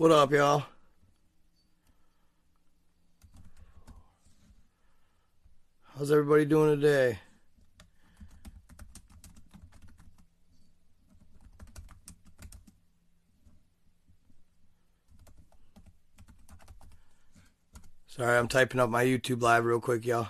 [0.00, 0.64] What up, y'all?
[5.94, 7.18] How's everybody doing today?
[18.06, 20.28] Sorry, I'm typing up my YouTube live real quick, y'all.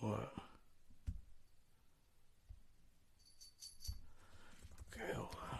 [0.00, 0.32] What?
[4.94, 5.58] Okay, hold on.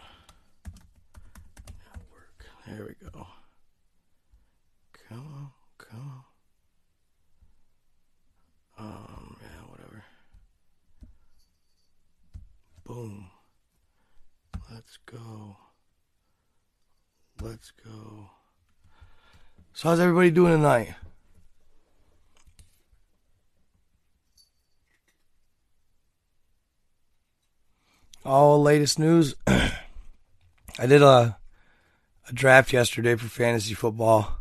[1.91, 2.45] Network.
[2.65, 3.27] There we go.
[5.09, 6.23] Come on, come
[8.77, 8.85] on.
[8.85, 10.03] Um, yeah, whatever.
[12.85, 13.29] Boom.
[14.71, 15.57] Let's go.
[17.41, 18.29] Let's go.
[19.73, 20.93] So how's everybody doing tonight?
[28.25, 29.33] all latest news.
[29.47, 29.71] I
[30.85, 31.37] did a
[32.27, 34.37] a draft yesterday for fantasy football.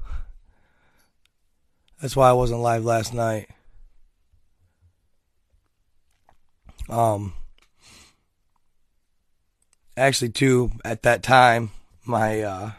[2.03, 3.49] That's why I wasn't live last night.
[6.89, 7.35] Um
[9.97, 11.71] actually too at that time
[12.05, 12.71] my uh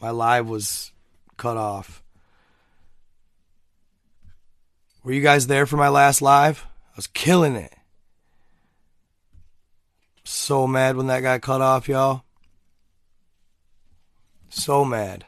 [0.00, 0.92] my live was
[1.36, 2.01] cut off.
[5.04, 6.66] Were you guys there for my last live?
[6.92, 7.74] I was killing it.
[10.24, 12.22] So mad when that got cut off, y'all.
[14.48, 15.24] So mad.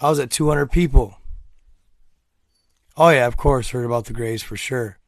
[0.00, 1.16] I was at 200 people.
[2.96, 4.98] Oh yeah, of course, heard about the Grays for sure.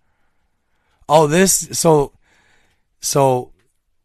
[1.08, 2.12] Oh, this so
[3.00, 3.52] so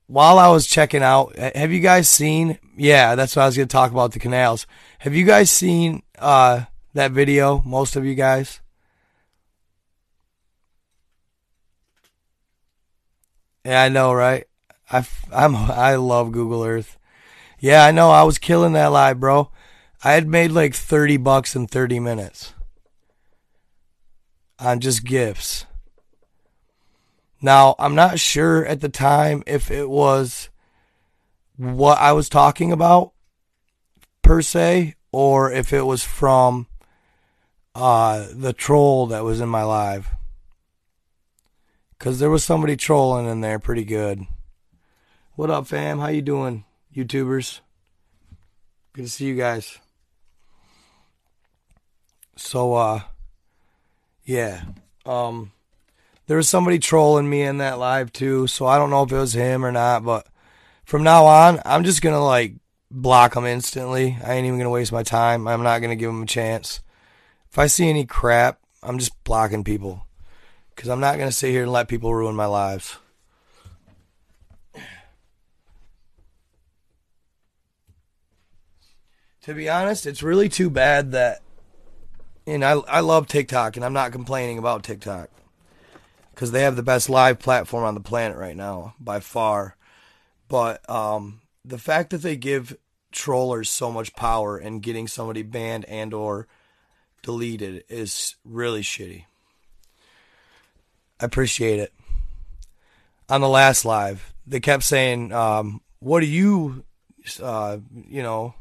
[0.07, 2.57] while I was checking out, have you guys seen?
[2.75, 4.65] Yeah, that's what I was going to talk about the canals.
[4.99, 7.61] Have you guys seen uh that video?
[7.65, 8.61] Most of you guys.
[13.65, 14.45] Yeah, I know, right?
[14.89, 16.97] I I'm I love Google Earth.
[17.59, 18.11] Yeah, I know.
[18.11, 19.51] I was killing that live, bro.
[20.03, 22.53] I had made like 30 bucks in 30 minutes
[24.59, 25.65] on just gifts.
[27.41, 30.49] Now, I'm not sure at the time if it was
[31.55, 33.11] what I was talking about
[34.21, 36.67] per se or if it was from
[37.77, 40.09] uh, the troll that was in my live.
[41.99, 44.25] Cause there was somebody trolling in there pretty good.
[45.35, 45.99] What up, fam?
[45.99, 46.65] How you doing,
[46.95, 47.59] YouTubers?
[48.93, 49.77] Good to see you guys.
[52.35, 53.01] So, uh,
[54.25, 54.63] yeah,
[55.05, 55.51] um,
[56.25, 58.47] there was somebody trolling me in that live too.
[58.47, 60.27] So I don't know if it was him or not, but
[60.85, 62.55] from now on, I'm just gonna like
[62.89, 64.17] block them instantly.
[64.23, 65.47] I ain't even gonna waste my time.
[65.47, 66.81] I'm not gonna give them a chance.
[67.57, 70.05] If I see any crap, I'm just blocking people
[70.75, 72.97] because I'm not going to sit here and let people ruin my lives.
[79.41, 81.41] To be honest, it's really too bad that,
[82.45, 85.31] and I, I love TikTok, and I'm not complaining about TikTok
[86.35, 89.77] because they have the best live platform on the planet right now by far.
[90.47, 92.77] But um, the fact that they give
[93.11, 96.47] trollers so much power in getting somebody banned and or
[97.21, 99.25] deleted is really shitty.
[101.19, 101.93] I appreciate it.
[103.29, 106.83] On the last live, they kept saying, um, "What are you,
[107.41, 107.77] uh,
[108.07, 108.53] you know,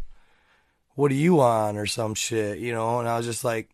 [0.94, 3.70] what are you on or some shit, you know?" And I was just like,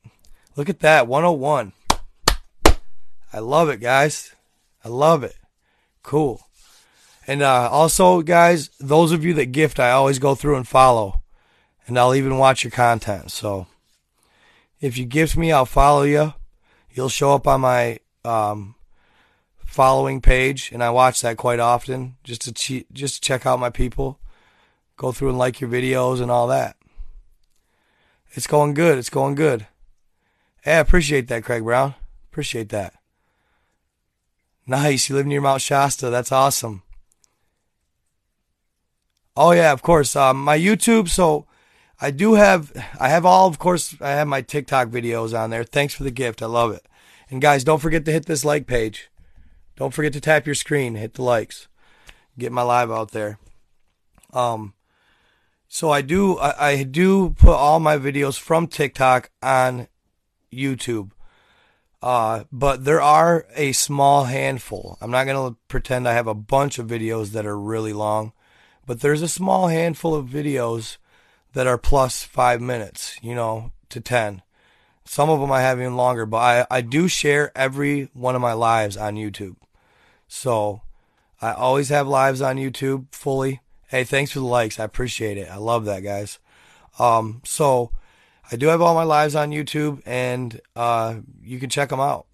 [0.54, 1.72] Look at that, 101.
[3.32, 4.34] I love it, guys.
[4.84, 5.36] I love it.
[6.02, 6.42] Cool.
[7.26, 11.22] And uh, also, guys, those of you that gift, I always go through and follow,
[11.86, 13.30] and I'll even watch your content.
[13.30, 13.66] So,
[14.82, 16.34] if you gift me, I'll follow you.
[16.90, 18.74] You'll show up on my um,
[19.64, 23.60] following page, and I watch that quite often just to che- just to check out
[23.60, 24.18] my people,
[24.96, 26.76] go through and like your videos and all that.
[28.32, 28.98] It's going good.
[28.98, 29.66] It's going good.
[30.62, 31.94] Hey, I appreciate that, Craig Brown.
[32.30, 32.94] Appreciate that.
[34.66, 35.08] Nice.
[35.08, 36.10] You live near Mount Shasta.
[36.10, 36.82] That's awesome.
[39.36, 40.16] Oh yeah, of course.
[40.16, 41.08] Um, my YouTube.
[41.08, 41.46] So
[42.02, 42.72] I do have.
[42.98, 43.46] I have all.
[43.46, 45.62] Of course, I have my TikTok videos on there.
[45.62, 46.42] Thanks for the gift.
[46.42, 46.84] I love it.
[47.30, 49.08] And guys, don't forget to hit this like page.
[49.76, 50.96] Don't forget to tap your screen.
[50.96, 51.68] Hit the likes.
[52.36, 53.38] Get my live out there.
[54.32, 54.74] Um.
[55.68, 56.38] So I do.
[56.38, 59.86] I, I do put all my videos from TikTok on
[60.52, 61.12] YouTube.
[62.02, 64.98] Uh, but there are a small handful.
[65.00, 68.32] I'm not going to pretend I have a bunch of videos that are really long,
[68.86, 70.96] but there's a small handful of videos
[71.52, 74.42] that are plus five minutes, you know, to 10.
[75.04, 78.40] Some of them I have even longer, but I, I do share every one of
[78.40, 79.56] my lives on YouTube.
[80.28, 80.82] So
[81.40, 83.60] I always have lives on YouTube fully.
[83.88, 84.80] Hey, thanks for the likes.
[84.80, 85.50] I appreciate it.
[85.50, 86.38] I love that, guys.
[86.98, 87.90] Um, so
[88.50, 92.26] I do have all my lives on YouTube, and uh, you can check them out.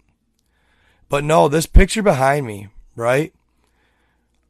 [1.09, 3.33] But no, this picture behind me, right?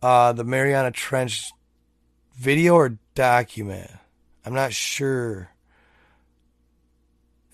[0.01, 1.51] Uh, the Mariana Trench
[2.35, 3.91] video or document?
[4.49, 5.51] I'm not sure.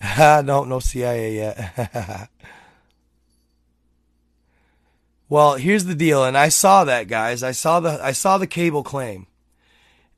[0.00, 2.30] I don't know CIA yet.
[5.28, 7.42] well, here's the deal, and I saw that, guys.
[7.42, 9.26] I saw the I saw the cable claim.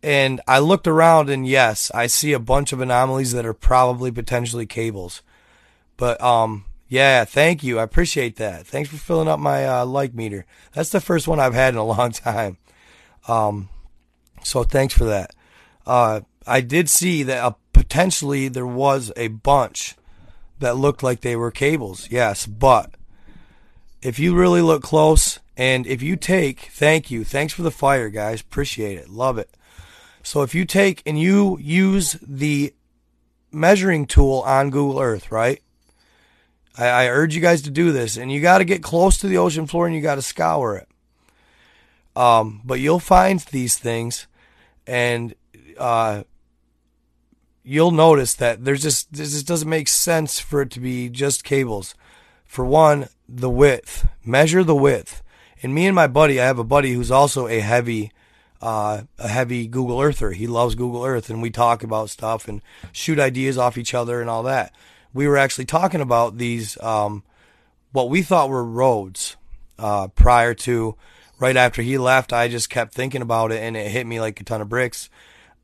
[0.05, 4.13] And I looked around and yes, I see a bunch of anomalies that are probably
[4.13, 5.23] potentially cables.
[5.97, 7.81] But um yeah, thank you.
[7.81, 8.65] I appreciate that.
[8.65, 10.47] Thanks for filling up my uh, like meter.
[10.73, 12.59] That's the first one I've had in a long time.
[13.27, 13.71] Um
[14.45, 15.35] so thanks for that.
[15.85, 19.95] Uh I did see that uh, potentially there was a bunch
[20.59, 22.09] that looked like they were cables.
[22.11, 22.95] Yes, but
[24.03, 27.25] if you really look close and if you take, thank you.
[27.25, 28.41] Thanks for the fire, guys.
[28.41, 29.09] Appreciate it.
[29.09, 29.51] Love it.
[30.23, 32.75] So if you take and you use the
[33.51, 35.63] measuring tool on Google Earth, right?
[36.77, 39.27] I, I urge you guys to do this, and you got to get close to
[39.27, 40.89] the ocean floor and you got to scour it.
[42.15, 44.27] Um, but you'll find these things,
[44.87, 45.35] and
[45.77, 46.25] uh,
[47.69, 51.95] you'll notice that there's just this doesn't make sense for it to be just cables.
[52.47, 54.09] For one, the width.
[54.25, 55.23] Measure the width.
[55.63, 58.11] And me and my buddy, I have a buddy who's also a heavy
[58.63, 60.33] uh, a heavy Google Earther.
[60.33, 64.21] He loves Google Earth, and we talk about stuff and shoot ideas off each other
[64.21, 64.75] and all that.
[65.13, 67.23] We were actually talking about these, um,
[67.93, 69.37] what we thought were roads
[69.79, 70.97] uh, prior to,
[71.39, 72.33] right after he left.
[72.33, 75.09] I just kept thinking about it, and it hit me like a ton of bricks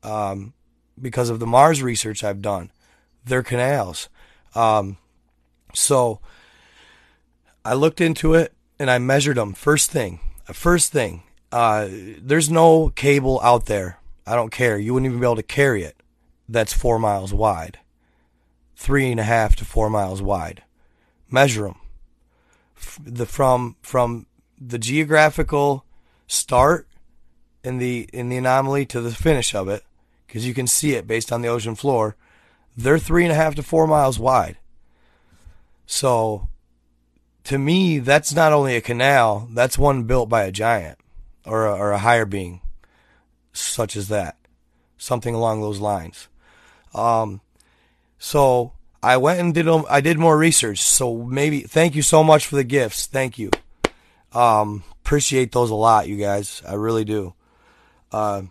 [0.05, 0.53] um,
[0.99, 2.71] because of the Mars research I've done.
[3.25, 4.09] They're canals.
[4.53, 4.97] Um,
[5.73, 6.19] so
[7.63, 9.53] I looked into it and I measured them.
[9.53, 10.19] First thing,
[10.53, 13.99] first thing, uh, there's no cable out there.
[14.27, 14.77] I don't care.
[14.77, 15.95] You wouldn't even be able to carry it.
[16.49, 17.79] That's four miles wide,
[18.75, 20.63] three and a half to four miles wide.
[21.29, 21.79] Measure them.
[23.03, 24.27] The from from
[24.59, 25.85] the geographical
[26.27, 26.87] start
[27.63, 29.83] in the in the anomaly to the finish of it,
[30.35, 32.17] because you can see it based on the ocean floor.
[32.75, 34.57] They're three and a half to four miles wide.
[35.85, 36.49] So,
[37.45, 39.47] to me, that's not only a canal.
[39.53, 40.97] That's one built by a giant
[41.45, 42.59] or a, or a higher being,
[43.53, 44.35] such as that,
[44.97, 46.27] something along those lines.
[46.93, 47.39] Um,
[48.19, 50.81] so I went and did I did more research.
[50.81, 53.05] So maybe thank you so much for the gifts.
[53.05, 53.51] Thank you.
[54.33, 56.61] Um, appreciate those a lot, you guys.
[56.67, 57.35] I really do.
[58.11, 58.41] Uh,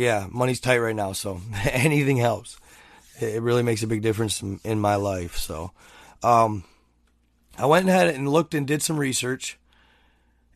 [0.00, 1.40] yeah, money's tight right now, so
[1.70, 2.58] anything helps.
[3.20, 5.36] It really makes a big difference in, in my life.
[5.36, 5.72] So,
[6.22, 6.64] um,
[7.58, 9.58] I went ahead and looked and did some research.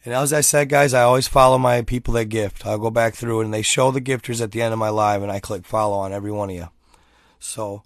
[0.04, 2.66] And as I said, guys, I always follow my people that gift.
[2.66, 5.22] I'll go back through and they show the gifters at the end of my live,
[5.22, 6.68] and I click follow on every one of you.
[7.38, 7.82] So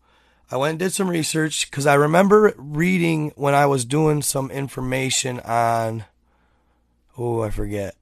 [0.51, 4.53] I went and did some research because I remember reading when I was doing some
[4.53, 6.05] information on,
[7.17, 7.97] oh, I forget.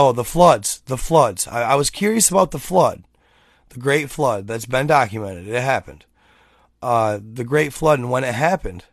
[0.00, 0.80] Oh, the floods.
[0.86, 1.48] The floods.
[1.48, 3.02] I, I was curious about the flood,
[3.70, 5.48] the Great Flood that's been documented.
[5.48, 6.04] It happened.
[6.80, 8.84] Uh, the Great Flood and when it happened.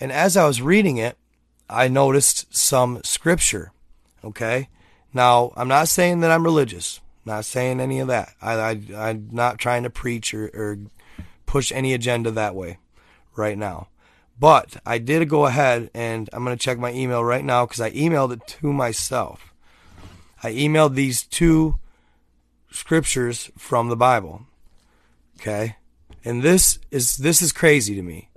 [0.00, 1.16] And as I was reading it,
[1.68, 3.70] I noticed some scripture
[4.24, 4.68] Okay.
[5.14, 7.00] Now, I'm not saying that I'm religious.
[7.24, 8.34] not saying any of that.
[8.42, 10.78] I, I, I'm not trying to preach or, or
[11.46, 12.78] push any agenda that way.
[13.36, 13.88] right now.
[14.38, 17.80] But I did go ahead and I'm going to check my email right now because
[17.80, 19.49] I emailed it to myself.
[20.42, 21.78] I emailed these two
[22.70, 24.46] scriptures from the Bible.
[25.40, 25.76] Okay?
[26.24, 28.28] And this is this is crazy to me.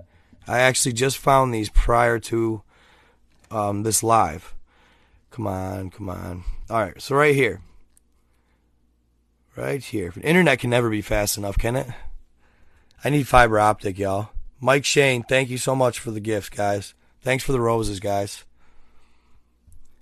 [0.46, 2.62] I actually just found these prior to
[3.50, 4.54] um, this live.
[5.30, 6.44] Come on, come on.
[6.70, 7.60] All right, so right here.
[9.56, 10.12] Right here.
[10.22, 11.88] Internet can never be fast enough, can it?
[13.04, 14.30] I need fiber optic, y'all.
[14.60, 16.94] Mike Shane, thank you so much for the gift, guys.
[17.20, 18.44] Thanks for the roses, guys.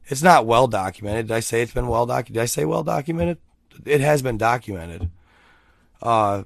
[0.08, 1.28] It's not well documented.
[1.28, 2.34] Did I say it's been well documented?
[2.34, 3.38] Did I say well documented?
[3.84, 5.10] It has been documented.
[6.00, 6.44] Uh,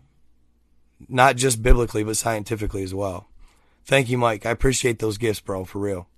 [1.08, 3.28] not just biblically, but scientifically as well.
[3.84, 4.46] Thank you, Mike.
[4.46, 6.08] I appreciate those gifts, bro, for real.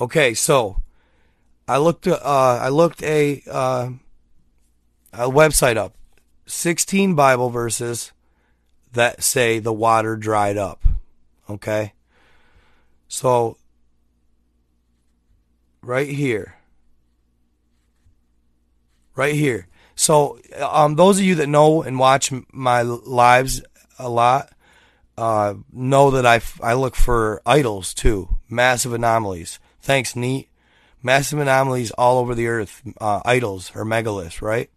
[0.00, 0.82] Okay, so
[1.66, 3.90] I looked uh, I looked a uh,
[5.12, 5.94] a website up.
[6.46, 8.12] 16 Bible verses
[8.92, 10.84] that say the water dried up.
[11.48, 11.94] Okay?
[13.08, 13.56] So
[15.82, 16.56] right here.
[19.14, 19.68] Right here.
[19.94, 23.62] So um those of you that know and watch my lives
[23.98, 24.52] a lot
[25.16, 29.58] uh, know that I, I look for idols too, massive anomalies.
[29.80, 30.48] Thanks, neat.
[31.02, 34.70] Massive anomalies all over the earth, uh, idols or megaliths, right?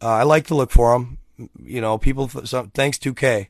[0.00, 1.18] Uh, I like to look for them.
[1.62, 2.28] You know, people.
[2.28, 3.48] Some, thanks 2K.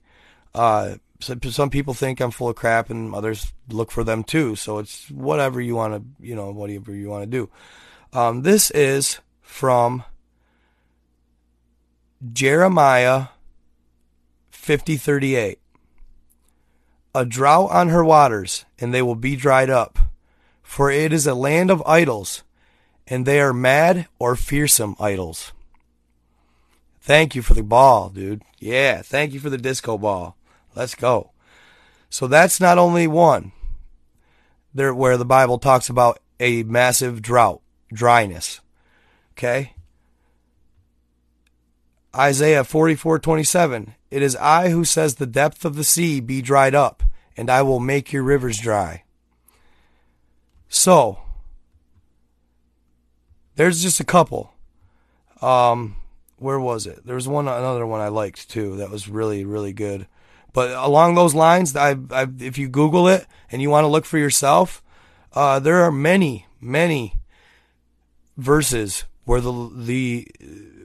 [1.22, 4.56] Some, people think I'm full of crap, and others look for them too.
[4.56, 7.48] So it's whatever you want to, you know, whatever you want to do.
[8.12, 10.04] Um, this is from
[12.32, 13.28] Jeremiah
[14.50, 15.58] 5038
[17.14, 19.98] a drought on her waters, and they will be dried up.
[20.62, 22.42] For it is a land of idols,
[23.06, 25.52] and they are mad or fearsome idols.
[27.00, 28.42] Thank you for the ball, dude.
[28.58, 30.36] Yeah, thank you for the disco ball.
[30.74, 31.30] Let's go.
[32.10, 33.52] So that's not only one
[34.74, 37.60] there where the Bible talks about a massive drought,
[37.92, 38.60] dryness.
[39.32, 39.74] Okay?
[42.14, 47.02] Isaiah 44:27 It is I who says the depth of the sea be dried up
[47.36, 49.04] and I will make your rivers dry.
[50.68, 51.18] So
[53.56, 54.52] there's just a couple.
[55.40, 55.96] Um
[56.36, 57.06] where was it?
[57.06, 60.06] There was one another one I liked too that was really really good.
[60.52, 64.04] But along those lines, I, I if you Google it and you want to look
[64.04, 64.82] for yourself,
[65.32, 67.18] uh, there are many many
[68.36, 70.28] verses where the the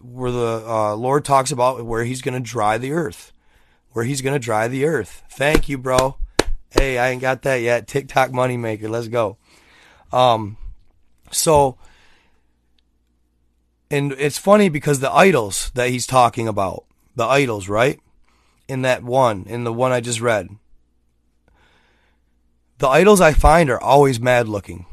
[0.02, 3.34] where the uh, Lord talks about where He's going to dry the earth,
[3.92, 5.24] where He's going to dry the earth.
[5.30, 6.18] Thank you, bro.
[6.70, 7.88] Hey, I ain't got that yet.
[7.88, 8.90] TikTok moneymaker.
[8.90, 9.38] Let's go.
[10.12, 10.58] Um,
[11.32, 11.78] so,
[13.90, 18.00] and it's funny because the idols that he's talking about, the idols, right?
[18.68, 20.50] In that one, in the one I just read,
[22.80, 24.86] the idols I find are always mad looking.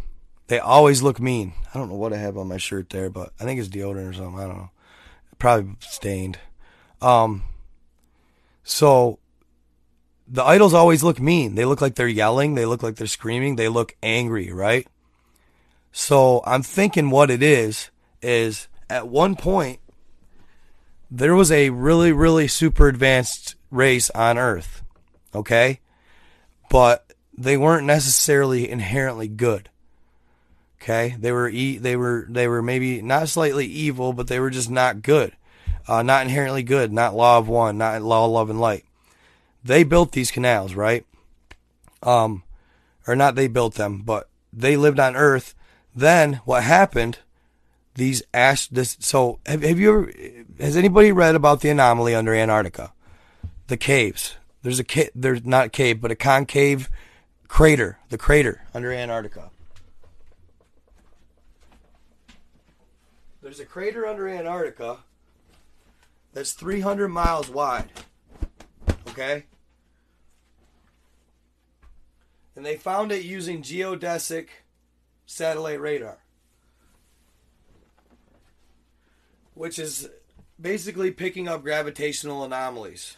[0.46, 1.54] They always look mean.
[1.74, 4.10] I don't know what I have on my shirt there, but I think it's deodorant
[4.10, 4.38] or something.
[4.38, 4.70] I don't know.
[5.38, 6.38] Probably stained.
[7.02, 7.42] Um,
[8.62, 9.18] so
[10.28, 11.54] the idols always look mean.
[11.54, 12.54] They look like they're yelling.
[12.54, 13.56] They look like they're screaming.
[13.56, 14.86] They look angry, right?
[15.92, 17.90] So I'm thinking what it is,
[18.22, 19.80] is at one point,
[21.10, 24.82] there was a really, really super advanced race on Earth.
[25.34, 25.80] Okay?
[26.70, 29.68] But they weren't necessarily inherently good.
[30.80, 31.16] Okay?
[31.18, 34.70] They were, e- they were, they were maybe not slightly evil, but they were just
[34.70, 35.32] not good.
[35.86, 38.84] Uh, not inherently good, not law of one, not law of love and light
[39.64, 41.06] they built these canals, right?
[42.02, 42.42] Um,
[43.06, 45.54] or not they built them, but they lived on Earth.
[45.96, 47.18] Then what happened?
[47.94, 48.68] These ash.
[48.68, 48.96] This.
[49.00, 50.12] So have, have you ever?
[50.60, 52.92] Has anybody read about the anomaly under Antarctica?
[53.66, 54.36] The caves.
[54.62, 56.90] There's a ca- There's not cave, but a concave
[57.48, 57.98] crater.
[58.08, 59.50] The crater under Antarctica.
[63.42, 64.98] There's a crater under Antarctica
[66.32, 67.90] that's 300 miles wide.
[69.08, 69.44] Okay?
[72.56, 74.48] and they found it using geodesic
[75.26, 76.18] satellite radar,
[79.54, 80.08] which is
[80.60, 83.16] basically picking up gravitational anomalies.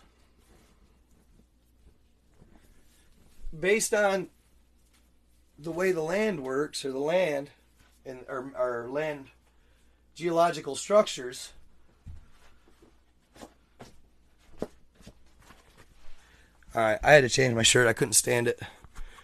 [3.59, 4.29] Based on
[5.59, 7.51] the way the land works, or the land,
[8.05, 9.27] and our, or land
[10.15, 11.53] geological structures.
[16.75, 17.89] All right, I had to change my shirt.
[17.89, 18.61] I couldn't stand it.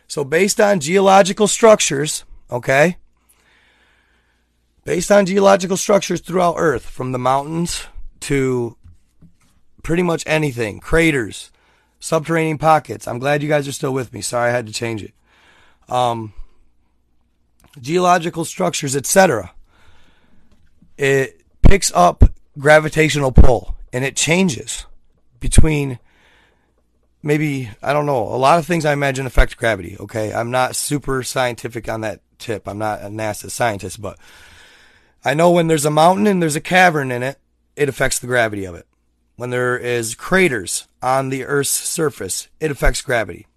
[0.09, 2.97] So, based on geological structures, okay,
[4.85, 7.87] based on geological structures throughout Earth, from the mountains
[8.21, 8.77] to
[9.83, 11.52] pretty much anything, craters,
[12.03, 13.07] subterranean pockets.
[13.07, 14.21] I'm glad you guys are still with me.
[14.21, 15.15] Sorry I had to change it.
[15.89, 16.35] Um,
[17.81, 19.53] geological structures, etc.
[20.99, 22.25] It picks up
[22.59, 24.85] gravitational pull and it changes
[25.39, 26.01] between
[27.23, 28.23] maybe I don't know.
[28.23, 29.97] A lot of things I imagine affect gravity.
[30.01, 32.67] Okay, I'm not super scientific on that tip.
[32.67, 34.19] I'm not a NASA scientist, but
[35.25, 37.39] I know when there's a mountain and there's a cavern in it,
[37.77, 38.89] it affects the gravity of it.
[39.43, 43.49] When there is craters on the Earth's surface, it affects gravity.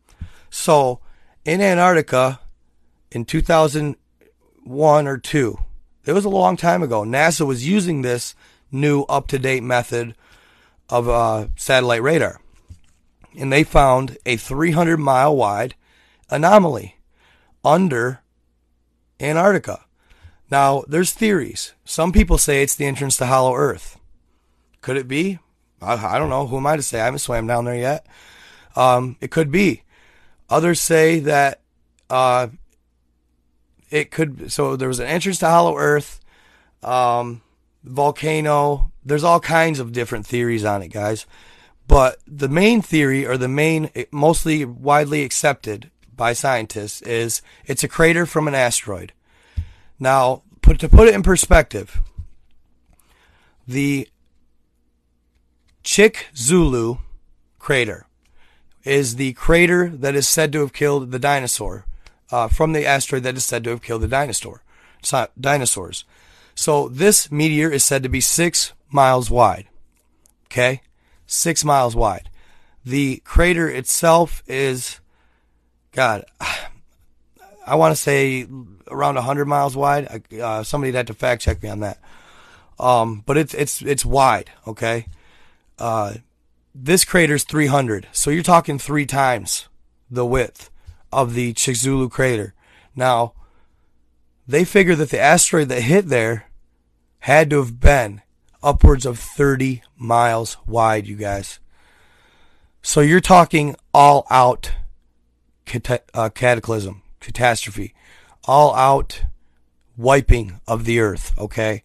[0.49, 0.99] So
[1.45, 2.39] in Antarctica,
[3.11, 5.59] in 2001 or two,
[6.03, 7.03] it was a long time ago.
[7.03, 8.33] NASA was using this
[8.71, 10.15] new up-to-date method
[10.89, 12.41] of uh, satellite radar
[13.37, 15.75] and they found a 300 mile wide
[16.31, 16.97] anomaly
[17.63, 18.21] under
[19.19, 19.85] Antarctica.
[20.49, 21.73] Now, there's theories.
[21.83, 23.99] Some people say it's the entrance to Hollow Earth.
[24.81, 25.37] Could it be?
[25.81, 26.47] I, I don't know.
[26.47, 26.99] Who am I to say?
[26.99, 28.05] I haven't swam down there yet.
[28.75, 29.83] Um, it could be.
[30.49, 31.61] Others say that
[32.09, 32.47] uh,
[33.89, 34.51] it could.
[34.51, 36.19] So there was an entrance to Hollow Earth,
[36.83, 37.41] um,
[37.83, 38.91] volcano.
[39.03, 41.25] There's all kinds of different theories on it, guys.
[41.87, 47.87] But the main theory, or the main, mostly widely accepted by scientists, is it's a
[47.87, 49.13] crater from an asteroid.
[49.99, 52.01] Now, put, to put it in perspective,
[53.67, 54.09] the
[55.85, 56.97] Chicxulub
[57.59, 58.07] crater
[58.83, 61.85] is the crater that is said to have killed the dinosaur
[62.31, 64.61] uh, from the asteroid that is said to have killed the dinosaur
[65.39, 66.03] dinosaurs.
[66.55, 69.67] So this meteor is said to be six miles wide.
[70.45, 70.81] Okay,
[71.27, 72.29] six miles wide.
[72.83, 74.99] The crater itself is,
[75.91, 76.25] God,
[77.67, 78.47] I want to say
[78.89, 80.23] around 100 miles wide.
[80.39, 81.99] Uh, somebody had to fact check me on that.
[82.79, 84.49] Um, but it's it's it's wide.
[84.67, 85.05] Okay.
[85.77, 86.15] Uh,
[86.73, 89.67] this crater's 300, so you're talking three times
[90.09, 90.69] the width
[91.11, 92.53] of the Chicxulub crater.
[92.95, 93.33] Now,
[94.47, 96.45] they figure that the asteroid that hit there
[97.19, 98.21] had to have been
[98.61, 101.59] upwards of 30 miles wide, you guys.
[102.81, 104.73] So you're talking all out
[106.13, 107.95] uh, cataclysm, catastrophe,
[108.43, 109.23] all out
[109.97, 111.81] wiping of the earth, okay?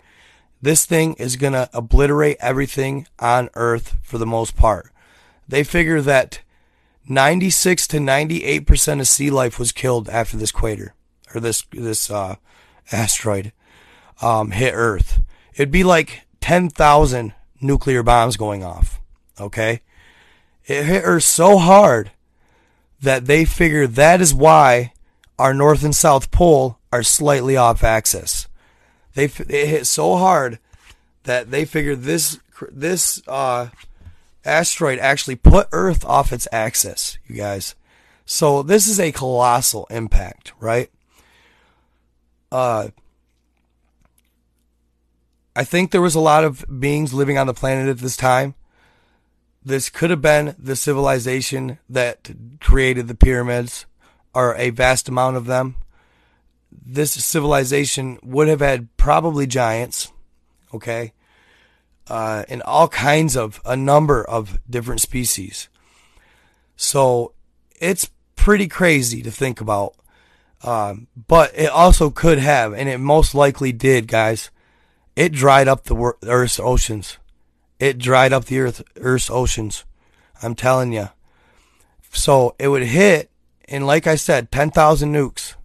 [0.62, 4.92] This thing is going to obliterate everything on earth for the most part.
[5.48, 6.40] They figure that
[7.08, 10.94] 96 to 98% of sea life was killed after this crater
[11.34, 12.36] or this this uh,
[12.92, 13.52] asteroid
[14.20, 15.22] um, hit earth.
[15.54, 19.00] It'd be like 10,000 nuclear bombs going off.
[19.38, 19.82] Okay?
[20.66, 22.12] It hit Earth so hard
[23.02, 24.92] that they figure that is why
[25.38, 28.46] our North and South Pole are slightly off axis.
[29.14, 30.58] They it hit so hard
[31.24, 32.38] that they figured this
[32.70, 33.68] this uh,
[34.44, 37.74] asteroid actually put Earth off its axis, you guys.
[38.24, 40.90] So this is a colossal impact, right?
[42.52, 42.88] Uh,
[45.56, 48.54] I think there was a lot of beings living on the planet at this time.
[49.64, 53.84] This could have been the civilization that created the pyramids,
[54.32, 55.74] or a vast amount of them.
[56.72, 60.12] This civilization would have had probably giants,
[60.72, 61.12] okay,
[62.08, 65.68] uh, and all kinds of a number of different species.
[66.76, 67.32] So
[67.80, 69.94] it's pretty crazy to think about.
[70.62, 74.50] Um, but it also could have, and it most likely did, guys
[75.20, 77.18] it dried up the Earth's oceans.
[77.78, 79.84] It dried up the Earth, Earth's oceans.
[80.42, 81.10] I'm telling you.
[82.10, 83.30] So it would hit,
[83.66, 85.56] and like I said, 10,000 nukes.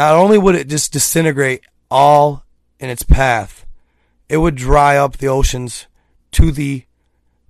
[0.00, 1.60] Not only would it just disintegrate
[1.90, 2.46] all
[2.78, 3.66] in its path,
[4.30, 5.88] it would dry up the oceans
[6.30, 6.84] to the,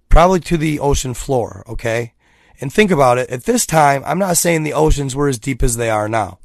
[0.08, 2.12] probably to the ocean floor, okay?
[2.60, 3.30] And think about it.
[3.30, 6.40] At this time, I'm not saying the oceans were as deep as they are now.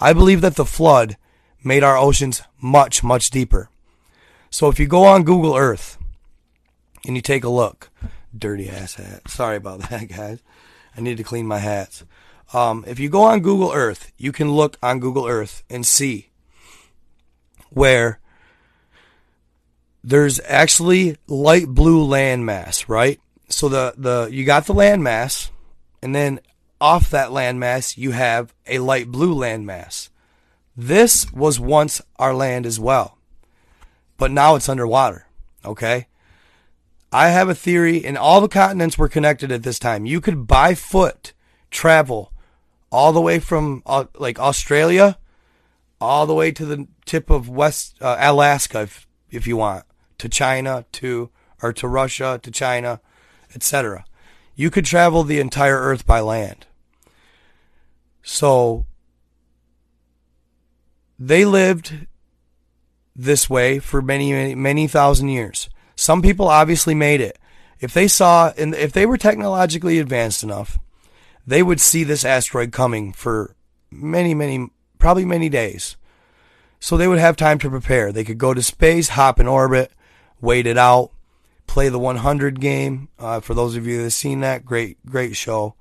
[0.00, 1.16] I believe that the flood
[1.62, 3.70] made our oceans much, much deeper.
[4.50, 5.96] So if you go on Google Earth
[7.06, 7.90] and you take a look,
[8.36, 9.30] dirty ass hat.
[9.30, 10.40] Sorry about that, guys.
[10.96, 12.02] I need to clean my hats.
[12.52, 16.30] Um, if you go on Google Earth, you can look on Google Earth and see
[17.70, 18.20] where
[20.02, 23.20] there's actually light blue landmass, right?
[23.48, 25.50] So the, the you got the landmass,
[26.00, 26.40] and then
[26.80, 30.08] off that landmass you have a light blue landmass.
[30.76, 33.18] This was once our land as well,
[34.16, 35.26] but now it's underwater.
[35.64, 36.06] Okay.
[37.12, 40.06] I have a theory, and all the continents were connected at this time.
[40.06, 41.32] You could by foot
[41.70, 42.32] travel
[42.90, 45.18] all the way from uh, like Australia,
[46.00, 49.84] all the way to the tip of West uh, Alaska, if if you want,
[50.18, 51.30] to China, to
[51.62, 53.00] or to Russia, to China,
[53.54, 54.04] etc.
[54.54, 56.66] you could travel the entire Earth by land.
[58.22, 58.86] So
[61.18, 62.06] they lived
[63.14, 65.70] this way for many, many, many thousand years.
[65.94, 67.38] Some people obviously made it.
[67.80, 70.78] If they saw, and if they were technologically advanced enough,
[71.46, 73.54] they would see this asteroid coming for
[73.90, 75.96] many, many, probably many days.
[76.80, 78.12] So they would have time to prepare.
[78.12, 79.92] They could go to space, hop in orbit,
[80.40, 81.10] wait it out,
[81.66, 83.08] play the 100 game.
[83.18, 85.74] Uh, for those of you that have seen that, great, great show.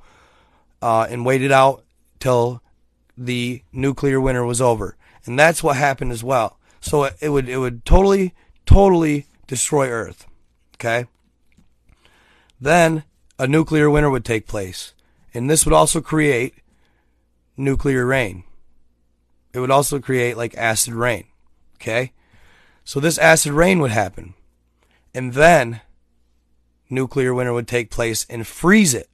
[0.81, 1.83] Uh, and wait it out
[2.19, 2.61] till
[3.17, 4.95] the nuclear winter was over.
[5.25, 6.59] And that's what happened as well.
[6.79, 8.33] So it, it would, it would totally,
[8.65, 10.27] totally destroy Earth.
[10.75, 11.05] Okay.
[12.61, 13.03] Then
[13.39, 14.93] a nuclear winter would take place.
[15.35, 16.55] And this would also create
[17.57, 18.43] nuclear rain.
[19.53, 21.25] It would also create like acid rain.
[21.75, 22.13] Okay?
[22.83, 24.33] So this acid rain would happen.
[25.13, 25.81] And then
[26.89, 29.09] nuclear winter would take place and freeze it.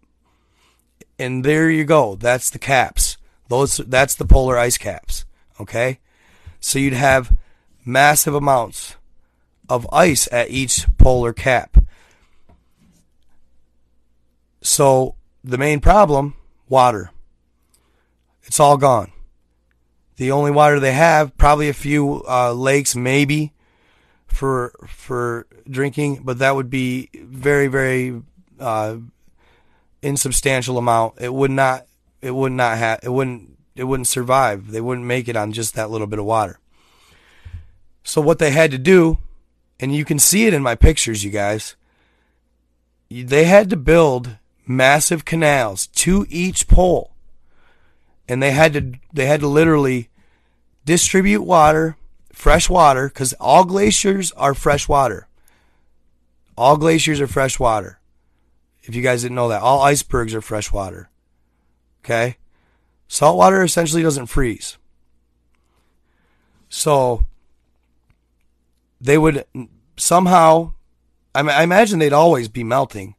[1.18, 2.16] And there you go.
[2.16, 3.18] That's the caps.
[3.48, 5.26] Those that's the polar ice caps.
[5.60, 6.00] Okay?
[6.60, 7.36] So you'd have
[7.86, 8.96] massive amounts
[9.70, 11.78] of ice at each polar cap.
[14.62, 16.36] So the main problem,
[16.70, 17.12] water.
[18.44, 19.12] It's all gone.
[20.18, 23.54] The only water they have, probably a few uh, lakes, maybe
[24.28, 28.22] for for drinking, but that would be very very
[28.60, 28.98] uh,
[30.02, 31.16] insubstantial amount.
[31.20, 31.88] It would not
[32.22, 34.72] it would not have it wouldn't it wouldn't survive.
[34.72, 36.60] They wouldn't make it on just that little bit of water.
[38.04, 39.20] So what they had to do,
[39.80, 41.76] and you can see it in my pictures, you guys.
[43.10, 47.12] They had to build massive canals to each pole.
[48.28, 50.10] And they had to they had to literally
[50.86, 51.98] distribute water,
[52.32, 55.28] fresh water cuz all glaciers are fresh water.
[56.58, 58.00] All glaciers are fresh water.
[58.84, 61.10] If you guys didn't know that, all icebergs are fresh water.
[62.04, 62.38] Okay?
[63.08, 64.78] Salt water essentially doesn't freeze.
[66.70, 67.26] So
[69.00, 69.46] they would
[69.98, 70.74] somehow
[71.34, 73.16] I, I imagine they'd always be melting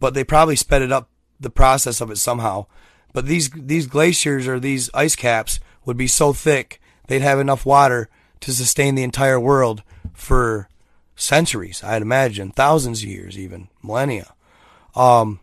[0.00, 2.66] but they probably sped it up the process of it somehow.
[3.12, 7.66] But these these glaciers or these ice caps would be so thick they'd have enough
[7.66, 8.08] water
[8.40, 9.82] to sustain the entire world
[10.12, 10.68] for
[11.16, 11.82] centuries.
[11.82, 14.34] I'd imagine thousands of years, even millennia.
[14.94, 15.40] Um,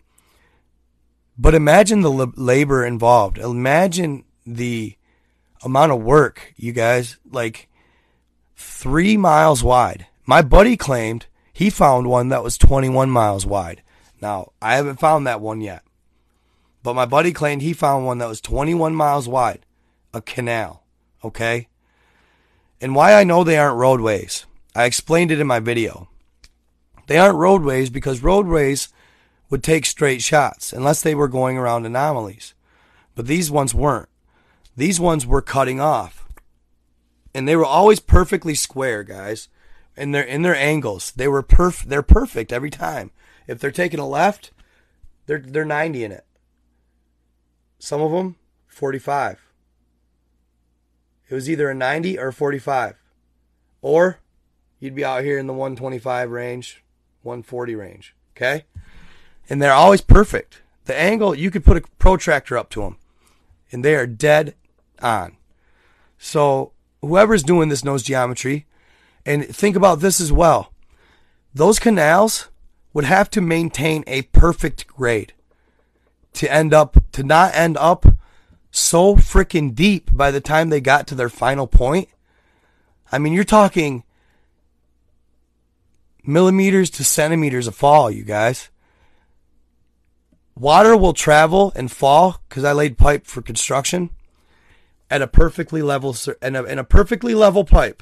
[1.37, 3.37] but imagine the labor involved.
[3.37, 4.95] Imagine the
[5.63, 7.17] amount of work, you guys.
[7.29, 7.67] Like
[8.55, 10.07] three miles wide.
[10.25, 13.81] My buddy claimed he found one that was 21 miles wide.
[14.25, 15.83] Now, I haven't found that one yet.
[16.81, 19.67] But my buddy claimed he found one that was 21 miles wide,
[20.15, 20.83] a canal.
[21.23, 21.67] Okay?
[22.81, 26.09] And why I know they aren't roadways, I explained it in my video.
[27.05, 28.89] They aren't roadways because roadways
[29.51, 32.55] would take straight shots unless they were going around anomalies.
[33.13, 34.09] But these ones weren't.
[34.75, 36.27] These ones were cutting off.
[37.35, 39.49] And they were always perfectly square, guys.
[39.95, 41.11] In their in their angles.
[41.11, 43.11] They were perf they're perfect every time.
[43.47, 44.51] If they're taking a left,
[45.25, 46.25] they're they're 90 in it.
[47.79, 48.35] Some of them
[48.67, 49.41] 45.
[51.29, 52.95] It was either a 90 or a 45.
[53.81, 54.19] Or
[54.79, 56.83] you'd be out here in the 125 range,
[57.23, 58.65] 140 range, okay?
[59.49, 60.61] And they're always perfect.
[60.85, 62.97] The angle, you could put a protractor up to them
[63.71, 64.55] and they are dead
[65.01, 65.37] on.
[66.17, 68.65] So, whoever's doing this knows geometry.
[69.25, 70.71] And think about this as well.
[71.53, 72.49] Those canals
[72.95, 75.33] would have to maintain a perfect grade
[76.31, 78.05] to end up to not end up
[78.71, 82.07] so freaking deep by the time they got to their final point.
[83.11, 84.05] I mean, you're talking
[86.23, 88.69] millimeters to centimeters of fall, you guys.
[90.57, 94.09] Water will travel and fall because I laid pipe for construction
[95.09, 98.01] at a perfectly level in a, in a perfectly level pipe.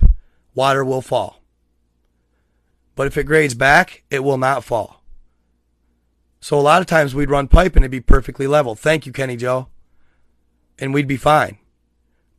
[0.54, 1.43] Water will fall.
[2.96, 5.04] But if it grades back, it will not fall.
[6.40, 8.76] So a lot of times we'd run pipe and it'd be perfectly level.
[8.76, 9.70] Thank you, Kenny Joe.
[10.78, 11.58] And we'd be fine.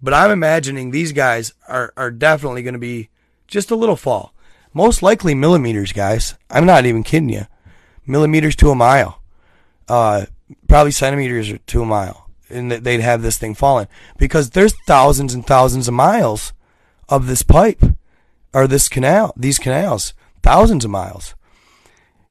[0.02, 3.08] But I'm imagining these guys are, are definitely going to be
[3.46, 4.34] just a little fall.
[4.74, 6.34] Most likely millimeters, guys.
[6.50, 7.46] I'm not even kidding you.
[8.06, 9.22] Millimeters to a mile.
[9.88, 10.26] Uh,
[10.68, 12.28] probably centimeters to a mile.
[12.50, 13.88] And they'd have this thing falling.
[14.18, 16.52] Because there's thousands and thousands of miles
[17.08, 17.82] of this pipe
[18.52, 20.12] or this canal, these canals
[20.44, 21.34] thousands of miles.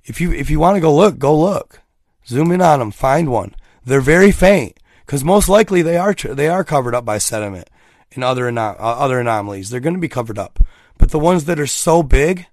[0.06, 1.82] If you if you want to go look, go look.
[2.28, 3.56] Zoom in on them, find one.
[3.84, 7.70] They're very faint because most likely they are they are covered up by sediment
[8.14, 9.70] and other uh, other anomalies.
[9.70, 10.60] They're going to be covered up.
[11.00, 12.46] But the ones that are so big,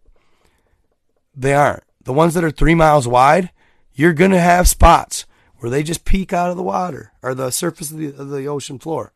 [1.37, 1.85] they aren't.
[2.03, 3.51] The ones that are three miles wide,
[3.93, 5.27] you're going to have spots
[5.59, 8.49] where they just peek out of the water or the surface of the, of the
[8.49, 9.13] ocean floor.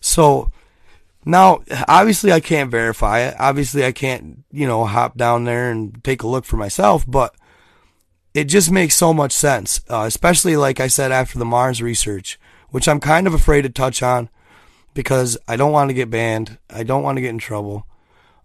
[0.00, 0.50] So
[1.24, 3.34] now, obviously, I can't verify it.
[3.38, 7.34] Obviously, I can't, you know, hop down there and take a look for myself, but
[8.34, 12.38] it just makes so much sense, uh, especially like I said after the Mars research,
[12.70, 14.28] which I'm kind of afraid to touch on
[14.94, 16.58] because I don't want to get banned.
[16.70, 17.86] I don't want to get in trouble.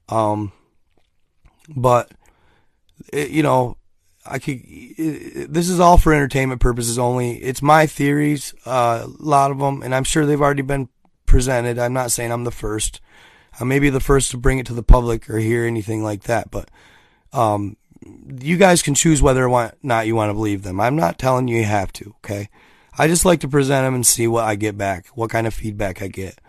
[0.09, 0.51] Um,
[1.69, 2.12] but
[3.12, 3.77] it, you know,
[4.25, 4.62] I could.
[4.63, 7.38] It, this is all for entertainment purposes only.
[7.38, 10.89] It's my theories, uh, a lot of them, and I'm sure they've already been
[11.33, 11.79] presented.
[11.79, 13.01] I'm not saying I'm the first.
[13.59, 16.23] I may be the first to bring it to the public or hear anything like
[16.23, 16.69] that, but
[17.33, 17.75] um,
[18.39, 20.79] you guys can choose whether or not you want to believe them.
[20.79, 22.13] I'm not telling you you have to.
[22.17, 22.49] Okay,
[22.99, 25.55] I just like to present them and see what I get back, what kind of
[25.55, 26.39] feedback I get.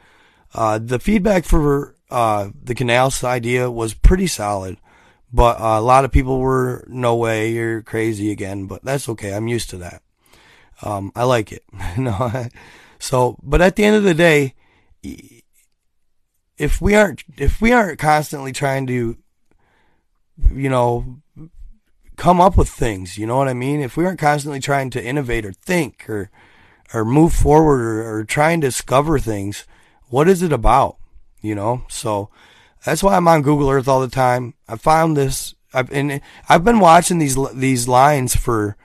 [0.52, 4.76] Uh, the feedback for uh, the canals idea was pretty solid.
[5.32, 8.66] But uh, a lot of people were, no way, you're crazy again.
[8.66, 9.34] But that's okay.
[9.34, 10.02] I'm used to that.
[10.82, 11.64] Um, I like it.
[11.98, 12.48] no,
[13.00, 14.54] so, but at the end of the day,
[16.56, 19.16] if we aren't, if we aren't constantly trying to,
[20.52, 21.20] you know,
[22.16, 23.80] come up with things, you know what I mean?
[23.80, 26.30] If we aren't constantly trying to innovate or think or,
[26.92, 29.66] or move forward or, or trying to discover things,
[30.08, 30.96] what is it about?
[31.40, 32.30] You know, so
[32.84, 34.54] that's why I'm on Google Earth all the time.
[34.68, 35.54] I found this.
[35.72, 38.76] I've and I've been watching these these lines for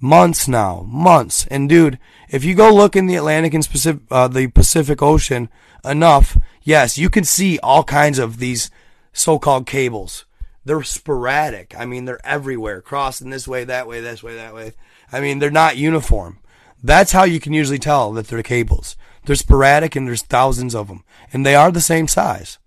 [0.00, 1.46] months now, months.
[1.46, 5.48] And dude, if you go look in the Atlantic and Pacific, uh, the Pacific Ocean
[5.84, 8.70] enough, yes, you can see all kinds of these
[9.12, 10.24] so-called cables.
[10.64, 11.74] They're sporadic.
[11.78, 14.72] I mean, they're everywhere, crossing this way, that way, this way, that way.
[15.10, 16.38] I mean, they're not uniform.
[16.82, 18.96] That's how you can usually tell that they're cables.
[19.24, 22.58] They're sporadic and there's thousands of them, and they are the same size.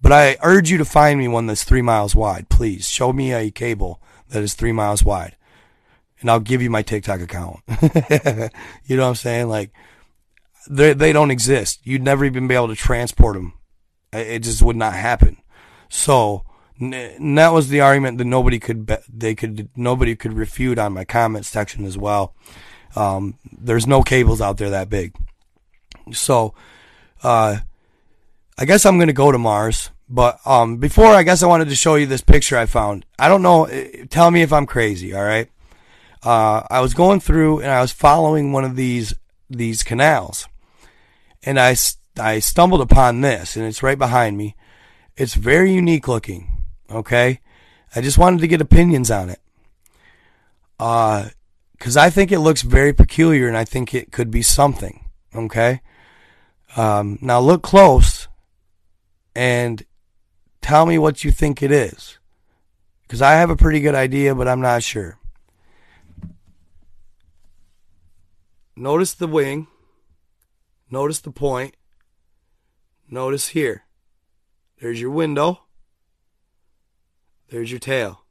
[0.00, 2.48] But I urge you to find me one that's three miles wide.
[2.48, 5.36] Please show me a cable that is three miles wide,
[6.20, 7.60] and I'll give you my TikTok account.
[8.84, 9.48] you know what I'm saying?
[9.48, 9.72] Like
[10.68, 11.80] they they don't exist.
[11.84, 13.54] You'd never even be able to transport them.
[14.12, 15.36] It just would not happen.
[15.88, 16.44] So
[16.80, 21.04] that was the argument that nobody could be, they could nobody could refute on my
[21.04, 22.34] comment section as well.
[22.96, 25.14] Um, there's no cables out there that big.
[26.12, 26.54] So,
[27.22, 27.58] uh,
[28.56, 29.90] I guess I'm to go to Mars.
[30.08, 33.04] But um, before, I guess I wanted to show you this picture I found.
[33.18, 33.66] I don't know.
[33.66, 35.14] Eh, tell me if I'm crazy.
[35.14, 35.50] All right.
[36.22, 39.14] Uh, I was going through and I was following one of these
[39.50, 40.46] these canals,
[41.42, 41.76] and I
[42.18, 44.56] I stumbled upon this, and it's right behind me.
[45.16, 46.58] It's very unique looking.
[46.90, 47.40] Okay.
[47.94, 49.40] I just wanted to get opinions on it.
[50.78, 51.30] Uh,
[51.78, 55.06] cause I think it looks very peculiar and I think it could be something.
[55.34, 55.80] Okay.
[56.76, 58.28] Um, now look close
[59.34, 59.82] and
[60.60, 62.18] tell me what you think it is.
[63.02, 65.17] Because I have a pretty good idea, but I'm not sure.
[68.80, 69.66] Notice the wing.
[70.88, 71.74] Notice the point.
[73.10, 73.82] Notice here.
[74.80, 75.62] There's your window.
[77.50, 78.22] There's your tail.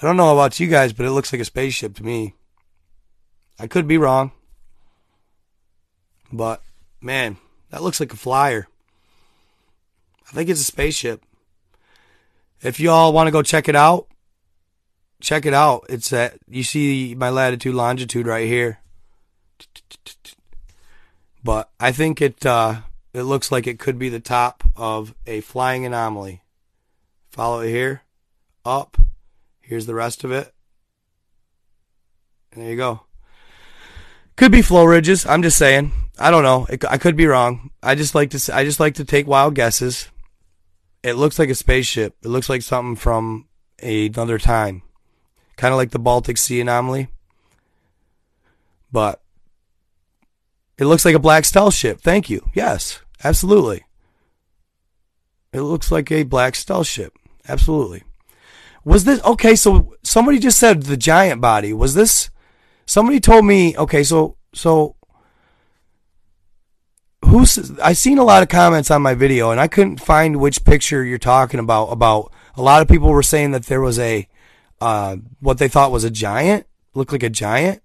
[0.00, 2.34] I don't know about you guys, but it looks like a spaceship to me.
[3.58, 4.32] I could be wrong.
[6.32, 6.62] But,
[7.02, 7.36] man,
[7.68, 8.68] that looks like a flyer.
[10.26, 11.22] I think it's a spaceship.
[12.62, 14.06] If you all want to go check it out,
[15.20, 15.86] check it out.
[15.88, 18.78] It's at you see my latitude longitude right here.
[21.42, 25.40] But I think it uh, it looks like it could be the top of a
[25.40, 26.42] flying anomaly.
[27.30, 28.02] Follow it here,
[28.64, 28.96] up.
[29.60, 30.52] Here's the rest of it.
[32.52, 33.02] And there you go.
[34.36, 35.26] Could be flow ridges.
[35.26, 35.92] I'm just saying.
[36.18, 36.66] I don't know.
[36.68, 37.70] It, I could be wrong.
[37.82, 38.54] I just like to.
[38.54, 40.08] I just like to take wild guesses.
[41.02, 42.16] It looks like a spaceship.
[42.22, 43.48] It looks like something from
[43.82, 44.82] another time,
[45.60, 47.08] kind of like the Baltic Sea anomaly.
[48.90, 49.20] But
[50.78, 52.00] it looks like a black stealth ship.
[52.00, 52.48] Thank you.
[52.54, 53.84] Yes, absolutely.
[55.52, 57.12] It looks like a black stealth ship.
[57.46, 58.04] Absolutely.
[58.86, 59.54] Was this okay?
[59.54, 61.74] So somebody just said the giant body.
[61.74, 62.30] Was this?
[62.86, 63.76] Somebody told me.
[63.76, 64.96] Okay, so so
[67.26, 70.64] who's I seen a lot of comments on my video and I couldn't find which
[70.64, 74.26] picture you're talking about about a lot of people were saying that there was a
[74.80, 77.82] uh, what they thought was a giant looked like a giant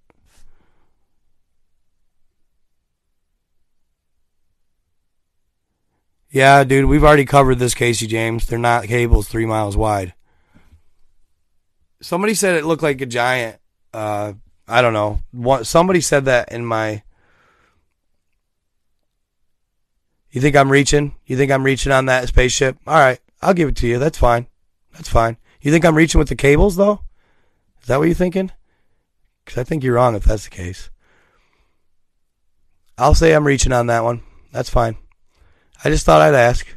[6.36, 8.46] Yeah, dude, we've already covered this, Casey James.
[8.46, 10.12] They're not cables three miles wide.
[12.02, 13.58] Somebody said it looked like a giant.
[13.94, 14.34] Uh,
[14.68, 15.20] I don't know.
[15.62, 17.02] somebody said that in my
[20.30, 21.14] You think I'm reaching?
[21.24, 22.76] You think I'm reaching on that spaceship?
[22.86, 23.98] All right, I'll give it to you.
[23.98, 24.46] That's fine.
[24.92, 25.38] That's fine.
[25.66, 27.00] You think I'm reaching with the cables though?
[27.80, 28.52] Is that what you're thinking?
[29.44, 30.90] Because I think you're wrong if that's the case.
[32.96, 34.22] I'll say I'm reaching on that one.
[34.52, 34.94] That's fine.
[35.82, 36.68] I just thought I'd ask.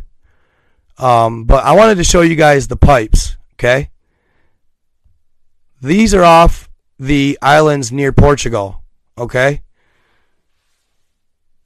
[0.98, 3.92] Um, but I wanted to show you guys the pipes, okay?
[5.80, 8.82] These are off the islands near Portugal,
[9.20, 9.62] okay?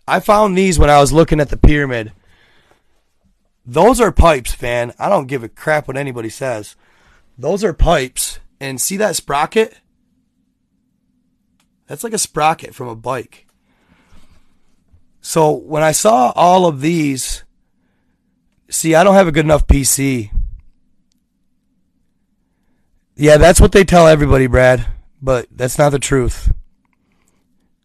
[0.05, 2.12] I found these when I was looking at the pyramid.
[3.65, 4.93] Those are pipes, fan.
[4.99, 6.75] I don't give a crap what anybody says.
[7.43, 8.39] Those are pipes.
[8.62, 9.77] And see that sprocket?
[11.88, 13.47] That's like a sprocket from a bike.
[15.19, 17.43] So when I saw all of these,
[18.69, 20.32] see, I don't have a good enough PC.
[23.17, 24.88] Yeah, that's what they tell everybody, Brad.
[25.21, 26.53] But that's not the truth.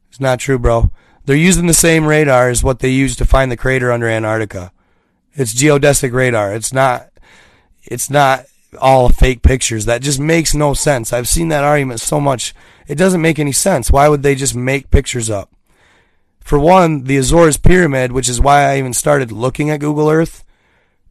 [0.09, 0.93] It's not true, bro.
[1.25, 4.71] They're using the same radar as what they used to find the crater under Antarctica.
[5.33, 6.55] It's geodesic radar.
[6.55, 7.09] It's not.
[7.83, 8.45] It's not
[8.81, 9.85] all fake pictures.
[9.85, 11.13] That just makes no sense.
[11.13, 12.55] I've seen that argument so much.
[12.87, 13.91] It doesn't make any sense.
[13.91, 15.51] Why would they just make pictures up?
[16.41, 20.45] For one, the Azores Pyramid, which is why I even started looking at Google Earth,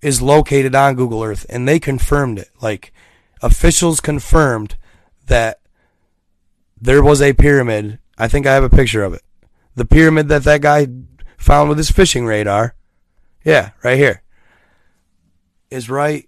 [0.02, 2.50] is located on Google Earth, and they confirmed it.
[2.62, 2.92] Like
[3.42, 4.78] officials confirmed
[5.28, 5.60] that
[6.80, 8.00] there was a pyramid.
[8.18, 9.22] I think I have a picture of it.
[9.76, 10.88] The pyramid that that guy
[11.38, 12.76] found with his fishing radar.
[13.44, 14.24] Yeah, right here.
[15.70, 16.28] Is right.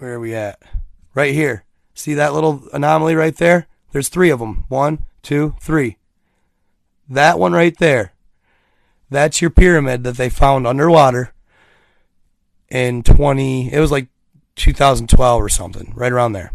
[0.00, 0.58] Where are we at?
[1.14, 1.64] Right here.
[1.92, 3.66] See that little anomaly right there?
[3.92, 4.64] There's three of them.
[4.68, 5.98] One, two, three.
[7.06, 8.14] That one right there.
[9.10, 11.34] That's your pyramid that they found underwater
[12.70, 14.08] in 20, it was like
[14.56, 16.52] 2012 or something, right around there.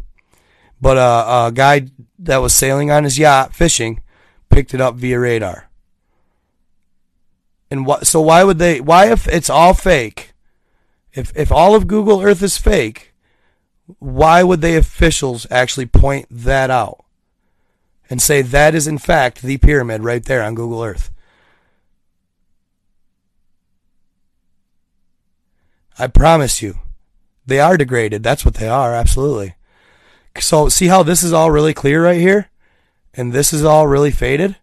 [0.81, 4.01] But uh, a guy that was sailing on his yacht fishing
[4.49, 5.69] picked it up via radar.
[7.69, 8.07] And what?
[8.07, 8.81] So why would they?
[8.81, 10.33] Why if it's all fake?
[11.13, 13.14] If if all of Google Earth is fake,
[13.99, 17.03] why would they officials actually point that out
[18.09, 21.11] and say that is in fact the pyramid right there on Google Earth?
[25.97, 26.79] I promise you,
[27.45, 28.21] they are degraded.
[28.23, 29.55] That's what they are, absolutely.
[30.39, 32.49] So see how this is all really clear right here?
[33.13, 34.57] And this is all really faded?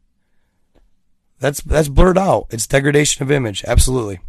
[1.40, 2.46] That's that's blurred out.
[2.50, 4.20] It's degradation of image, absolutely.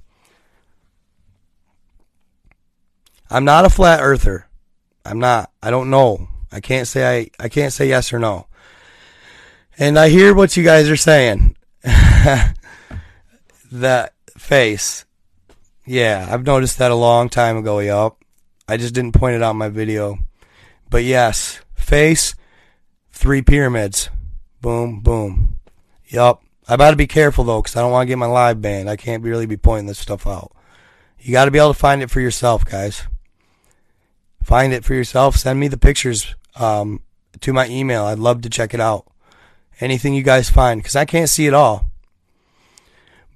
[3.29, 4.47] I'm not a flat earther.
[5.05, 5.51] I'm not.
[5.61, 6.27] I don't know.
[6.51, 8.47] I can't say I I can't say yes or no.
[9.77, 11.55] And I hear what you guys are saying.
[13.71, 15.05] that face.
[15.85, 18.23] Yeah, I've noticed that a long time ago, yup.
[18.67, 20.19] I just didn't point it out in my video.
[20.89, 22.35] But yes, face,
[23.11, 24.09] three pyramids.
[24.61, 25.55] Boom, boom.
[26.07, 26.41] Yup.
[26.67, 28.89] I gotta be careful though, because I don't want to get my live banned.
[28.89, 30.51] I can't really be pointing this stuff out.
[31.19, 33.03] You gotta be able to find it for yourself, guys.
[34.43, 35.37] Find it for yourself.
[35.37, 37.01] Send me the pictures um,
[37.41, 38.05] to my email.
[38.05, 39.07] I'd love to check it out.
[39.79, 41.89] Anything you guys find, because I can't see it all.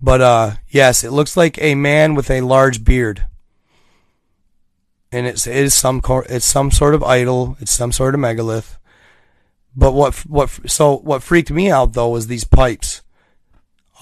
[0.02, 3.26] But uh, yes, it looks like a man with a large beard,
[5.12, 7.58] and it's it is some it's some sort of idol.
[7.60, 8.78] It's some sort of megalith.
[9.76, 13.02] But what what so what freaked me out though was these pipes,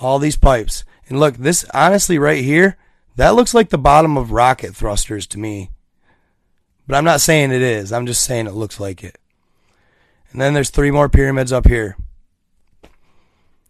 [0.01, 0.83] all these pipes.
[1.07, 2.77] And look, this honestly right here,
[3.15, 5.69] that looks like the bottom of rocket thrusters to me.
[6.87, 7.91] But I'm not saying it is.
[7.91, 9.17] I'm just saying it looks like it.
[10.31, 11.97] And then there's three more pyramids up here.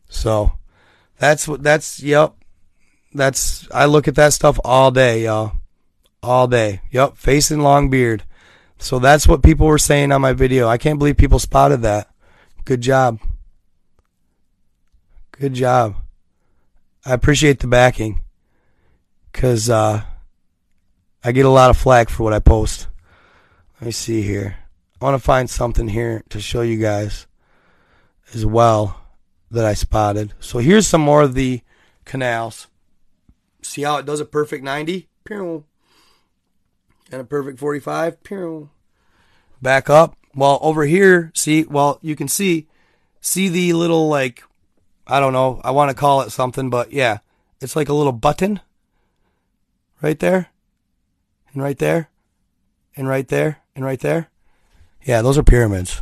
[0.10, 0.54] So
[1.20, 2.34] that's what that's yep.
[3.14, 5.54] That's I look at that stuff all day, y'all.
[6.22, 6.82] All day.
[6.92, 8.24] Yep, face and long beard.
[8.78, 10.68] So that's what people were saying on my video.
[10.68, 12.10] I can't believe people spotted that.
[12.66, 13.20] Good job.
[15.32, 15.96] Good job.
[17.06, 18.22] I appreciate the backing.
[19.32, 20.02] Cause uh
[21.24, 22.88] I get a lot of flack for what I post.
[23.80, 24.58] Let me see here.
[25.02, 27.28] I want to find something here to show you guys
[28.34, 29.02] as well
[29.52, 30.34] that I spotted.
[30.40, 31.62] So here's some more of the
[32.06, 32.68] canals.
[33.62, 35.10] See how it does a perfect 90?
[35.26, 35.66] Pew.
[37.12, 38.24] And a perfect 45?
[38.24, 38.70] Pew.
[39.62, 40.16] Back up.
[40.34, 42.68] Well, over here, see, well, you can see,
[43.20, 44.44] see the little, like,
[45.06, 47.20] I don't know, I want to call it something, but yeah,
[47.62, 48.62] it's like a little button
[50.02, 50.50] right there,
[51.54, 52.10] and right there,
[52.96, 54.30] and right there, and right there.
[55.04, 56.02] Yeah, those are pyramids,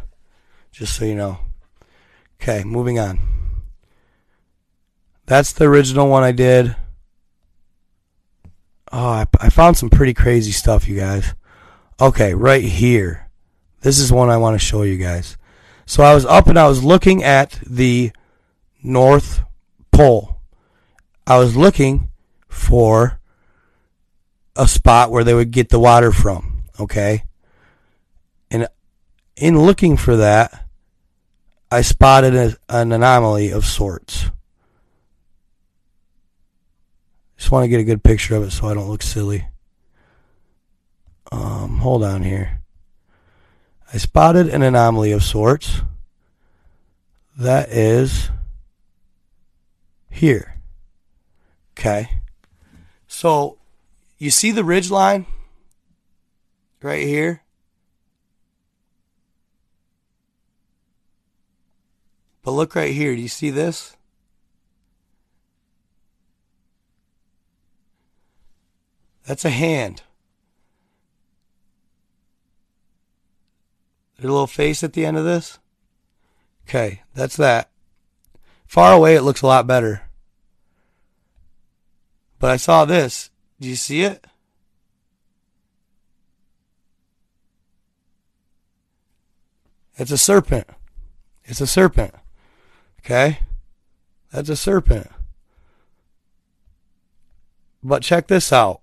[0.71, 1.39] just so you know.
[2.41, 3.19] Okay, moving on.
[5.25, 6.75] That's the original one I did.
[8.91, 11.33] Oh, I, I found some pretty crazy stuff, you guys.
[11.99, 13.29] Okay, right here.
[13.81, 15.37] This is one I want to show you guys.
[15.85, 18.11] So I was up and I was looking at the
[18.81, 19.43] North
[19.91, 20.37] Pole.
[21.25, 22.09] I was looking
[22.47, 23.19] for
[24.55, 27.23] a spot where they would get the water from, okay?
[29.35, 30.67] In looking for that,
[31.71, 34.29] I spotted a, an anomaly of sorts.
[37.37, 39.47] Just want to get a good picture of it so I don't look silly.
[41.31, 42.61] Um, hold on here.
[43.91, 45.81] I spotted an anomaly of sorts.
[47.37, 48.29] That is
[50.09, 50.59] here.
[51.77, 52.09] Okay.
[53.07, 53.57] So
[54.17, 55.25] you see the ridge line
[56.81, 57.42] right here?
[62.43, 63.15] But look right here.
[63.15, 63.95] Do you see this?
[69.25, 70.03] That's a hand.
[74.17, 75.59] There's a little face at the end of this.
[76.67, 77.69] Okay, that's that.
[78.67, 80.03] Far away, it looks a lot better.
[82.39, 83.29] But I saw this.
[83.59, 84.25] Do you see it?
[89.95, 90.67] It's a serpent.
[91.45, 92.13] It's a serpent.
[93.03, 93.39] Okay?
[94.31, 95.09] That's a serpent.
[97.83, 98.81] But check this out.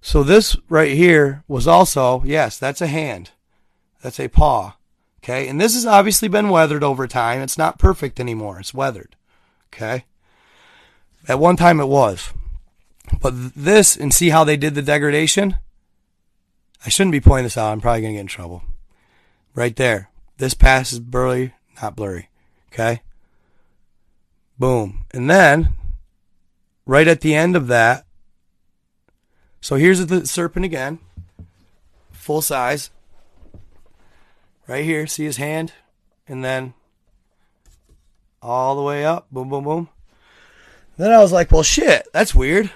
[0.00, 3.30] So this right here was also, yes, that's a hand.
[4.02, 4.76] That's a paw.
[5.22, 5.48] Okay?
[5.48, 7.40] And this has obviously been weathered over time.
[7.40, 8.58] It's not perfect anymore.
[8.58, 9.16] It's weathered.
[9.72, 10.04] Okay?
[11.26, 12.32] At one time it was.
[13.20, 15.56] But this, and see how they did the degradation?
[16.84, 17.72] I shouldn't be pointing this out.
[17.72, 18.62] I'm probably going to get in trouble.
[19.54, 20.10] Right there.
[20.36, 22.28] This pass is blurry, not blurry.
[22.74, 23.02] Okay?
[24.58, 25.04] Boom.
[25.12, 25.70] And then,
[26.84, 28.04] right at the end of that,
[29.60, 30.98] so here's the serpent again,
[32.10, 32.90] full size.
[34.66, 35.72] Right here, see his hand?
[36.26, 36.74] And then
[38.42, 39.88] all the way up, boom, boom, boom.
[40.96, 42.70] Then I was like, well, shit, that's weird.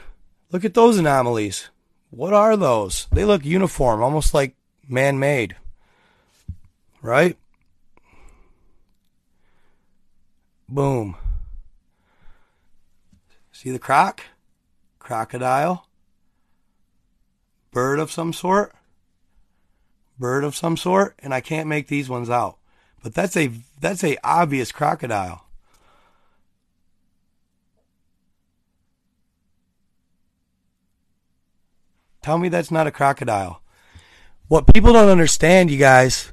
[0.53, 1.71] Look at those anomalies.
[2.11, 3.07] What are those?
[3.13, 4.55] They look uniform, almost like
[4.89, 5.57] man made.
[7.03, 7.37] Right?
[10.69, 11.17] Boom.
[13.53, 14.23] See the croc?
[14.99, 15.89] Crocodile?
[17.71, 18.75] Bird of some sort?
[20.19, 21.15] Bird of some sort?
[21.21, 22.59] And I can't make these ones out.
[23.03, 23.51] But that's a
[23.81, 25.47] that's a obvious crocodile.
[32.21, 33.63] Tell me that's not a crocodile.
[34.49, 36.33] What people don't understand, you guys,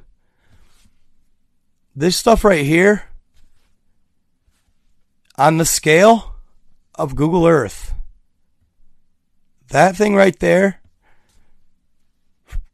[1.94, 3.04] this stuff right here
[5.38, 6.34] on the scale
[6.94, 7.94] of Google Earth,
[9.68, 10.80] that thing right there,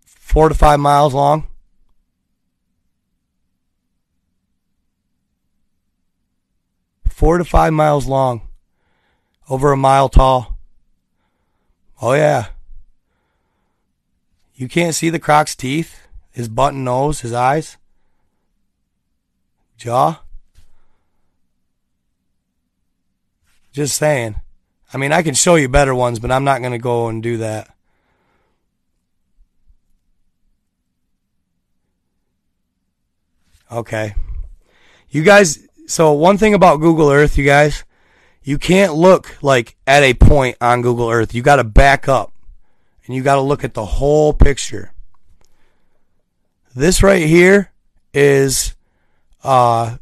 [0.04, 1.48] four to five miles long.
[7.08, 8.42] Four to five miles long,
[9.48, 10.58] over a mile tall.
[12.00, 12.46] Oh, yeah.
[14.56, 16.00] You can't see the croc's teeth,
[16.32, 17.76] his button nose, his eyes,
[19.76, 20.22] jaw.
[23.72, 24.36] Just saying.
[24.92, 27.22] I mean, I can show you better ones, but I'm not going to go and
[27.22, 27.74] do that.
[33.70, 34.14] Okay.
[35.08, 37.84] You guys, so one thing about Google Earth, you guys,
[38.42, 41.34] you can't look like at a point on Google Earth.
[41.34, 42.32] You got to back up
[43.06, 44.92] and you got to look at the whole picture.
[46.74, 47.70] This right here
[48.14, 48.74] is
[49.42, 49.96] uh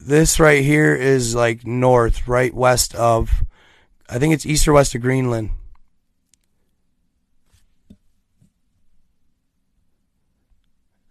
[0.00, 3.44] this right here is like north, right west of
[4.08, 5.50] I think it's east or west of Greenland.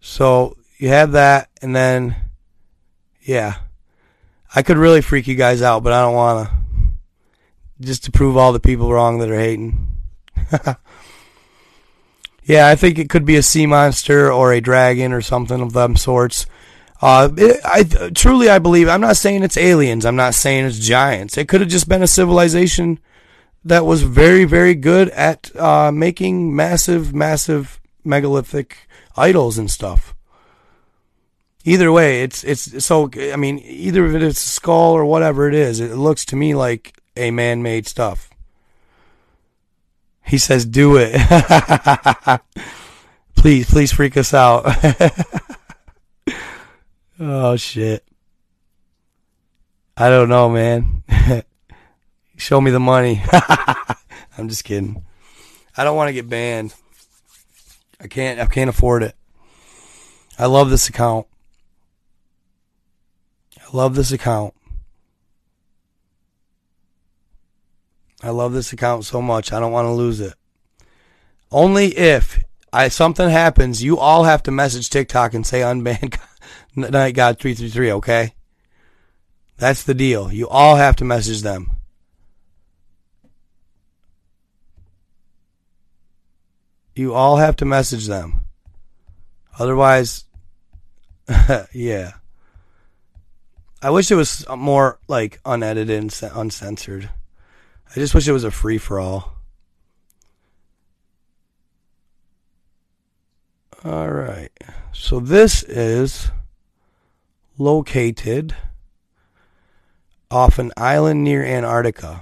[0.01, 2.15] So you have that and then
[3.21, 3.55] yeah.
[4.53, 6.55] I could really freak you guys out, but I don't want to
[7.81, 9.87] just to prove all the people wrong that are hating.
[12.43, 15.73] yeah, I think it could be a sea monster or a dragon or something of
[15.73, 16.47] them sorts.
[17.01, 17.83] Uh, it, I
[18.13, 18.89] truly, I believe.
[18.89, 20.05] I'm not saying it's aliens.
[20.05, 21.37] I'm not saying it's giants.
[21.37, 22.99] It could have just been a civilization
[23.63, 30.13] that was very, very good at uh, making massive, massive megalithic idols and stuff.
[31.65, 33.09] Either way, it's it's so.
[33.15, 36.55] I mean, either if it's a skull or whatever it is, it looks to me
[36.55, 38.29] like a man-made stuff.
[40.25, 41.13] He says, "Do it,
[43.35, 44.65] please, please freak us out."
[47.21, 48.05] Oh shit.
[49.97, 51.03] I don't know, man.
[52.37, 53.21] Show me the money.
[54.37, 55.03] I'm just kidding.
[55.75, 56.73] I don't want to get banned.
[57.99, 59.15] I can't I can't afford it.
[60.37, 61.27] I love this account.
[63.57, 64.53] I love this account.
[68.23, 69.51] I love this account so much.
[69.51, 70.35] I don't want to lose it.
[71.51, 72.41] Only if
[72.71, 76.17] I something happens, you all have to message TikTok and say unban
[76.75, 77.91] Night God three three three.
[77.91, 78.33] Okay,
[79.57, 80.31] that's the deal.
[80.31, 81.71] You all have to message them.
[86.95, 88.41] You all have to message them.
[89.57, 90.25] Otherwise,
[91.73, 92.13] yeah.
[93.81, 97.09] I wish it was more like unedited and uncensored.
[97.89, 99.37] I just wish it was a free for all.
[103.83, 104.51] All right.
[104.91, 106.29] So this is
[107.59, 108.55] located
[110.31, 112.21] off an island near Antarctica.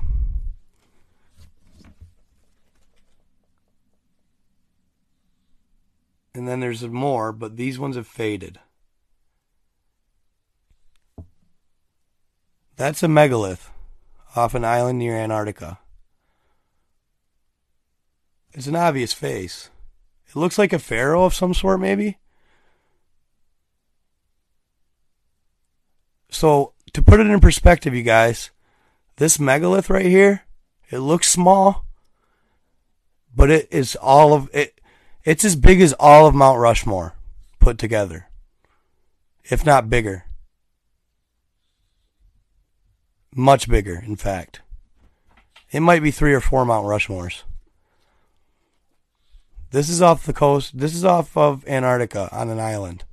[6.34, 8.60] And then there's more, but these ones have faded.
[12.76, 13.72] That's a megalith
[14.36, 15.80] off an island near Antarctica.
[18.54, 19.70] It's an obvious face.
[20.28, 22.18] It looks like a pharaoh of some sort, maybe.
[26.30, 28.52] So, to put it in perspective, you guys,
[29.18, 30.44] this megalith right here,
[30.90, 31.86] it looks small,
[33.36, 34.80] but it is all of it.
[35.24, 37.14] It's as big as all of Mount Rushmore
[37.60, 38.28] put together,
[39.44, 40.26] if not bigger.
[43.36, 44.62] Much bigger, in fact.
[45.72, 47.44] It might be three or four Mount Rushmores.
[49.72, 50.80] This is off the coast.
[50.80, 53.04] This is off of Antarctica on an island.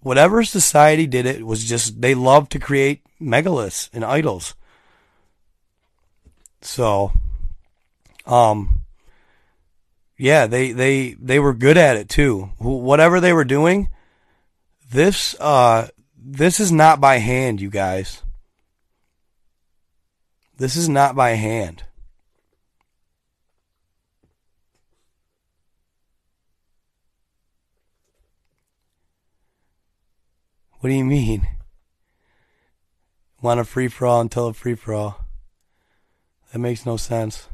[0.00, 4.54] Whatever society did it was just they loved to create megaliths and idols.
[6.62, 7.12] So,
[8.26, 8.80] um,
[10.16, 12.50] yeah, they they they were good at it too.
[12.58, 13.88] Whatever they were doing,
[14.90, 18.22] this uh this is not by hand, you guys.
[20.58, 21.84] This is not by hand.
[30.80, 31.46] What do you mean?
[33.42, 35.26] Want a free for all until a free for all?
[36.52, 37.48] That makes no sense.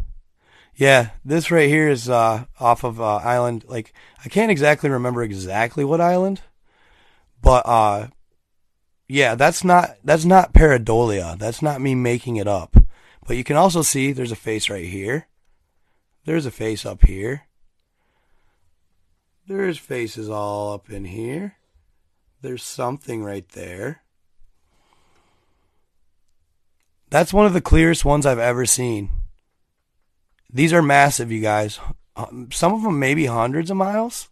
[0.77, 3.65] Yeah, this right here is uh, off of uh, island.
[3.67, 3.93] Like
[4.25, 6.43] I can't exactly remember exactly what island.
[7.43, 8.09] But uh
[9.09, 11.39] yeah, that's not that's not pareidolia.
[11.39, 12.77] That's not me making it up.
[13.27, 15.27] But you can also see there's a face right here.
[16.25, 17.43] There's a face up here.
[19.47, 21.57] There's faces all up in here.
[22.47, 24.03] There's something right there.
[27.11, 29.11] That's one of the clearest ones I've ever seen.
[30.53, 31.81] These are massive, you guys.
[32.53, 34.29] Some of them maybe hundreds of miles.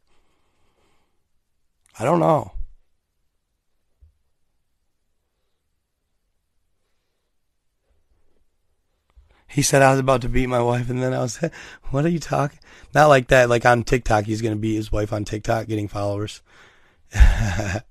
[1.99, 2.53] I don't know.
[9.49, 11.41] he said I was about to beat my wife, and then I was,
[11.91, 12.61] what are you talking?
[12.95, 13.49] Not like that.
[13.49, 16.43] Like on TikTok, he's gonna beat his wife on TikTok, getting followers.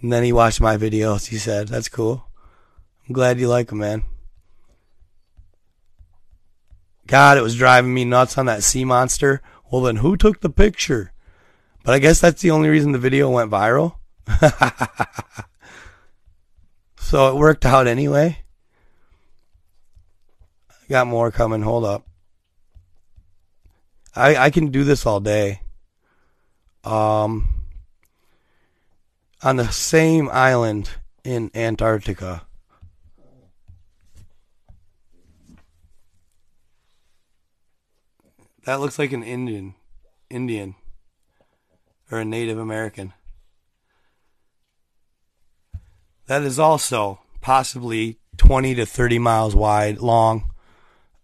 [0.00, 1.26] and then he watched my videos.
[1.26, 2.24] He said, "That's cool.
[3.08, 4.04] I'm glad you like him, man."
[7.06, 9.42] God, it was driving me nuts on that sea monster.
[9.70, 11.12] Well, then who took the picture?
[11.82, 13.96] But I guess that's the only reason the video went viral.
[16.98, 18.44] so it worked out anyway.
[20.88, 21.62] Got more coming.
[21.62, 22.06] Hold up.
[24.14, 25.62] I I can do this all day.
[26.84, 27.59] Um,
[29.42, 30.90] on the same island
[31.24, 32.42] in Antarctica.
[38.64, 39.74] That looks like an Indian,
[40.28, 40.74] Indian,
[42.10, 43.14] or a Native American.
[46.26, 50.52] That is also possibly 20 to 30 miles wide, long,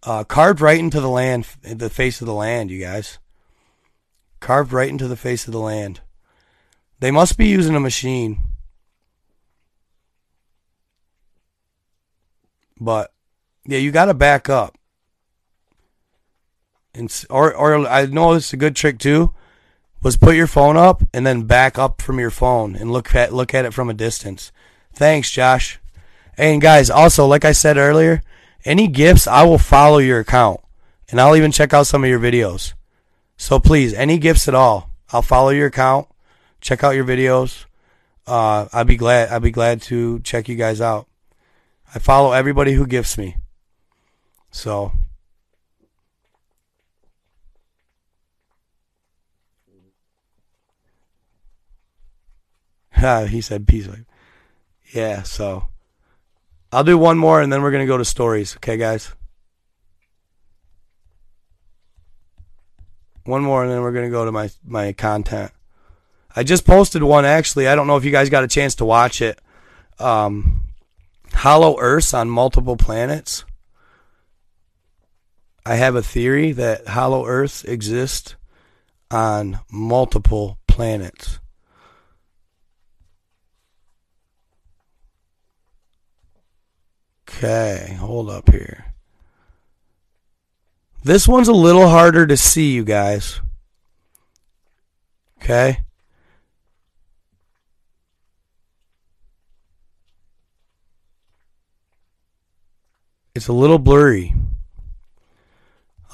[0.03, 3.19] uh, carved right into the land, the face of the land, you guys.
[4.39, 6.01] Carved right into the face of the land.
[6.99, 8.39] They must be using a machine.
[12.79, 13.11] But
[13.65, 14.77] yeah, you got to back up.
[16.93, 19.33] And or or I know this is a good trick too.
[20.01, 23.33] Was put your phone up and then back up from your phone and look at
[23.33, 24.51] look at it from a distance.
[24.93, 25.79] Thanks, Josh.
[26.37, 28.21] And guys, also like I said earlier,
[28.63, 30.61] any gifts, I will follow your account
[31.09, 32.73] and I'll even check out some of your videos.
[33.37, 36.07] So please, any gifts at all, I'll follow your account,
[36.61, 37.65] check out your videos.
[38.25, 39.29] Uh, I'd be glad.
[39.29, 41.07] I'd be glad to check you guys out.
[41.93, 43.37] I follow everybody who gifts me.
[44.51, 44.91] So.
[53.27, 53.87] he said peace.
[54.93, 55.65] Yeah, so
[56.71, 58.55] I'll do one more and then we're going to go to stories.
[58.57, 59.13] Okay, guys?
[63.23, 65.51] One more and then we're going to go to my, my content.
[66.37, 67.67] I just posted one actually.
[67.67, 69.41] I don't know if you guys got a chance to watch it.
[69.97, 70.67] Um,
[71.33, 73.43] hollow Earths on multiple planets.
[75.65, 78.35] I have a theory that hollow Earths exist
[79.09, 81.39] on multiple planets.
[87.27, 88.93] Okay, hold up here.
[91.03, 93.41] This one's a little harder to see, you guys.
[95.41, 95.79] Okay?
[103.37, 104.33] It's a little blurry.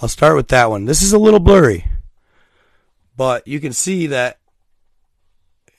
[0.02, 0.84] I'll start with that one.
[0.84, 1.86] This is a little blurry.
[3.16, 4.40] But you can see that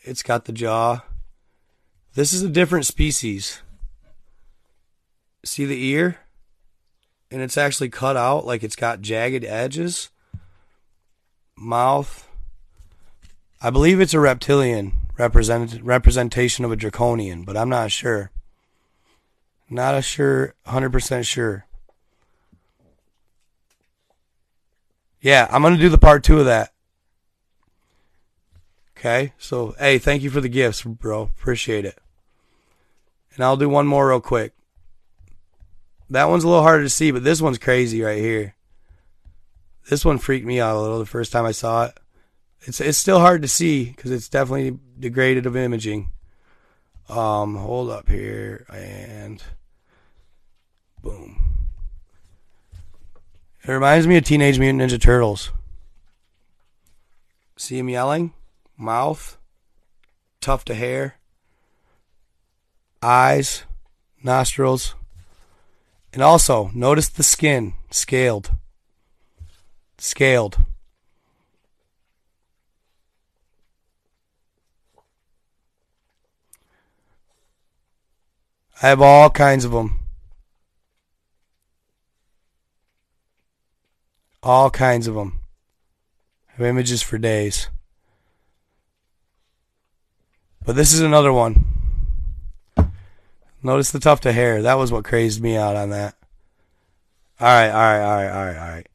[0.04, 1.02] it's got the jaw.
[2.14, 3.60] This is a different species.
[5.44, 6.20] See the ear?
[7.30, 10.08] And it's actually cut out like it's got jagged edges.
[11.58, 12.26] Mouth.
[13.60, 18.30] I believe it's a reptilian represent, representation of a draconian, but I'm not sure.
[19.68, 21.66] Not a sure, 100% sure.
[25.20, 26.72] Yeah, I'm to do the part two of that.
[28.96, 31.22] Okay, so hey, thank you for the gifts, bro.
[31.22, 31.98] Appreciate it.
[33.34, 34.52] And I'll do one more real quick.
[36.10, 38.54] That one's a little harder to see, but this one's crazy right here.
[39.88, 41.98] This one freaked me out a little the first time I saw it.
[42.62, 46.10] It's it's still hard to see because it's definitely degraded of imaging.
[47.08, 49.42] Um, hold up here and
[51.02, 51.44] boom.
[53.62, 55.52] It reminds me of Teenage Mutant Ninja Turtles.
[57.56, 58.32] See him yelling?
[58.76, 59.38] Mouth,
[60.40, 61.16] tuft of hair,
[63.02, 63.64] eyes,
[64.22, 64.94] nostrils.
[66.12, 68.50] And also, notice the skin, scaled.
[69.98, 70.58] Scaled.
[78.84, 79.98] I have all kinds of them.
[84.42, 85.40] All kinds of them.
[86.50, 87.70] I have images for days.
[90.66, 91.64] But this is another one.
[93.62, 94.60] Notice the tuft of hair.
[94.60, 96.14] That was what crazed me out on that.
[97.40, 98.88] Alright, alright, alright, alright, alright.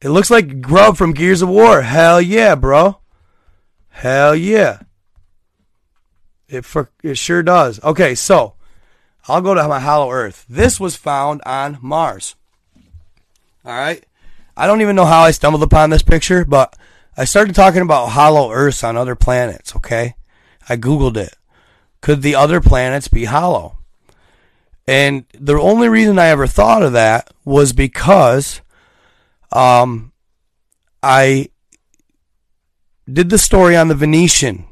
[0.00, 1.82] It looks like Grub from Gears of War.
[1.82, 2.98] Hell yeah, bro.
[3.90, 4.80] Hell yeah.
[6.48, 7.82] It for, it sure does.
[7.82, 8.54] Okay, so
[9.28, 10.44] I'll go to my Hollow Earth.
[10.48, 12.36] This was found on Mars.
[13.64, 14.04] All right.
[14.56, 16.76] I don't even know how I stumbled upon this picture, but
[17.16, 19.74] I started talking about hollow Earths on other planets.
[19.74, 20.14] Okay.
[20.68, 21.36] I Googled it.
[22.00, 23.78] Could the other planets be hollow?
[24.86, 28.60] And the only reason I ever thought of that was because
[29.52, 30.12] um,
[31.02, 31.48] I
[33.12, 34.64] did the story on the Venetian,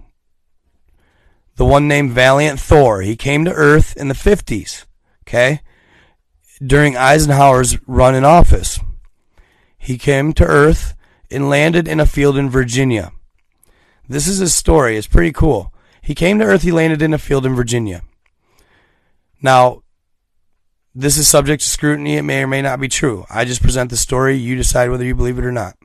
[1.56, 3.02] the one named Valiant Thor.
[3.02, 4.84] He came to Earth in the 50s,
[5.22, 5.60] okay,
[6.64, 8.80] during Eisenhower's run in office.
[9.76, 10.94] He came to Earth
[11.30, 13.12] and landed in a field in Virginia.
[14.08, 14.96] This is his story.
[14.96, 15.72] It's pretty cool.
[16.02, 18.02] He came to Earth, he landed in a field in Virginia.
[19.40, 19.82] Now,
[20.94, 22.16] this is subject to scrutiny.
[22.16, 23.24] It may or may not be true.
[23.28, 24.36] I just present the story.
[24.36, 25.76] You decide whether you believe it or not.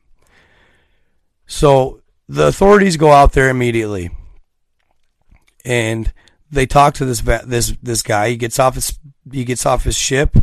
[1.48, 4.12] So the authorities go out there immediately,
[5.66, 6.12] and
[6.52, 8.30] they talk to this this this guy.
[8.30, 8.98] He gets off his
[9.32, 10.38] he gets off his ship,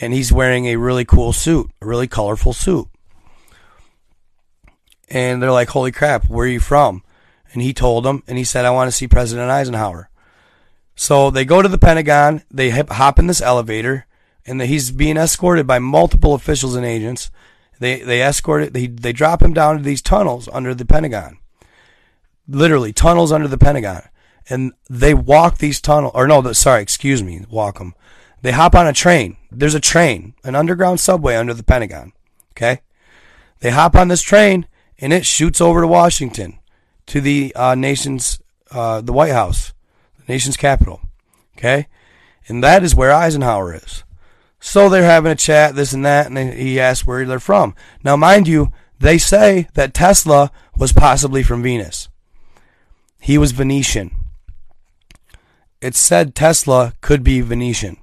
[0.00, 2.88] and he's wearing a really cool suit, a really colorful suit.
[5.10, 7.02] And they're like, "Holy crap, where are you from?"
[7.52, 10.10] And he told them, and he said, "I want to see President Eisenhower."
[10.94, 12.42] So they go to the Pentagon.
[12.50, 14.06] They hop in this elevator
[14.48, 17.30] and he's being escorted by multiple officials and agents.
[17.78, 18.72] They they escort it.
[18.72, 21.38] They they drop him down to these tunnels under the Pentagon.
[22.48, 24.08] Literally tunnels under the Pentagon,
[24.48, 26.12] and they walk these tunnels.
[26.14, 27.94] Or no, sorry, excuse me, walk them.
[28.42, 29.36] They hop on a train.
[29.50, 32.12] There's a train, an underground subway under the Pentagon.
[32.52, 32.80] Okay,
[33.60, 34.66] they hop on this train,
[34.98, 36.58] and it shoots over to Washington,
[37.06, 38.40] to the uh, nation's
[38.70, 39.72] uh, the White House,
[40.18, 41.00] the nation's capital.
[41.56, 41.88] Okay,
[42.46, 44.04] and that is where Eisenhower is.
[44.60, 47.74] So they're having a chat, this and that, and he asks where they're from.
[48.02, 52.08] Now, mind you, they say that Tesla was possibly from Venus.
[53.20, 54.10] He was Venetian.
[55.80, 57.98] It said Tesla could be Venetian.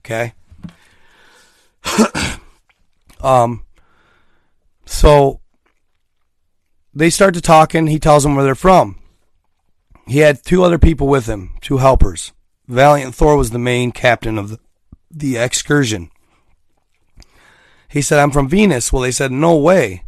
[0.00, 0.34] Okay.
[3.20, 3.64] um.
[4.84, 5.40] So
[6.92, 7.86] they start to talking.
[7.86, 8.96] He tells them where they're from.
[10.06, 12.32] He had two other people with him, two helpers.
[12.66, 14.58] Valiant Thor was the main captain of the
[15.10, 16.10] the excursion.
[17.88, 18.92] He said, I'm from Venus.
[18.92, 20.04] Well, they said, no way.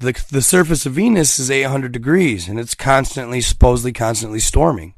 [0.00, 4.94] the the surface of Venus is 800 degrees and it's constantly supposedly constantly storming.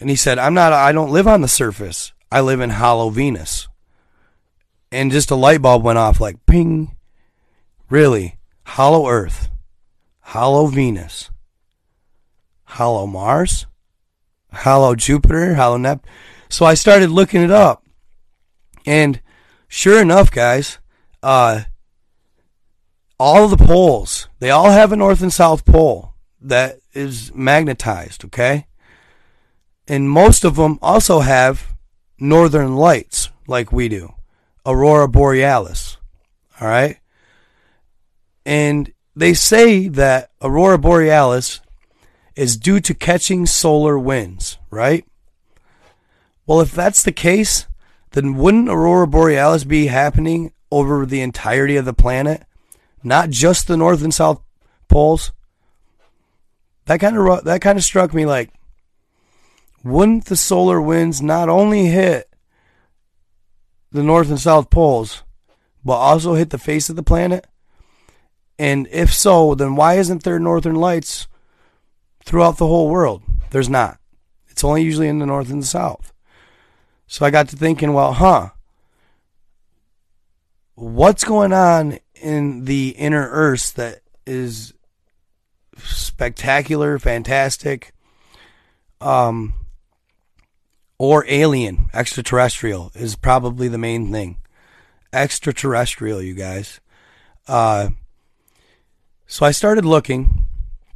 [0.00, 2.12] And he said, "I'm not I don't live on the surface.
[2.30, 3.68] I live in hollow Venus."
[4.92, 6.94] And just a light bulb went off like ping.
[7.90, 8.38] Really?
[8.64, 9.48] Hollow Earth.
[10.20, 11.30] Hollow Venus.
[12.64, 13.66] Hollow Mars?
[14.52, 16.10] Hollow Jupiter, Hollow Neptune.
[16.48, 17.84] So I started looking it up.
[18.84, 19.20] And
[19.68, 20.78] sure enough, guys,
[21.22, 21.62] uh,
[23.18, 28.66] all the poles, they all have a north and south pole that is magnetized, okay?
[29.88, 31.74] And most of them also have
[32.18, 34.14] northern lights like we do.
[34.64, 35.96] Aurora borealis.
[36.60, 36.98] All right?
[38.44, 41.60] And they say that aurora borealis
[42.34, 45.04] is due to catching solar winds, right?
[46.46, 47.66] Well, if that's the case,
[48.12, 52.44] then wouldn't aurora borealis be happening over the entirety of the planet,
[53.02, 54.40] not just the north and south
[54.88, 55.32] poles?
[56.84, 58.50] That kind of that kind of struck me like
[59.86, 62.28] wouldn't the solar winds not only hit
[63.92, 65.22] the north and south poles
[65.84, 67.46] but also hit the face of the planet?
[68.58, 71.28] And if so, then why isn't there northern lights
[72.24, 73.22] throughout the whole world?
[73.50, 74.00] There's not.
[74.48, 76.12] It's only usually in the north and the south.
[77.06, 78.50] So I got to thinking, well, huh,
[80.74, 84.74] what's going on in the inner earth that is
[85.78, 87.92] spectacular, fantastic,
[89.00, 89.54] um,
[90.98, 94.38] or alien, extraterrestrial is probably the main thing.
[95.12, 96.80] Extraterrestrial, you guys.
[97.46, 97.90] Uh,
[99.26, 100.46] so I started looking.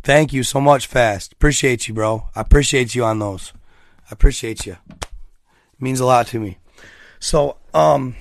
[0.02, 1.32] Thank you so much, Fast.
[1.32, 2.28] Appreciate you, bro.
[2.34, 3.52] I appreciate you on those.
[4.04, 4.76] I appreciate you
[5.80, 6.58] means a lot to me.
[7.18, 8.14] So, um,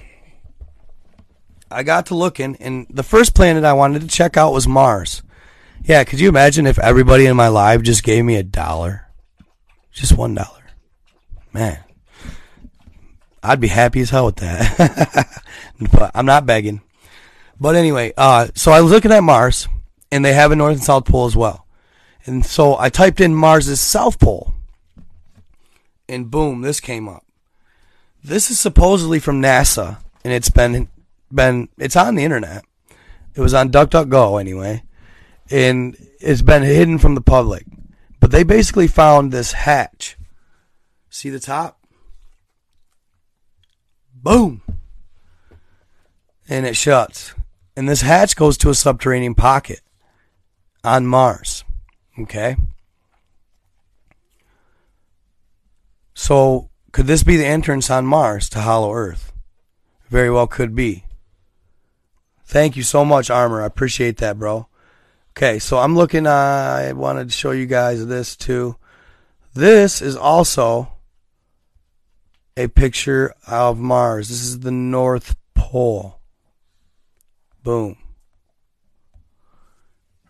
[1.71, 5.21] I got to looking, and the first planet I wanted to check out was Mars.
[5.83, 9.07] Yeah, could you imagine if everybody in my life just gave me a dollar?
[9.91, 10.58] Just one dollar.
[11.53, 11.79] Man,
[13.41, 15.43] I'd be happy as hell with that.
[15.91, 16.81] but I'm not begging.
[17.59, 19.67] But anyway, uh, so I was looking at Mars,
[20.11, 21.65] and they have a north and south pole as well.
[22.25, 24.53] And so I typed in Mars's south pole,
[26.07, 27.25] and boom, this came up.
[28.23, 30.89] This is supposedly from NASA, and it's been
[31.31, 32.63] been it's on the internet.
[33.35, 34.83] It was on DuckDuckGo anyway,
[35.49, 37.65] and it's been hidden from the public.
[38.19, 40.17] But they basically found this hatch.
[41.09, 41.79] See the top?
[44.13, 44.61] Boom.
[46.47, 47.33] And it shuts.
[47.75, 49.81] And this hatch goes to a subterranean pocket
[50.83, 51.63] on Mars.
[52.19, 52.55] Okay?
[56.13, 59.31] So could this be the entrance on Mars to Hollow Earth?
[60.09, 61.05] Very well could be.
[62.43, 63.61] Thank you so much, Armor.
[63.61, 64.67] I appreciate that, bro.
[65.31, 66.25] Okay, so I'm looking.
[66.25, 66.31] Uh,
[66.89, 68.75] I wanted to show you guys this too.
[69.53, 70.89] This is also
[72.59, 74.27] a picture of Mars.
[74.27, 76.19] This is the North Pole.
[77.63, 77.95] Boom.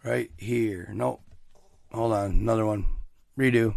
[0.03, 0.91] Right here.
[0.93, 1.21] Nope.
[1.91, 2.29] Hold on.
[2.29, 2.85] Another one.
[3.35, 3.73] Redo.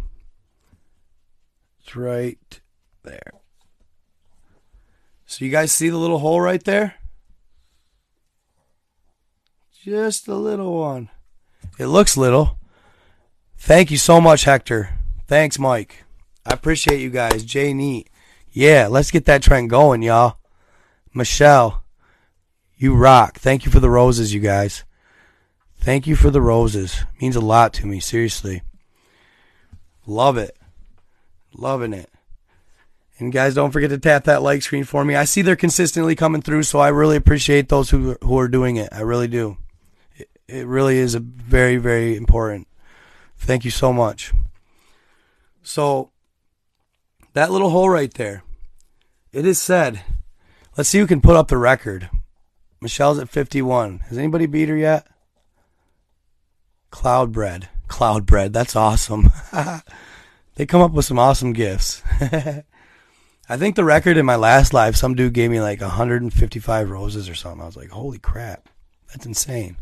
[1.79, 2.61] It's right
[3.01, 3.31] there.
[5.25, 6.93] So you guys see the little hole right there?
[9.83, 11.09] Just a little one.
[11.79, 12.59] It looks little.
[13.57, 14.91] Thank you so much, Hector.
[15.25, 16.03] Thanks, Mike.
[16.45, 17.43] I appreciate you guys.
[17.43, 18.09] Jay Neat.
[18.53, 20.37] Yeah, let's get that trend going, y'all.
[21.11, 21.83] Michelle,
[22.77, 23.39] you rock.
[23.39, 24.83] Thank you for the roses, you guys.
[25.77, 27.01] Thank you for the roses.
[27.19, 28.61] Means a lot to me, seriously.
[30.05, 30.55] Love it.
[31.53, 32.09] Loving it.
[33.17, 35.15] And guys, don't forget to tap that like screen for me.
[35.15, 38.75] I see they're consistently coming through, so I really appreciate those who who are doing
[38.75, 38.89] it.
[38.91, 39.57] I really do.
[40.15, 42.67] It, it really is a very very important.
[43.37, 44.33] Thank you so much.
[45.61, 46.11] So
[47.33, 48.42] that little hole right there.
[49.33, 50.03] It is said.
[50.77, 52.09] Let's see who can put up the record.
[52.79, 53.99] Michelle's at 51.
[54.09, 55.07] Has anybody beat her yet?
[56.91, 57.67] Cloud bread.
[57.87, 58.53] Cloud bread.
[58.53, 59.31] That's awesome.
[60.55, 62.03] they come up with some awesome gifts.
[63.49, 67.27] I think the record in my last live, some dude gave me like 155 roses
[67.27, 67.61] or something.
[67.61, 68.69] I was like, holy crap,
[69.09, 69.77] that's insane.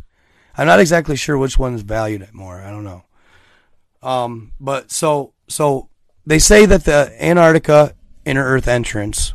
[0.57, 2.61] I'm not exactly sure which one's valued at more.
[2.61, 3.03] I don't know.
[4.01, 5.89] Um, but so so
[6.25, 7.93] they say that the Antarctica
[8.25, 9.33] inner Earth entrance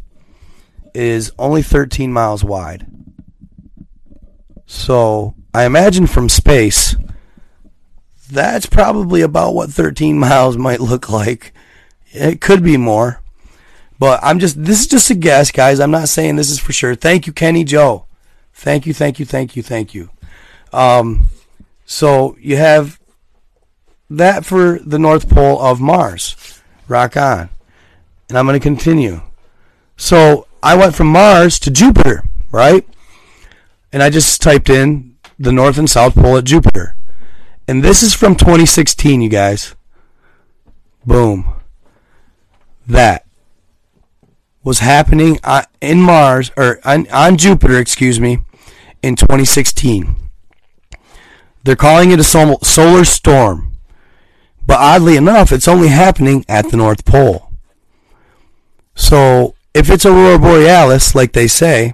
[0.96, 2.86] is only 13 miles wide.
[4.66, 6.96] So I imagine from space,
[8.30, 11.52] that's probably about what 13 miles might look like.
[12.12, 13.20] It could be more.
[13.98, 15.80] But I'm just, this is just a guess, guys.
[15.80, 16.94] I'm not saying this is for sure.
[16.94, 18.06] Thank you, Kenny Joe.
[18.52, 20.10] Thank you, thank you, thank you, thank you.
[20.72, 21.28] Um,
[21.84, 22.98] so you have
[24.10, 26.60] that for the North Pole of Mars.
[26.88, 27.48] Rock on.
[28.28, 29.22] And I'm going to continue.
[29.96, 32.84] So I went from Mars to Jupiter, right?
[33.92, 36.96] And I just typed in the North and South Pole at Jupiter.
[37.68, 39.76] And this is from 2016, you guys.
[41.06, 41.54] Boom.
[42.84, 43.24] That
[44.64, 48.40] was happening uh, in Mars, or on, on Jupiter, excuse me,
[49.04, 50.16] in 2016.
[51.62, 53.78] They're calling it a solar storm.
[54.66, 57.52] But oddly enough, it's only happening at the North Pole.
[58.96, 61.92] So, if it's Aurora Borealis, like they say,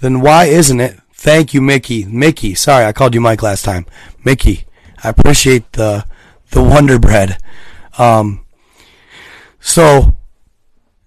[0.00, 1.00] then why isn't it?
[1.12, 2.04] Thank you, Mickey.
[2.04, 3.84] Mickey, sorry, I called you Mike last time.
[4.24, 4.64] Mickey,
[5.02, 6.06] I appreciate the
[6.52, 7.38] the Wonder Bread.
[7.98, 8.46] Um,
[9.58, 10.16] so,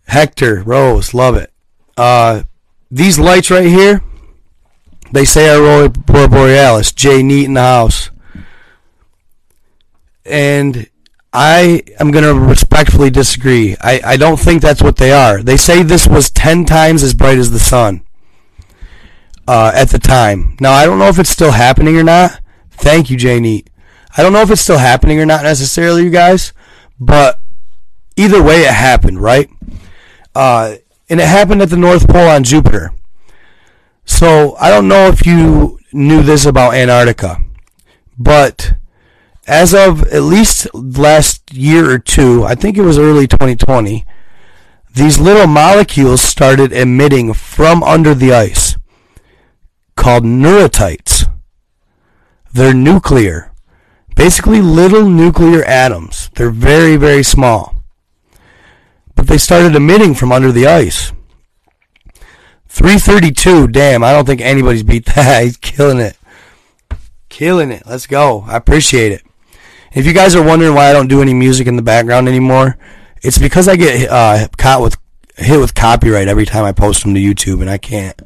[0.07, 1.53] Hector, Rose, love it.
[1.95, 2.43] Uh,
[2.91, 4.03] these lights right here,
[5.13, 6.91] they say Aurora Borealis.
[6.91, 8.11] Jay Neat in the house
[10.25, 10.89] and
[11.33, 13.77] I am going to respectfully disagree.
[13.79, 15.41] I, I don't think that's what they are.
[15.41, 18.03] They say this was 10 times as bright as the sun
[19.47, 20.57] uh, at the time.
[20.59, 22.41] Now, I don't know if it's still happening or not.
[22.71, 23.69] Thank you, Neat.
[24.17, 26.51] I don't know if it's still happening or not necessarily, you guys,
[26.99, 27.39] but
[28.17, 29.49] either way, it happened, right?
[30.35, 30.75] Uh,
[31.09, 32.91] and it happened at the North Pole on Jupiter.
[34.03, 37.41] So I don't know if you knew this about Antarctica,
[38.17, 38.73] but
[39.47, 44.05] as of at least last year or two, I think it was early 2020,
[44.93, 48.77] these little molecules started emitting from under the ice
[49.95, 51.29] called neurotites.
[52.53, 53.51] They're nuclear.
[54.15, 56.29] Basically, little nuclear atoms.
[56.35, 57.75] They're very, very small.
[59.15, 61.13] But they started emitting from under the ice.
[62.67, 65.43] 332, damn, I don't think anybody's beat that.
[65.43, 66.17] He's killing it.
[67.29, 67.83] Killing it.
[67.85, 68.43] Let's go.
[68.47, 69.23] I appreciate it.
[69.93, 72.77] If you guys are wondering why I don't do any music in the background anymore,
[73.21, 74.97] it's because I get uh, caught with
[75.37, 78.21] hit with copyright every time I post them to YouTube, and I can't.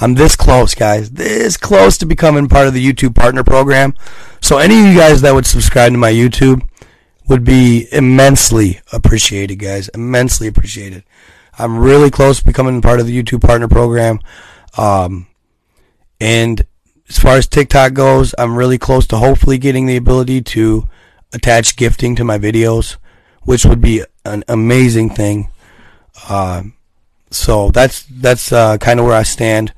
[0.00, 1.10] I'm this close, guys.
[1.10, 3.94] This close to becoming part of the YouTube partner program.
[4.40, 6.68] So any of you guys that would subscribe to my YouTube
[7.28, 9.88] would be immensely appreciated, guys.
[9.88, 11.04] Immensely appreciated.
[11.58, 14.18] I'm really close to becoming part of the YouTube partner program.
[14.76, 15.28] Um,
[16.20, 16.66] and
[17.08, 20.88] as far as TikTok goes, I'm really close to hopefully getting the ability to
[21.32, 22.96] attach gifting to my videos,
[23.42, 25.50] which would be an amazing thing.
[26.28, 26.62] Uh,
[27.30, 29.74] so that's that's uh, kind of where I stand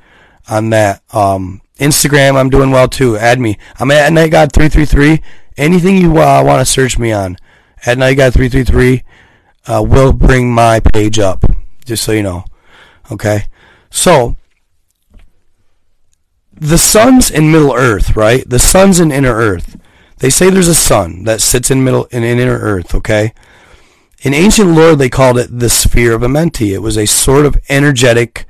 [0.48, 1.02] on that.
[1.12, 3.16] Um, Instagram, I'm doing well too.
[3.16, 3.58] Add me.
[3.80, 5.22] I'm at Night God three three three.
[5.56, 7.38] Anything you uh, want to search me on,
[7.84, 9.04] at Night God three three three,
[9.66, 11.44] uh, will bring my page up.
[11.84, 12.44] Just so you know.
[13.10, 13.46] Okay.
[13.90, 14.36] So
[16.56, 18.48] the sun's in Middle Earth, right?
[18.48, 19.78] The sun's in inner Earth.
[20.18, 22.94] They say there's a sun that sits in middle in inner Earth.
[22.94, 23.32] Okay.
[24.22, 26.72] In ancient lore, they called it the sphere of Amenti.
[26.72, 28.46] It was a sort of energetic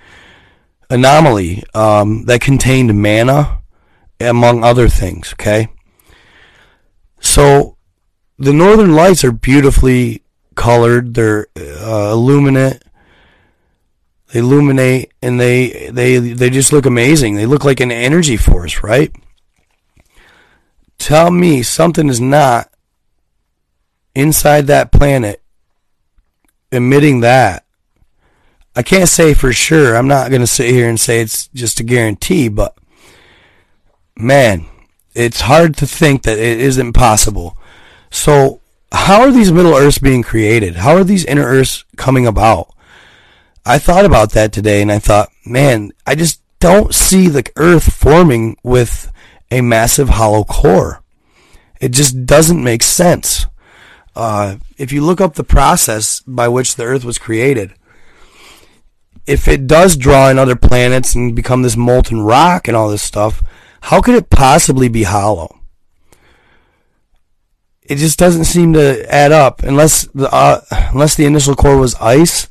[0.89, 3.63] anomaly um, that contained mana,
[4.21, 5.33] among other things.
[5.33, 5.69] Okay.
[7.19, 7.77] So
[8.39, 10.23] the northern lights are beautifully
[10.55, 11.15] colored.
[11.15, 12.85] They're uh, illuminate
[14.33, 17.37] they illuminate and they they they just look amazing.
[17.37, 19.15] They look like an energy force, right?
[20.99, 22.71] Tell me something is not
[24.15, 25.43] inside that planet
[26.73, 27.65] emitting that.
[28.75, 29.97] I can't say for sure.
[29.97, 32.77] I'm not going to sit here and say it's just a guarantee, but
[34.17, 34.67] man,
[35.15, 37.57] it's hard to think that it isn't possible.
[38.11, 38.61] So,
[38.93, 40.77] how are these Middle Earths being created?
[40.77, 42.75] How are these inner Earths coming about?
[43.69, 47.93] I thought about that today and I thought, man, I just don't see the Earth
[47.93, 49.11] forming with
[49.51, 51.03] a massive hollow core.
[51.81, 53.47] It just doesn't make sense.
[54.15, 57.75] Uh, if you look up the process by which the Earth was created,
[59.27, 63.03] if it does draw in other planets and become this molten rock and all this
[63.03, 63.43] stuff,
[63.81, 65.59] how could it possibly be hollow?
[67.83, 70.61] It just doesn't seem to add up unless the uh,
[70.93, 72.49] unless the initial core was ice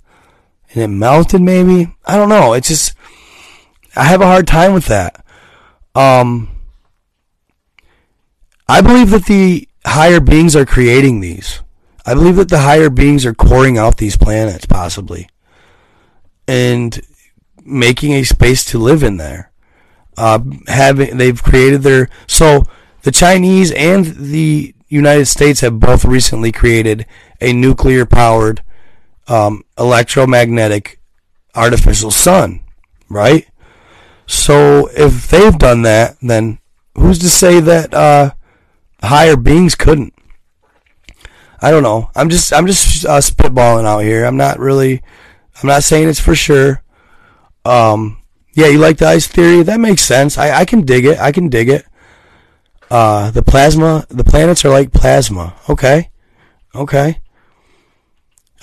[0.76, 1.96] and it melted maybe.
[2.06, 2.54] I don't know.
[2.54, 2.96] It's just
[3.96, 5.26] I have a hard time with that.
[5.96, 6.50] Um
[8.68, 11.62] I believe that the higher beings are creating these.
[12.06, 15.30] I believe that the higher beings are coring out these planets possibly
[16.48, 17.02] and
[17.64, 19.52] making a space to live in there.
[20.18, 22.64] Uh, having they've created their so
[23.02, 27.06] the Chinese and the United States have both recently created
[27.42, 28.64] a nuclear powered
[29.28, 31.00] um, electromagnetic
[31.54, 32.62] artificial sun,
[33.10, 33.48] right?
[34.28, 36.60] So if they've done that, then
[36.96, 38.32] who's to say that uh,
[39.02, 40.14] higher beings couldn't?
[41.62, 42.10] I don't know.
[42.16, 44.26] I'm just I'm just uh, spitballing out here.
[44.26, 45.02] I'm not really.
[45.62, 46.84] I'm not saying it's for sure.
[47.64, 48.22] Um,
[48.54, 49.64] yeah, you like the ice theory?
[49.64, 50.38] That makes sense.
[50.38, 51.18] I, I can dig it.
[51.18, 51.86] I can dig it.
[52.92, 55.56] Uh, the plasma, the planets are like plasma.
[55.70, 56.12] Okay,
[56.76, 57.22] okay.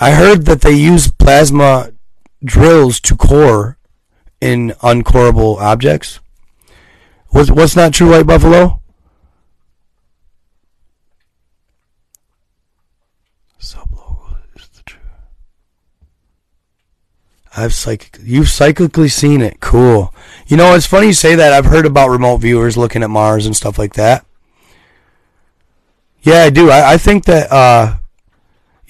[0.01, 1.93] I heard that they use plasma
[2.45, 3.79] drills to core
[4.41, 6.19] in uncoreable objects.
[7.29, 8.81] What's what's not true, White Buffalo?
[13.61, 15.03] Sublogo is the truth.
[17.57, 18.19] I've psychic.
[18.23, 19.61] You've psychically seen it.
[19.61, 20.13] Cool.
[20.47, 21.53] You know, it's funny you say that.
[21.53, 24.27] I've heard about remote viewers looking at Mars and stuff like that.
[26.23, 26.71] Yeah, I do.
[26.71, 27.53] I, I think that.
[27.53, 27.97] uh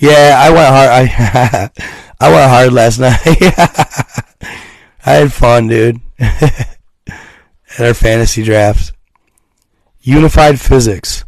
[0.03, 0.89] Yeah, I went hard.
[0.91, 1.71] I
[2.21, 3.21] I went hard last night.
[5.07, 6.01] I had fun, dude.
[6.19, 6.67] at
[7.79, 8.91] our fantasy drafts.
[10.01, 11.25] Unified physics.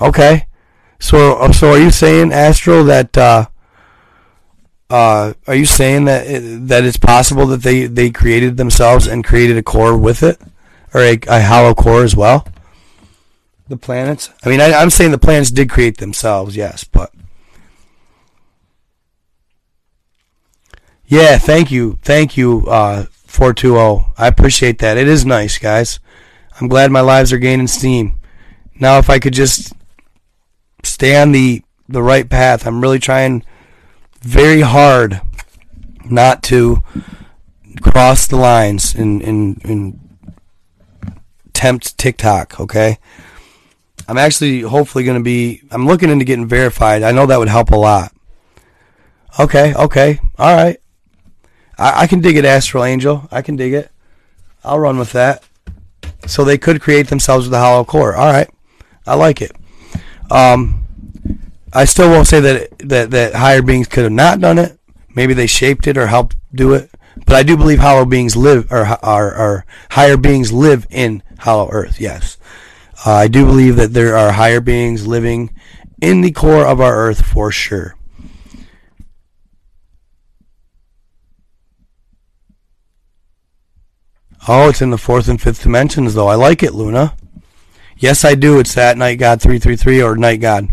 [0.00, 0.48] Okay.
[0.98, 3.16] So, so are you saying, Astro, that?
[3.16, 3.46] uh
[4.88, 9.24] uh, are you saying that it, that it's possible that they, they created themselves and
[9.24, 10.40] created a core with it,
[10.94, 12.46] or a, a hollow core as well?
[13.66, 14.30] The planets.
[14.44, 17.12] I mean, I, I'm saying the planets did create themselves, yes, but
[21.06, 21.38] yeah.
[21.38, 24.12] Thank you, thank you, uh, four two zero.
[24.16, 24.96] I appreciate that.
[24.96, 26.00] It is nice, guys.
[26.60, 28.18] I'm glad my lives are gaining steam.
[28.78, 29.72] Now, if I could just
[30.82, 33.44] stay on the the right path, I'm really trying
[34.20, 35.20] very hard
[36.04, 36.82] not to
[37.80, 40.18] cross the lines and, and, and
[41.52, 42.98] tempt TikTok, okay?
[44.08, 47.02] I'm actually hopefully going to be, I'm looking into getting verified.
[47.02, 48.12] I know that would help a lot.
[49.38, 50.78] Okay, okay, all right.
[51.78, 53.28] I, I can dig it, Astral Angel.
[53.30, 53.90] I can dig it.
[54.64, 55.44] I'll run with that.
[56.26, 58.16] So they could create themselves with a hollow core.
[58.16, 58.48] All right,
[59.06, 59.52] I like it.
[60.30, 60.84] Um,
[61.72, 64.78] I still won't say that that that higher beings could have not done it.
[65.14, 66.90] Maybe they shaped it or helped do it.
[67.24, 71.68] But I do believe hollow beings live or are or higher beings live in hollow
[71.70, 72.00] earth.
[72.00, 72.38] Yes,
[73.04, 75.54] uh, I do believe that there are higher beings living
[76.00, 77.96] in the core of our earth for sure.
[84.48, 86.28] Oh, it's in the fourth and fifth dimensions, though.
[86.28, 87.16] I like it, Luna.
[87.98, 88.60] Yes, I do.
[88.60, 90.68] It's that Night God 333 or Night God.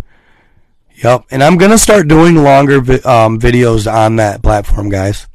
[1.04, 5.28] Yep, and I'm gonna start doing longer vi- um, videos on that platform, guys.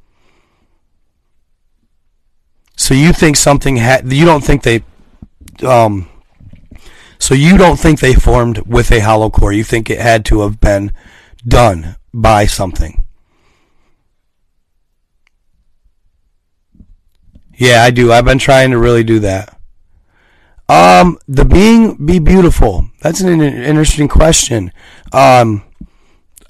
[2.77, 4.11] So you think something had?
[4.13, 4.85] You don't think they?
[5.67, 6.09] Um,
[7.19, 9.53] so you don't think they formed with a hollow core?
[9.53, 10.93] You think it had to have been
[11.47, 13.05] done by something?
[17.59, 18.13] Yeah, I do.
[18.13, 19.59] I've been trying to really do that.
[20.69, 22.89] Um, the being be beautiful.
[23.03, 24.71] That's an interesting question.
[25.13, 25.65] Um,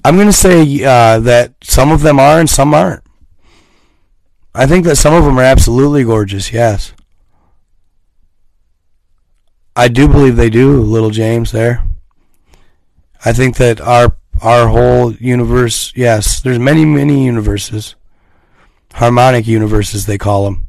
[0.05, 3.03] I'm to say uh, that some of them are and some aren't.
[4.53, 6.53] I think that some of them are absolutely gorgeous.
[6.53, 6.93] Yes,
[9.75, 11.51] I do believe they do, little James.
[11.51, 11.83] There,
[13.25, 15.91] I think that our our whole universe.
[15.95, 17.95] Yes, there's many many universes,
[18.93, 20.68] harmonic universes they call them.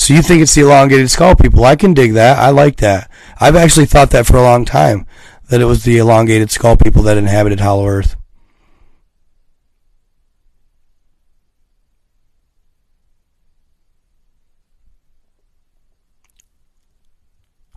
[0.00, 1.62] So you think it's the elongated skull people?
[1.62, 2.38] I can dig that.
[2.38, 3.10] I like that.
[3.38, 5.06] I've actually thought that for a long time
[5.50, 8.16] that it was the elongated skull people that inhabited Hollow Earth.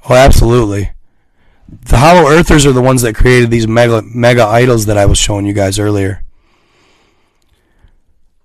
[0.07, 0.91] Oh, absolutely.
[1.67, 5.17] The Hollow Earthers are the ones that created these mega mega idols that I was
[5.17, 6.24] showing you guys earlier.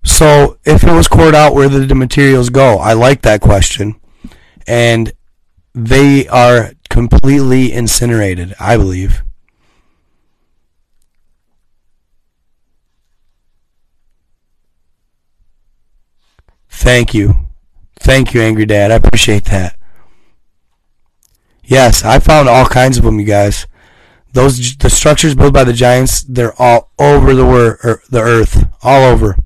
[0.05, 2.79] So if it was cored out, where did the materials go?
[2.79, 4.01] I like that question.
[4.67, 5.13] And
[5.75, 9.23] they are completely incinerated, I believe.
[16.69, 17.49] Thank you.
[17.99, 18.91] Thank you, Angry Dad.
[18.91, 19.77] I appreciate that.
[21.65, 23.67] Yes, I found all kinds of them, you guys.
[24.33, 28.69] Those the structures built by the giants, they're all over the wor- er, the earth,
[28.83, 29.37] all over.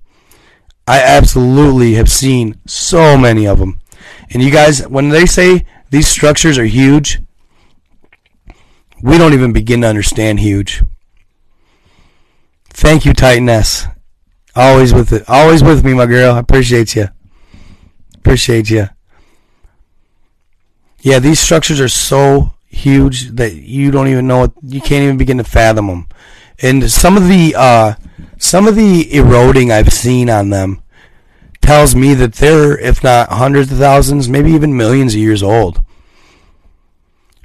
[0.87, 3.81] I absolutely have seen so many of them.
[4.31, 7.21] And you guys, when they say these structures are huge,
[9.03, 10.83] we don't even begin to understand huge.
[12.71, 13.93] Thank you, Titaness.
[14.55, 15.29] Always with it.
[15.29, 16.35] Always with me, my girl.
[16.35, 17.09] I appreciate you.
[18.17, 18.89] Appreciate you.
[21.01, 25.17] Yeah, these structures are so huge that you don't even know what you can't even
[25.17, 26.07] begin to fathom them.
[26.61, 27.95] And some of the uh,
[28.39, 30.83] some of the eroding I've seen on them
[31.61, 35.81] tells me that they're, if not hundreds of thousands, maybe even millions of years old.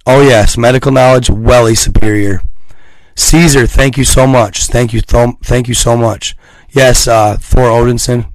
[0.05, 2.41] Oh yes, medical knowledge, welly superior.
[3.15, 4.67] Caesar, thank you so much.
[4.67, 6.35] Thank you, th- thank you so much.
[6.69, 8.31] Yes, uh, Thor Odinson.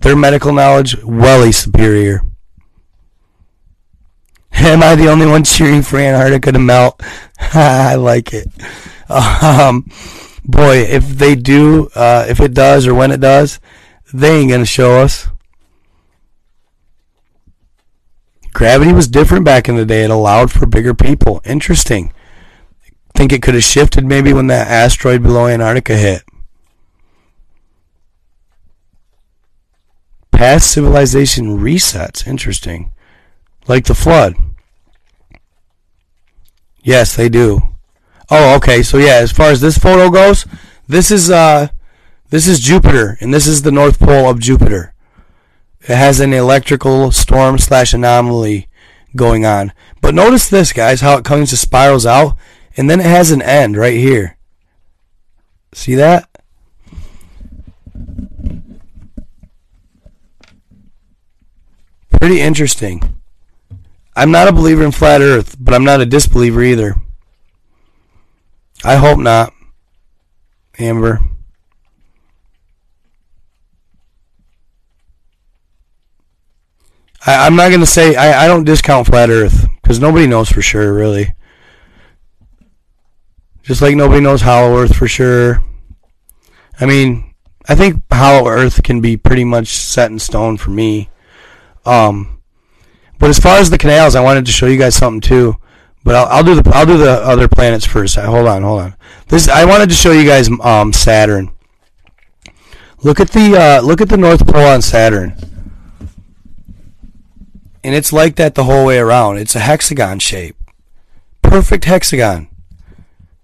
[0.00, 2.22] Their medical knowledge, welly superior.
[4.52, 7.02] Am I the only one cheering for Antarctica to melt?
[7.38, 8.48] I like it.
[9.10, 9.90] Um,
[10.44, 13.60] boy, if they do, uh, if it does or when it does,
[14.12, 15.28] they ain't gonna show us.
[18.52, 20.04] Gravity was different back in the day.
[20.04, 21.40] It allowed for bigger people.
[21.44, 22.12] Interesting.
[23.14, 26.22] Think it could have shifted maybe when that asteroid below Antarctica hit.
[30.30, 32.26] Past civilization resets.
[32.26, 32.92] Interesting.
[33.66, 34.36] Like the flood.
[36.82, 37.73] Yes, they do.
[38.30, 38.82] Oh, okay.
[38.82, 40.46] So yeah, as far as this photo goes,
[40.86, 41.68] this is uh
[42.30, 44.94] this is Jupiter, and this is the North Pole of Jupiter.
[45.82, 48.68] It has an electrical storm slash anomaly
[49.14, 49.72] going on.
[50.00, 52.36] But notice this, guys, how it comes to spirals out,
[52.76, 54.36] and then it has an end right here.
[55.72, 56.28] See that?
[62.18, 63.20] Pretty interesting.
[64.16, 66.96] I'm not a believer in flat earth, but I'm not a disbeliever either.
[68.84, 69.52] I hope not.
[70.78, 71.20] Amber.
[77.26, 80.50] I, am not going to say, I, I don't discount flat earth because nobody knows
[80.50, 81.32] for sure, really.
[83.62, 85.64] Just like nobody knows hollow earth for sure.
[86.78, 87.34] I mean,
[87.66, 91.08] I think hollow earth can be pretty much set in stone for me.
[91.86, 92.42] Um,
[93.18, 95.56] but as far as the canals, I wanted to show you guys something too.
[96.04, 98.16] But I'll, I'll do the I'll do the other planets first.
[98.16, 98.94] Hold on, hold on.
[99.28, 101.50] This I wanted to show you guys um, Saturn.
[103.02, 105.34] Look at the uh, look at the North Pole on Saturn,
[107.82, 109.38] and it's like that the whole way around.
[109.38, 110.56] It's a hexagon shape,
[111.40, 112.48] perfect hexagon.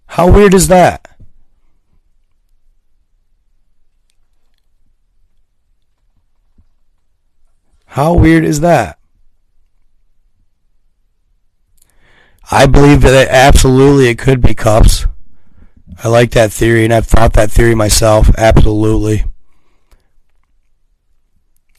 [0.06, 1.08] How weird is that?
[7.86, 8.99] How weird is that?
[12.50, 15.06] I believe that absolutely it could be cups.
[16.02, 18.30] I like that theory, and I've thought that theory myself.
[18.36, 19.24] Absolutely.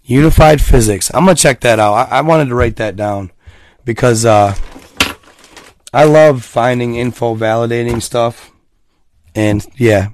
[0.03, 1.11] Unified physics.
[1.13, 1.93] I'm gonna check that out.
[1.93, 3.31] I, I wanted to write that down
[3.83, 4.55] because uh,
[5.93, 8.51] I love finding info, validating stuff,
[9.35, 10.09] and yeah.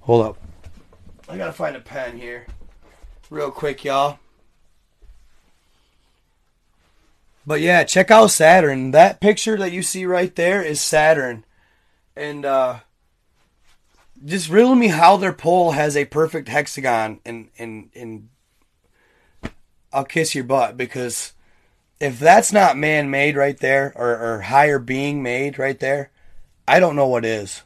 [0.00, 0.38] Hold up.
[1.28, 2.46] I gotta find a pen here,
[3.28, 4.18] real quick, y'all.
[7.48, 8.90] But yeah, check out Saturn.
[8.90, 11.46] That picture that you see right there is Saturn.
[12.14, 12.80] And uh
[14.22, 18.28] just riddle me how their pole has a perfect hexagon and and and
[19.94, 21.32] I'll kiss your butt because
[21.98, 26.10] if that's not man made right there or, or higher being made right there,
[26.66, 27.62] I don't know what is.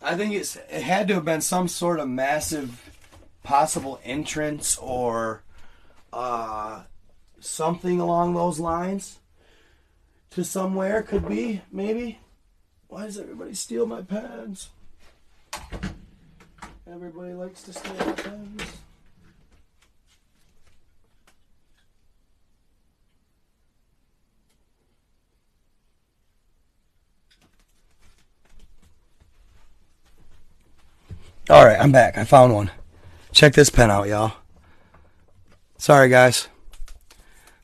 [0.00, 2.88] I think it's it had to have been some sort of massive
[3.42, 5.42] possible entrance or
[6.12, 6.82] uh
[7.40, 9.18] something along those lines
[10.30, 11.02] to somewhere.
[11.02, 12.20] Could be maybe.
[12.88, 14.70] Why does everybody steal my pens?
[16.90, 18.62] Everybody likes to steal my pens.
[31.48, 32.16] All right i'm back.
[32.16, 32.70] I found one.
[33.32, 34.34] Check this pen out y'all.
[35.78, 36.48] Sorry guys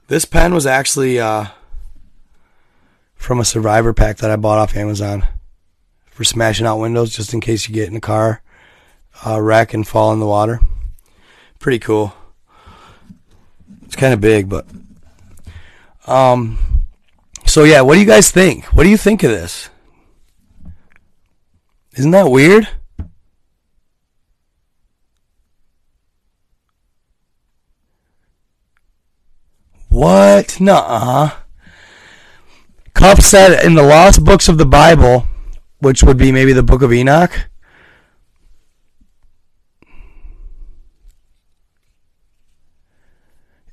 [0.08, 1.46] this pen was actually uh,
[3.14, 5.26] from a survivor pack that I bought off Amazon
[6.10, 8.42] for smashing out windows just in case you get in a car
[9.26, 10.60] uh, wreck and fall in the water.
[11.58, 12.14] Pretty cool.
[13.84, 14.66] It's kind of big, but
[16.06, 16.58] um.
[17.46, 18.64] So yeah, what do you guys think?
[18.66, 19.70] What do you think of this?
[21.94, 22.68] Isn't that weird?
[29.96, 30.60] What?
[30.60, 31.30] Nuh-uh.
[32.92, 35.24] Cup said in the lost books of the Bible,
[35.78, 37.48] which would be maybe the book of Enoch.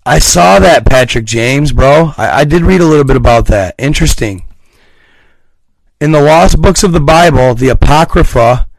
[0.06, 2.14] I saw that, Patrick James, bro.
[2.18, 3.76] I, I did read a little bit about that.
[3.78, 4.48] Interesting.
[6.00, 8.70] In the lost books of the Bible, the Apocrypha,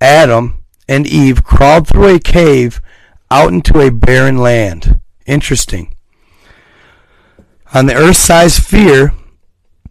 [0.00, 2.80] Adam and Eve crawled through a cave
[3.30, 5.02] out into a barren land.
[5.26, 5.93] Interesting
[7.74, 9.12] on the Earth sized sphere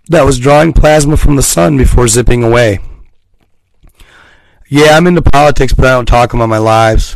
[0.07, 2.80] that was drawing plasma from the sun before zipping away.
[4.68, 7.15] Yeah, I'm into politics, but I don't talk about my lives.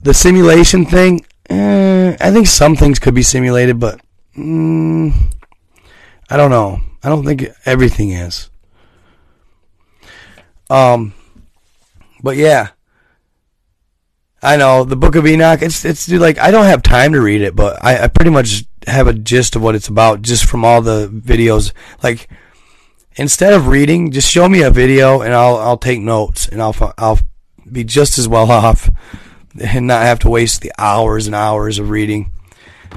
[0.00, 4.00] The simulation thing, eh, I think some things could be simulated, but
[4.36, 5.12] Mm,
[6.28, 6.80] I don't know.
[7.02, 8.50] I don't think everything is.
[10.70, 11.14] Um,
[12.22, 12.70] but yeah,
[14.42, 15.62] I know the Book of Enoch.
[15.62, 18.30] It's it's dude, like I don't have time to read it, but I, I pretty
[18.30, 21.72] much have a gist of what it's about just from all the videos.
[22.02, 22.28] Like
[23.16, 26.94] instead of reading, just show me a video and I'll I'll take notes and I'll
[26.98, 27.20] I'll
[27.70, 28.90] be just as well off
[29.60, 32.30] and not have to waste the hours and hours of reading.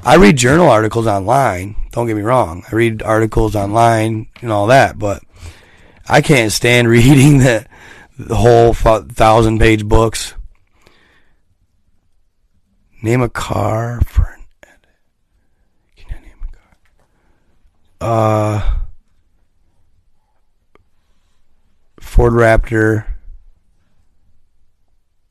[0.04, 1.76] I read journal articles online.
[1.92, 2.64] Don't get me wrong.
[2.72, 5.24] I read articles online and all that, but
[6.08, 7.66] I can't stand reading the,
[8.18, 10.34] the whole thousand page books.
[13.02, 14.88] Name a car for an edit.
[15.96, 16.78] Can I name a car?
[18.00, 18.78] Uh,
[22.00, 23.06] Ford Raptor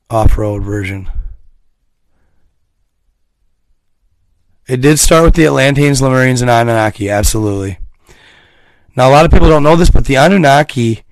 [0.09, 1.09] off road version.
[4.67, 7.79] It did start with the Atlanteans, Lemurians, and Anunnaki, absolutely.
[8.95, 11.03] Now, a lot of people don't know this, but the Anunnaki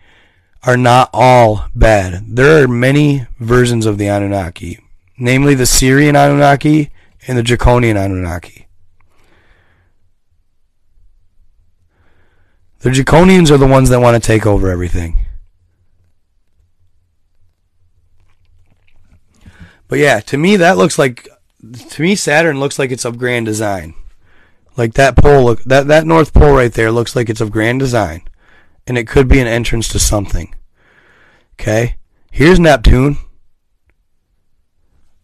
[0.64, 2.36] are not all bad.
[2.36, 4.80] There are many versions of the Anunnaki,
[5.18, 6.92] namely the Sirian Anunnaki
[7.28, 8.65] and the Draconian Anunnaki.
[12.86, 15.26] The Draconians are the ones that want to take over everything.
[19.88, 21.28] But yeah, to me that looks like
[21.90, 23.96] to me Saturn looks like it's of grand design.
[24.78, 27.80] Like that pole look that that north pole right there looks like it's of grand
[27.80, 28.22] design.
[28.86, 30.54] And it could be an entrance to something.
[31.54, 31.96] Okay?
[32.30, 33.18] Here's Neptune.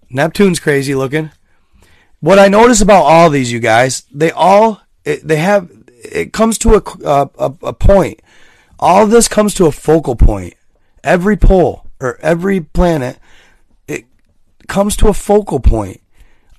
[0.09, 1.29] Neptune's crazy looking.
[2.21, 5.69] What I notice about all these you guys, they all they have
[6.03, 8.22] it comes to a, a a point.
[8.80, 10.56] All this comes to a focal point.
[11.03, 13.19] Every pole or every planet
[13.88, 14.06] it
[14.68, 16.02] comes to a focal point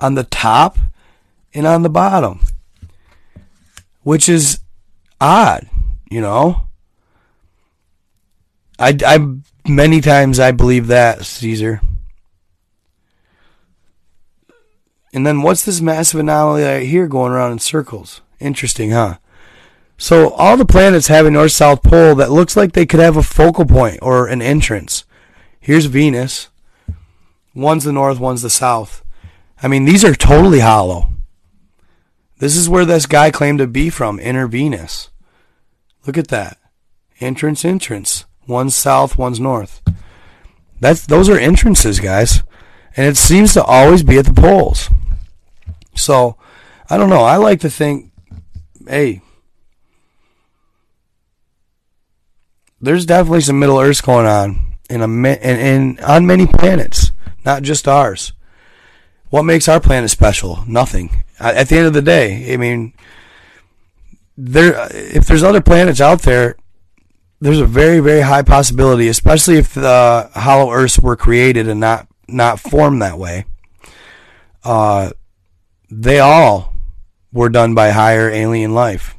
[0.01, 0.79] on the top
[1.55, 2.41] and on the bottom
[4.03, 4.61] which is
[5.21, 5.69] odd,
[6.11, 6.67] you know.
[8.79, 9.27] I, I
[9.69, 11.81] many times I believe that Caesar.
[15.15, 18.23] And then what's this massive anomaly right here going around in circles?
[18.41, 19.19] Interesting, huh?
[20.03, 23.17] So all the planets have a north south pole that looks like they could have
[23.17, 25.05] a focal point or an entrance.
[25.61, 26.49] Here's Venus.
[27.55, 29.05] One's the north, one's the south.
[29.63, 31.11] I mean, these are totally hollow.
[32.41, 35.11] This is where this guy claimed to be from, Inner Venus.
[36.05, 36.59] Look at that.
[37.21, 38.25] Entrance, entrance.
[38.49, 39.83] One's south, one's north.
[40.81, 42.43] That's those are entrances, guys.
[42.97, 44.91] And it seems to always be at the poles.
[45.95, 46.37] So,
[46.91, 47.23] I don't know.
[47.23, 48.11] I like to think,
[48.89, 49.23] hey,
[52.83, 57.13] there's definitely some Middle Earth going on in a in on many planets,
[57.45, 58.33] not just ours.
[59.31, 60.65] What makes our planet special?
[60.67, 61.25] Nothing.
[61.39, 62.93] At the end of the day, I mean,
[64.37, 66.57] there if there's other planets out there,
[67.41, 72.09] there's a very very high possibility, especially if the hollow Earths were created and not
[72.29, 73.47] not formed that way.
[74.65, 75.13] Uh,
[75.91, 76.75] they all
[77.33, 79.15] were done by higher alien life.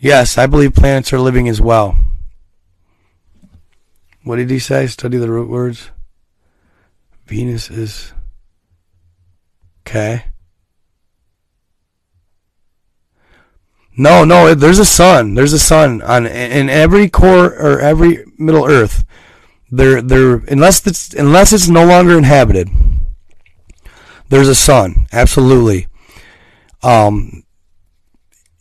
[0.00, 1.96] Yes, I believe planets are living as well.
[4.22, 4.86] What did he say?
[4.86, 5.90] Study the root words.
[7.26, 8.12] Venus is.
[9.86, 10.24] Okay.
[13.96, 15.34] No, no, there's a sun.
[15.34, 19.04] There's a sun on in every core or every Middle Earth.
[19.70, 22.68] There, there, unless it's unless it's no longer inhabited.
[24.28, 25.88] There's a sun, absolutely.
[26.82, 27.42] Um,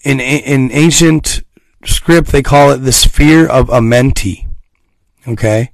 [0.08, 1.44] in in ancient
[1.84, 4.48] script, they call it the sphere of Amenti.
[5.28, 5.72] Okay,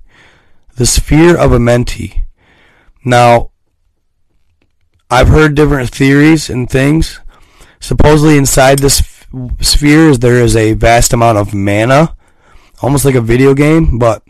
[0.76, 2.26] the sphere of Amenti.
[3.06, 3.52] Now,
[5.12, 7.20] I've heard different theories and things.
[7.80, 9.04] Supposedly, inside this
[9.62, 12.16] sphere, there is a vast amount of mana,
[12.82, 14.24] almost like a video game, but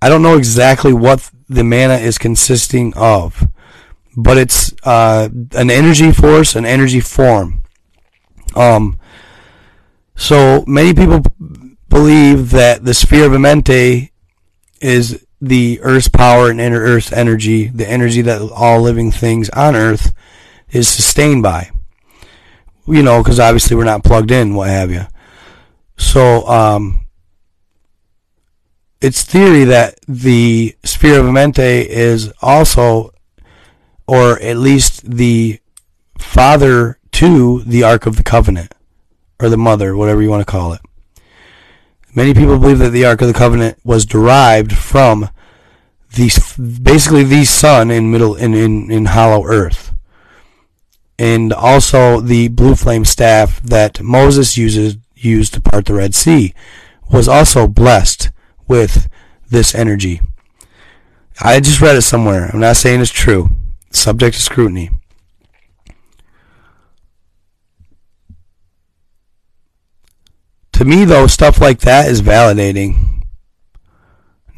[0.00, 3.48] I don't know exactly what the mana is consisting of.
[4.16, 7.62] But it's uh, an energy force, an energy form.
[8.54, 8.98] Um,
[10.16, 11.22] so many people
[11.88, 14.10] believe that the sphere of Amenti
[14.80, 19.76] is the Earth's power and inner Earth's energy, the energy that all living things on
[19.76, 20.12] Earth
[20.70, 21.70] is sustained by.
[22.86, 25.02] You know, because obviously we're not plugged in, what have you.
[25.96, 27.06] So, um,
[29.00, 33.12] it's theory that the sphere of Amenti is also,
[34.06, 35.60] or at least the
[36.18, 38.74] father to the Ark of the Covenant,
[39.40, 40.80] or the mother, whatever you want to call it.
[42.14, 45.28] Many people believe that the Ark of the Covenant was derived from
[46.14, 46.30] the
[46.82, 49.92] basically the sun in middle in, in, in hollow earth.
[51.18, 56.54] and also the blue flame staff that Moses uses used to part the Red Sea
[57.10, 58.30] was also blessed
[58.68, 59.08] with
[59.48, 60.20] this energy.
[61.40, 62.50] I just read it somewhere.
[62.52, 63.50] I'm not saying it's true.
[63.90, 64.90] Subject to scrutiny.
[70.76, 73.22] To me, though, stuff like that is validating,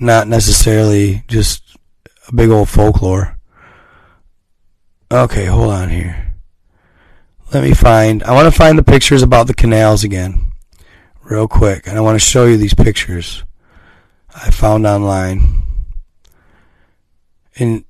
[0.01, 1.77] not necessarily just
[2.27, 3.39] a big old folklore.
[5.13, 6.35] Okay, hold on here.
[7.55, 8.25] Let me find.
[8.25, 10.55] I want to find the pictures about the canals again,
[11.23, 13.45] real quick, and I want to show you these pictures
[14.35, 15.63] I found online.
[17.61, 17.85] And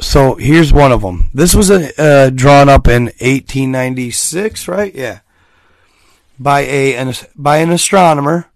[0.00, 1.30] so here's one of them.
[1.34, 4.94] This was a, uh, drawn up in 1896, right?
[4.94, 5.18] Yeah,
[6.38, 8.46] by a an, by an astronomer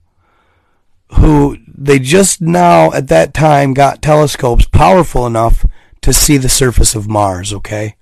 [1.13, 5.65] who they just now at that time got telescopes powerful enough
[6.03, 7.53] to see the surface of Mars.
[7.53, 7.97] Okay,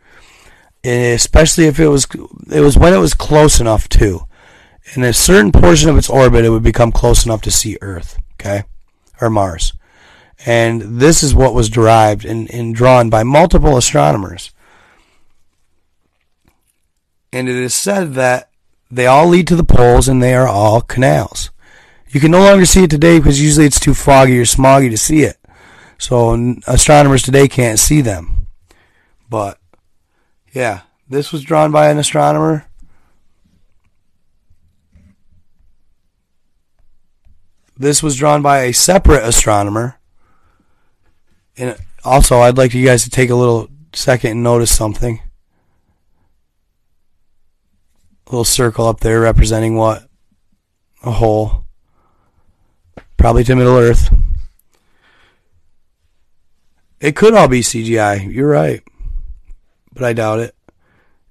[0.85, 2.07] especially if it was
[2.51, 4.23] it was when it was close enough to,
[4.95, 8.19] in a certain portion of its orbit, it would become close enough to see Earth.
[8.35, 8.65] Okay,
[9.21, 9.73] or Mars.
[10.45, 14.53] And this is what was derived and, and drawn by multiple astronomers.
[17.33, 18.51] And it is said that
[18.91, 21.51] they all lead to the poles and they are all canals.
[22.09, 24.97] You can no longer see it today because usually it's too foggy or smoggy to
[24.97, 25.37] see it.
[25.99, 28.47] So astronomers today can't see them.
[29.29, 29.59] But
[30.53, 32.67] yeah, this was drawn by an astronomer.
[37.79, 39.99] This was drawn by a separate astronomer.
[41.59, 45.21] And also, I'd like you guys to take a little second and notice something.
[48.13, 50.09] A little circle up there representing what?
[51.03, 51.65] A hole.
[53.17, 54.13] Probably to Middle Earth.
[57.01, 58.33] It could all be CGI.
[58.33, 58.83] You're right.
[59.93, 60.55] But I doubt it.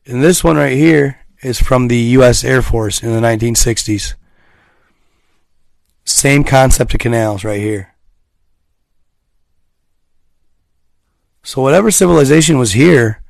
[0.05, 2.43] And this one right here is from the U.S.
[2.43, 4.13] Air Force in the 1960s.
[6.05, 7.95] Same concept of canals right here.
[11.43, 13.21] So whatever civilization was here,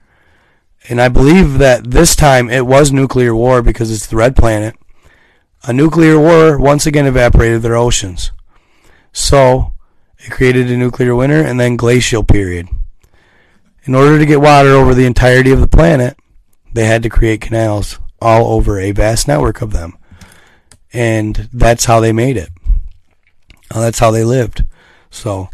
[0.90, 4.76] and I believe that this time it was nuclear war because it's the red planet.
[5.64, 8.32] A nuclear war once again evaporated their oceans.
[9.12, 9.74] So
[10.20, 12.68] it created a nuclear winter and then glacial period.
[13.86, 16.18] In order to get water over the entirety of the planet,
[16.74, 19.98] they had to create canals all over a vast network of them.
[20.94, 22.50] And that's how they made it.
[23.74, 24.64] that's how they lived.
[25.10, 25.50] So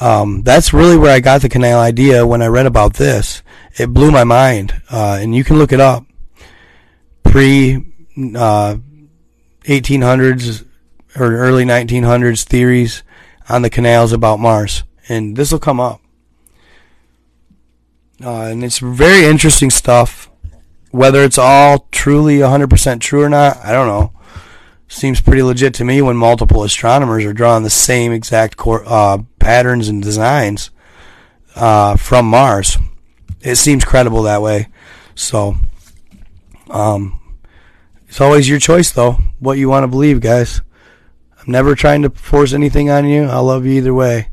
[0.00, 3.42] um, that's really where I got the canal idea when I read about this.
[3.78, 6.04] It blew my mind, uh, and you can look it up.
[7.22, 7.76] Pre
[8.36, 8.76] uh,
[9.64, 10.66] 1800s
[11.16, 13.02] or early 1900s theories
[13.48, 16.00] on the canals about Mars, and this will come up.
[18.22, 20.30] Uh, and it's very interesting stuff.
[20.90, 24.12] Whether it's all truly 100% true or not, I don't know
[24.92, 29.18] seems pretty legit to me when multiple astronomers are drawing the same exact cor- uh,
[29.38, 30.70] patterns and designs
[31.56, 32.78] uh, from Mars.
[33.40, 34.68] It seems credible that way.
[35.14, 35.56] So,
[36.70, 37.20] um,
[38.06, 40.60] it's always your choice, though, what you want to believe, guys.
[41.38, 43.24] I'm never trying to force anything on you.
[43.24, 44.28] I love you either way.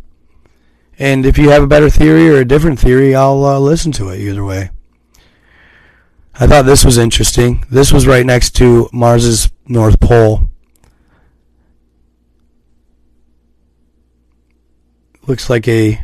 [1.00, 4.10] And if you have a better theory or a different theory, I'll uh, listen to
[4.10, 4.72] it either way.
[6.38, 7.66] I thought this was interesting.
[7.70, 10.50] This was right next to Mars's North Pole.
[15.30, 16.02] looks like a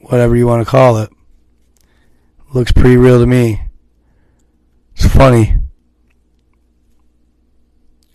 [0.00, 1.08] whatever you want to call it.
[2.52, 3.62] Looks pretty real to me.
[4.96, 5.54] It's funny.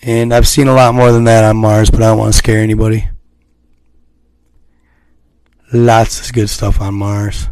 [0.02, 2.38] And I've seen a lot more than that on Mars, but I don't want to
[2.38, 3.07] scare anybody.
[5.72, 7.48] Lots of good stuff on Mars.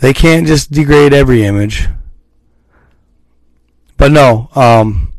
[0.00, 1.88] They can't just degrade every image.
[3.96, 5.12] But no, um,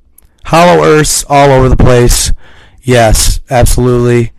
[0.45, 2.31] hollow Earths all over the place.
[2.81, 4.33] Yes, absolutely.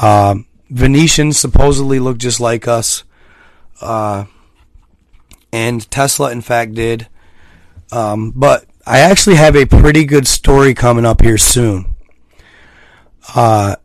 [0.00, 3.04] Um, Venetians supposedly look just like us.
[3.80, 4.24] Uh,
[5.52, 7.08] and Tesla, in fact, did.
[7.90, 11.94] Um, but I actually have a pretty good story coming up here soon.
[13.34, 13.76] Uh,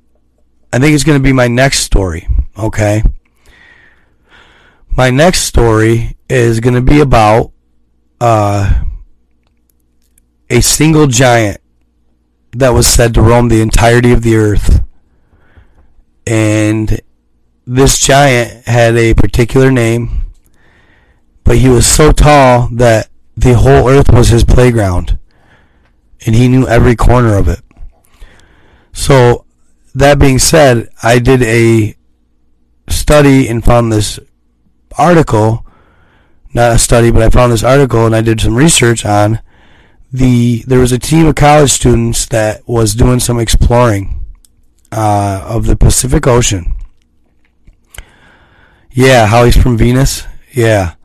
[0.71, 2.27] I think it's going to be my next story.
[2.57, 3.03] Okay.
[4.89, 7.51] My next story is going to be about
[8.19, 8.83] uh,
[10.49, 11.61] a single giant
[12.51, 14.81] that was said to roam the entirety of the earth
[16.25, 16.99] and
[17.65, 20.31] this giant had a particular name,
[21.43, 25.19] but he was so tall that the whole earth was his playground,
[26.25, 27.61] and he knew every corner of it.
[28.93, 29.45] So,
[29.95, 31.95] that being said, I did a
[32.89, 34.19] study and found this
[34.97, 35.65] article
[36.53, 39.41] not a study, but I found this article and I did some research on
[40.11, 40.63] the.
[40.67, 44.25] There was a team of college students that was doing some exploring
[44.91, 46.73] uh, of the Pacific Ocean.
[48.91, 50.23] Yeah, how he's from Venus.
[50.53, 50.95] Yeah,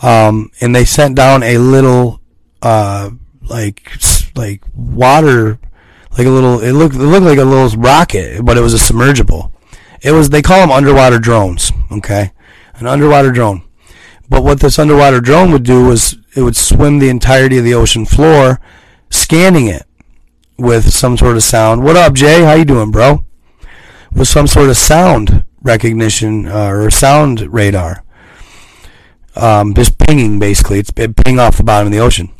[0.00, 2.20] um, and they sent down a little,
[2.60, 3.10] uh,
[3.42, 3.92] like
[4.36, 5.58] like water,
[6.16, 6.60] like a little.
[6.60, 9.52] It looked it looked like a little rocket, but it was a submergible.
[10.02, 11.72] It was they call them underwater drones.
[11.90, 12.32] Okay,
[12.74, 13.62] an underwater drone.
[14.28, 17.74] But what this underwater drone would do was it would swim the entirety of the
[17.74, 18.60] ocean floor,
[19.10, 19.86] scanning it
[20.58, 21.84] with some sort of sound.
[21.84, 22.42] What up, Jay?
[22.42, 23.24] How you doing, bro?
[24.12, 28.04] With some sort of sound recognition uh, or sound radar.
[29.34, 30.78] Um, just pinging, basically.
[30.78, 32.30] It's it ping off the bottom of the ocean.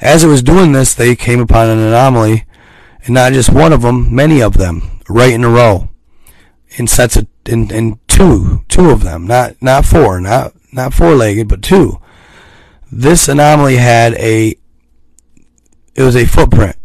[0.00, 2.44] As it was doing this, they came upon an anomaly,
[3.04, 5.88] and not just one of them, many of them, right in a row,
[6.70, 11.48] in sets of in, in two, two of them, not not four, not not four-legged,
[11.48, 12.00] but two.
[12.96, 14.54] This anomaly had a
[15.96, 16.76] it was a footprint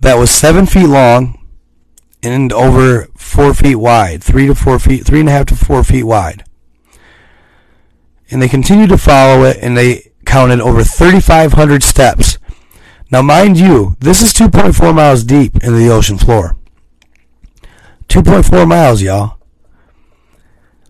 [0.00, 1.46] that was seven feet long
[2.22, 5.84] and over four feet wide, three to four feet, three and a half to four
[5.84, 6.44] feet wide.
[8.30, 12.38] And they continued to follow it, and they counted over 3,500 steps.
[13.10, 16.56] Now, mind you, this is 2.4 miles deep in the ocean floor.
[18.08, 19.36] 2.4 miles, y'all.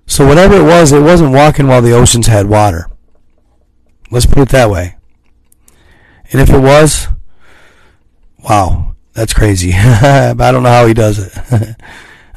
[0.06, 2.88] So whatever it was, it wasn't walking while the oceans had water.
[4.10, 4.96] Let's put it that way.
[6.32, 7.08] And if it was,
[8.38, 9.72] wow, that's crazy.
[9.74, 11.32] I don't know how he does it.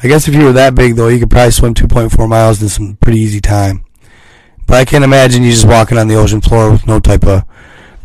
[0.03, 2.69] I guess if you were that big, though, you could probably swim 2.4 miles in
[2.69, 3.85] some pretty easy time.
[4.65, 7.43] But I can't imagine you just walking on the ocean floor with no type of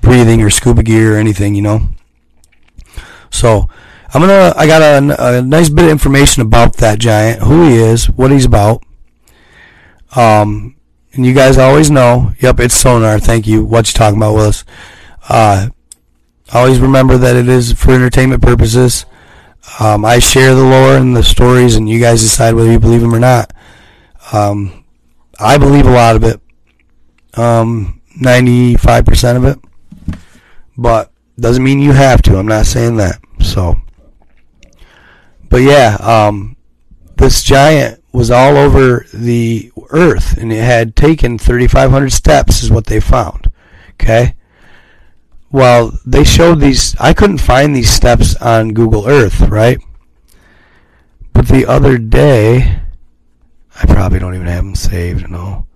[0.01, 1.89] breathing or scuba gear or anything, you know.
[3.31, 3.69] So
[4.13, 4.53] I'm gonna.
[4.57, 8.31] I got a, a nice bit of information about that giant, who he is, what
[8.31, 8.83] he's about.
[10.15, 10.76] Um,
[11.17, 12.33] and you guys always know.
[12.41, 13.19] Yep, it's sonar.
[13.19, 13.65] Thank you.
[13.65, 14.65] What you talking about, Willis?
[15.29, 15.69] Uh,
[16.53, 19.07] always remember that it is for entertainment purposes.
[19.81, 23.01] Um, I share the lore and the stories, and you guys decide whether you believe
[23.01, 23.53] them or not.
[24.33, 24.85] Um,
[25.39, 26.41] I believe a lot of it,
[27.35, 29.59] um, 95% of it,
[30.77, 32.39] but doesn't mean you have to.
[32.39, 33.21] I'm not saying that.
[33.41, 33.77] So,
[35.49, 36.57] but yeah, um,
[37.17, 42.87] this giant was all over the earth and it had taken 3,500 steps, is what
[42.87, 43.51] they found.
[43.93, 44.35] Okay?
[45.53, 49.79] Well, they showed these, I couldn't find these steps on Google Earth, right?
[51.35, 52.81] But the other day,
[53.79, 55.67] I probably don't even have them saved, no.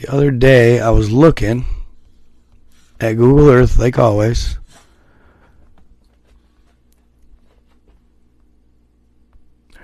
[0.00, 1.64] The other day, I was looking
[3.00, 4.56] at Google Earth, like always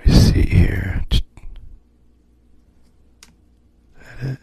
[0.05, 1.03] me see here.
[1.11, 1.21] Is
[3.97, 4.39] that it?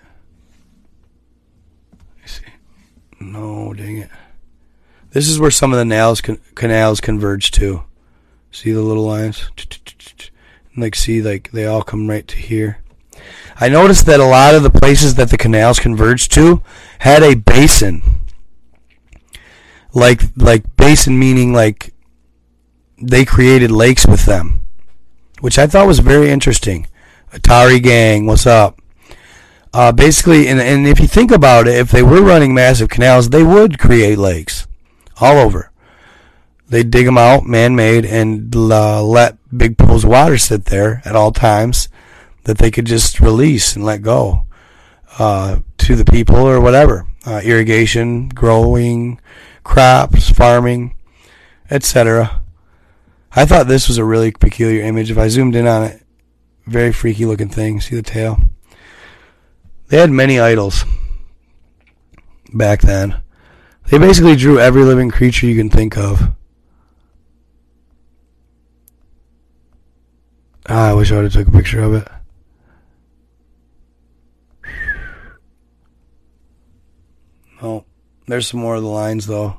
[1.92, 2.44] Let me see.
[3.30, 4.10] No, dang it.
[5.10, 7.82] This is where some of the con- canals converge to.
[8.50, 9.50] See the little lines?
[10.76, 12.82] Like, see, like they all come right to here.
[13.60, 16.62] I noticed that a lot of the places that the canals converge to
[17.00, 18.02] had a basin.
[19.92, 21.92] Like, like basin meaning like
[23.00, 24.60] they created lakes with them
[25.40, 26.86] which I thought was very interesting.
[27.32, 28.79] Atari Gang, what's up?
[29.72, 33.30] Uh, basically, and, and if you think about it, if they were running massive canals,
[33.30, 34.66] they would create lakes
[35.20, 35.70] all over.
[36.68, 41.16] They'd dig them out, man-made, and uh, let big pools of water sit there at
[41.16, 41.88] all times
[42.44, 44.46] that they could just release and let go
[45.18, 47.06] uh, to the people or whatever.
[47.26, 49.20] Uh, irrigation, growing,
[49.62, 50.94] crops, farming,
[51.70, 52.42] etc.
[53.32, 55.10] I thought this was a really peculiar image.
[55.10, 56.02] If I zoomed in on it,
[56.66, 57.80] very freaky looking thing.
[57.80, 58.38] See the tail?
[59.90, 60.84] They had many idols
[62.54, 63.20] back then.
[63.88, 66.30] They basically drew every living creature you can think of.
[70.68, 72.08] Ah, I wish I would have took a picture of it.
[77.60, 77.84] Oh,
[78.28, 79.58] there's some more of the lines though.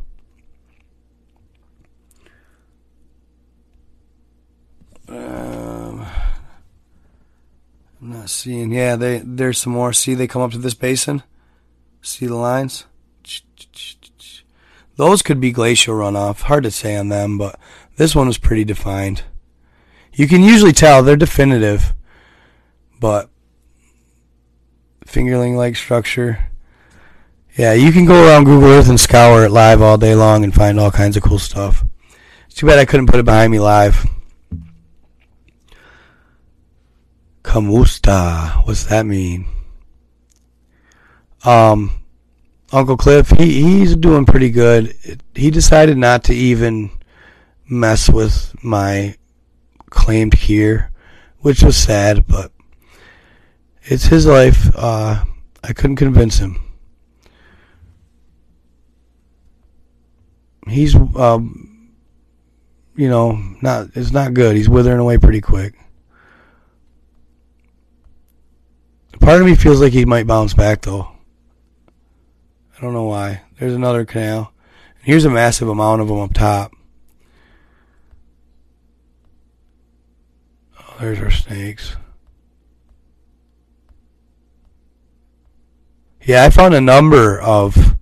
[5.10, 6.06] Um,
[8.02, 8.72] I'm not seeing.
[8.72, 9.94] Yeah, they there's some more.
[9.94, 11.22] See, they come up to this basin.
[12.02, 12.86] See the lines?
[14.96, 16.42] Those could be glacial runoff.
[16.42, 17.60] Hard to say on them, but
[17.98, 19.24] this one was pretty defined.
[20.14, 21.94] You can usually tell they're definitive,
[23.00, 23.30] but
[25.06, 26.50] fingerling like structure.
[27.58, 30.54] Yeah, you can go around Google Earth and scour it live all day long and
[30.54, 31.84] find all kinds of cool stuff.
[32.48, 34.06] It's too bad I couldn't put it behind me live.
[37.44, 38.66] Kamusta.
[38.66, 39.46] What's that mean?
[41.44, 41.92] Um,
[42.72, 44.96] Uncle Cliff, he, he's doing pretty good.
[45.36, 46.92] He decided not to even
[47.68, 49.16] mess with my
[49.90, 50.92] claimed cure,
[51.40, 52.52] which was sad, but
[53.84, 54.72] it's his life.
[54.76, 55.24] Uh,
[55.64, 56.58] I couldn't convince him.
[60.68, 61.92] He's, um,
[62.96, 64.56] you know, not it's not good.
[64.56, 65.74] He's withering away pretty quick.
[69.22, 71.08] Part of me feels like he might bounce back though.
[72.76, 73.44] I don't know why.
[73.60, 74.52] There's another canal.
[75.04, 76.72] Here's a massive amount of them up top.
[80.80, 81.96] Oh, there's our snakes.
[86.24, 87.96] Yeah, I found a number of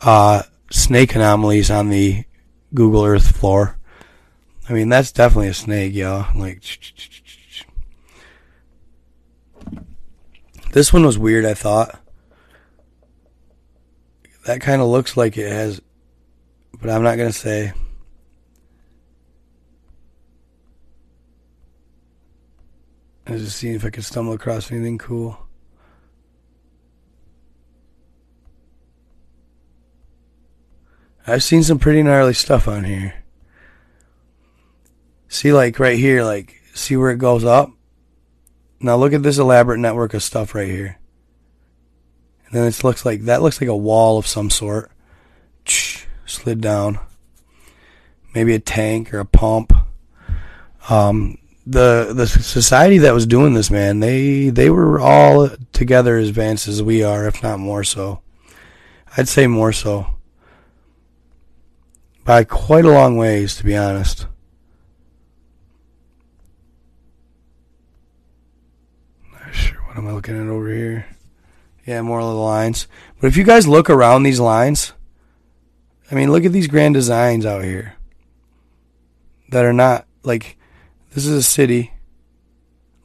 [0.00, 2.24] uh, snake anomalies on the
[2.74, 3.78] Google Earth floor.
[4.68, 6.26] I mean, that's definitely a snake, yo.
[6.36, 6.62] Like,
[10.72, 11.44] this one was weird.
[11.44, 12.00] I thought
[14.46, 15.80] that kind of looks like it has,
[16.80, 17.72] but I'm not gonna say.
[23.26, 25.38] I was just seeing if I could stumble across anything cool.
[31.24, 33.22] I've seen some pretty gnarly stuff on here.
[35.28, 37.70] See, like right here, like, see where it goes up?
[38.82, 40.98] Now look at this elaborate network of stuff right here.
[42.46, 44.90] And then it looks like, that looks like a wall of some sort.
[46.26, 46.98] Slid down.
[48.34, 49.72] Maybe a tank or a pump.
[50.90, 56.28] Um, the the society that was doing this, man, they they were all together as
[56.28, 58.20] advanced as we are, if not more so.
[59.16, 60.14] I'd say more so
[62.24, 64.26] by quite a long ways, to be honest.
[69.32, 71.04] Not sure what am I looking at over here.
[71.86, 72.88] Yeah, more of the lines.
[73.20, 74.94] But if you guys look around these lines,
[76.10, 77.96] I mean, look at these grand designs out here
[79.50, 80.56] that are not like
[81.10, 81.92] this is a city,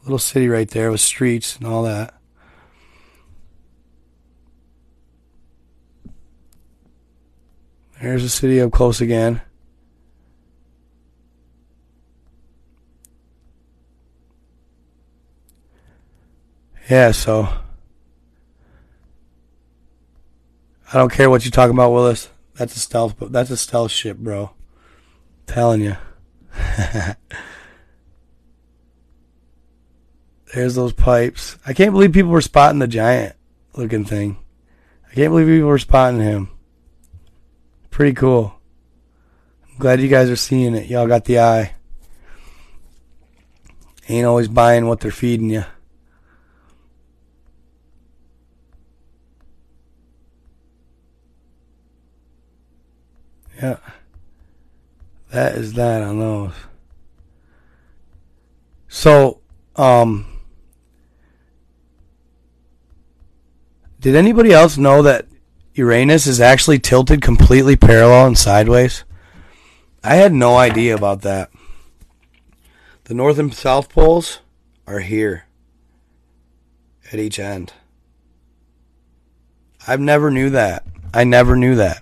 [0.04, 2.14] little city right there with streets and all that.
[8.02, 9.42] There's the city up close again.
[16.90, 17.50] Yeah, so
[20.94, 22.30] I don't care what you're talking about, Willis.
[22.56, 24.52] That's a stealth, but that's a stealth ship, bro.
[25.48, 25.98] Telling you.
[30.54, 31.58] There's those pipes.
[31.66, 33.36] I can't believe people were spotting the giant
[33.76, 34.38] looking thing.
[35.12, 36.50] I can't believe people were spotting him.
[37.92, 38.54] Pretty cool.
[39.70, 40.88] I'm glad you guys are seeing it.
[40.88, 41.74] Y'all got the eye.
[44.08, 45.66] Ain't always buying what they're feeding you.
[53.62, 53.78] Yeah.
[55.32, 56.54] That is that on those.
[58.88, 59.42] So,
[59.76, 60.26] um,
[64.00, 65.28] did anybody else know that
[65.78, 69.04] Uranus is actually tilted completely parallel and sideways.
[70.04, 71.52] I had no idea about that.
[73.04, 74.40] The north and south poles
[74.88, 75.46] are here
[77.14, 77.74] at each end.
[79.88, 80.84] I've never knew that.
[81.14, 82.02] I never knew that.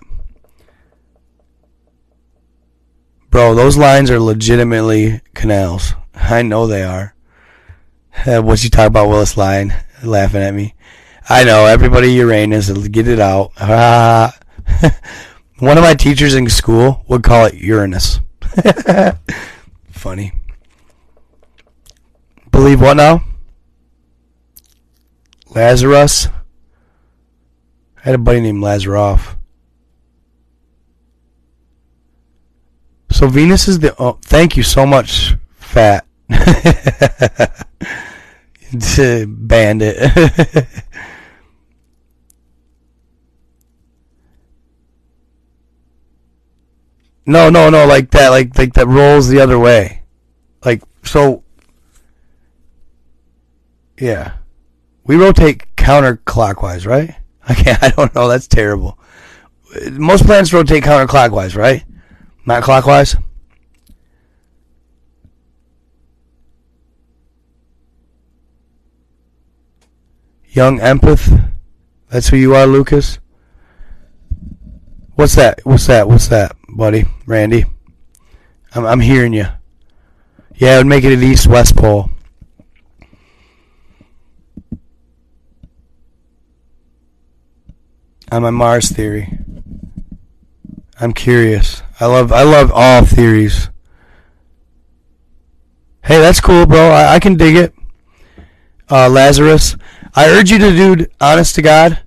[3.36, 5.92] Bro, those lines are legitimately canals.
[6.14, 7.14] I know they are.
[8.26, 10.74] Uh, what you talk about, Willis Line, laughing at me.
[11.28, 12.70] I know everybody Uranus.
[12.88, 13.52] Get it out.
[15.58, 18.20] One of my teachers in school would call it Uranus.
[19.90, 20.32] Funny.
[22.50, 23.22] Believe what now?
[25.50, 26.28] Lazarus.
[27.98, 29.36] I had a buddy named Lazaroff.
[33.10, 33.94] So Venus is the.
[33.98, 36.06] Oh, thank you so much, Fat.
[39.28, 39.96] Bandit.
[47.26, 50.02] No, no, no, like that, like like that rolls the other way,
[50.64, 51.42] like so.
[53.98, 54.34] Yeah,
[55.04, 57.16] we rotate counterclockwise, right?
[57.48, 57.82] Can't.
[57.82, 58.28] I don't know.
[58.28, 58.96] That's terrible.
[59.90, 61.84] Most planets rotate counterclockwise, right?
[62.46, 63.16] Not clockwise?
[70.48, 71.50] Young empath?
[72.08, 73.18] That's who you are, Lucas?
[75.16, 75.60] What's that?
[75.64, 76.08] What's that?
[76.08, 77.04] What's that, buddy?
[77.26, 77.64] Randy?
[78.74, 79.46] I'm, I'm hearing you.
[80.54, 82.10] Yeah, I would make it an east west pole.
[88.30, 89.38] I'm a Mars theory.
[91.00, 91.82] I'm curious.
[91.98, 93.70] I love I love all theories.
[96.04, 96.90] Hey, that's cool, bro.
[96.90, 97.74] I, I can dig it.
[98.88, 99.76] Uh, Lazarus,
[100.14, 101.98] I urge you to do, honest to God,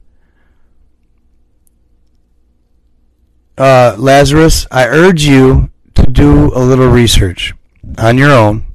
[3.57, 7.53] uh, Lazarus, I urge you to do a little research
[7.97, 8.65] on your own.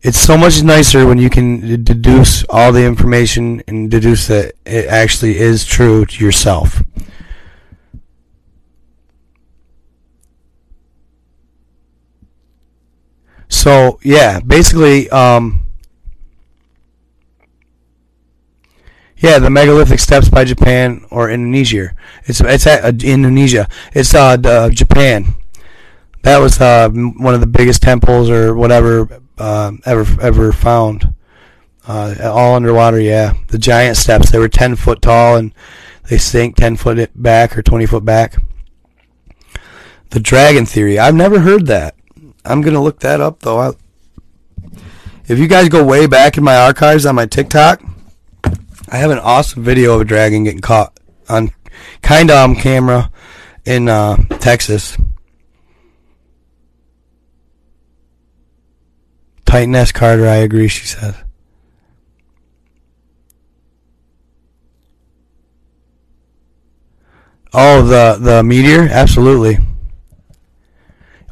[0.00, 4.86] It's so much nicer when you can deduce all the information and deduce that it
[4.86, 6.82] actually is true to yourself.
[13.52, 15.60] So yeah, basically, um,
[19.18, 21.94] yeah, the megalithic steps by Japan or Indonesia.
[22.24, 23.68] It's it's at uh, Indonesia.
[23.92, 25.34] It's uh, uh, Japan.
[26.22, 31.14] That was uh, one of the biggest temples or whatever uh, ever ever found.
[31.86, 33.34] Uh, all underwater, yeah.
[33.48, 34.30] The giant steps.
[34.30, 35.52] They were ten foot tall and
[36.08, 38.36] they sink ten foot back or twenty foot back.
[40.08, 40.98] The dragon theory.
[40.98, 41.94] I've never heard that.
[42.44, 43.58] I'm gonna look that up though.
[43.58, 43.72] I,
[45.28, 47.82] if you guys go way back in my archives on my TikTok,
[48.88, 50.98] I have an awesome video of a dragon getting caught
[51.28, 51.50] on
[52.02, 53.10] kind of on camera
[53.64, 54.96] in uh, Texas.
[59.46, 59.92] Titan S.
[59.92, 61.14] Carter, I agree, she says.
[67.54, 69.58] Oh, the the meteor, absolutely.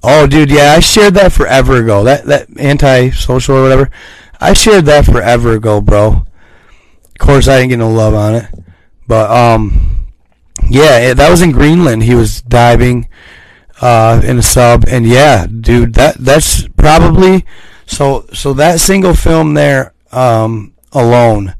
[0.02, 2.04] Oh, dude, yeah, I shared that forever ago.
[2.04, 3.90] That that anti-social or whatever.
[4.40, 6.24] I shared that forever ago, bro.
[7.04, 8.46] Of course, I didn't get no love on it,
[9.06, 10.06] but um,
[10.70, 12.02] yeah, that was in Greenland.
[12.02, 13.08] He was diving
[13.82, 17.44] uh in a sub, and yeah, dude, that that's probably
[17.84, 18.26] so.
[18.32, 21.54] So that single film there um alone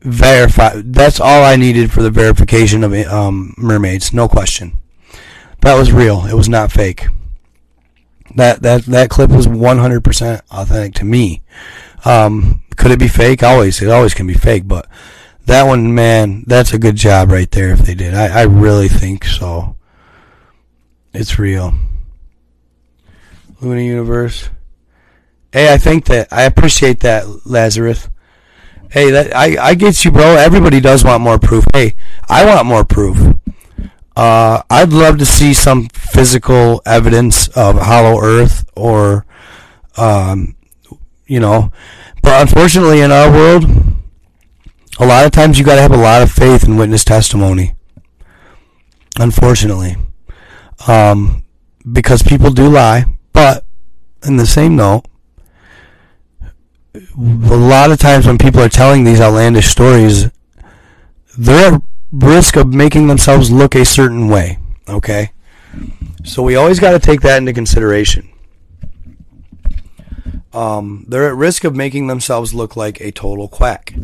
[0.00, 0.80] verify.
[0.84, 4.12] That's all I needed for the verification of um mermaids.
[4.12, 4.78] No question.
[5.62, 6.26] That was real.
[6.26, 7.06] It was not fake.
[8.36, 11.42] That that that clip was 100% authentic to me.
[12.04, 13.42] Um, could it be fake?
[13.42, 14.66] Always, it always can be fake.
[14.66, 14.88] But
[15.46, 17.72] that one, man, that's a good job right there.
[17.72, 19.76] If they did, I, I really think so.
[21.12, 21.74] It's real.
[23.60, 24.50] Luna Universe.
[25.52, 28.08] Hey, I think that I appreciate that, Lazarus.
[28.90, 30.36] Hey, that I I get you, bro.
[30.36, 31.64] Everybody does want more proof.
[31.74, 31.96] Hey,
[32.28, 33.34] I want more proof.
[34.18, 39.24] Uh, I'd love to see some physical evidence of Hollow Earth or,
[39.96, 40.56] um,
[41.28, 41.70] you know,
[42.20, 43.64] but unfortunately in our world,
[44.98, 47.76] a lot of times you got to have a lot of faith in witness testimony.
[49.20, 49.94] Unfortunately,
[50.88, 51.44] um,
[51.92, 53.64] because people do lie, but
[54.26, 55.04] in the same note,
[56.92, 60.28] a lot of times when people are telling these outlandish stories,
[61.38, 61.80] they're
[62.12, 64.58] risk of making themselves look a certain way.
[64.88, 65.32] Okay?
[66.24, 68.30] So we always got to take that into consideration.
[70.52, 73.94] Um, they're at risk of making themselves look like a total quack.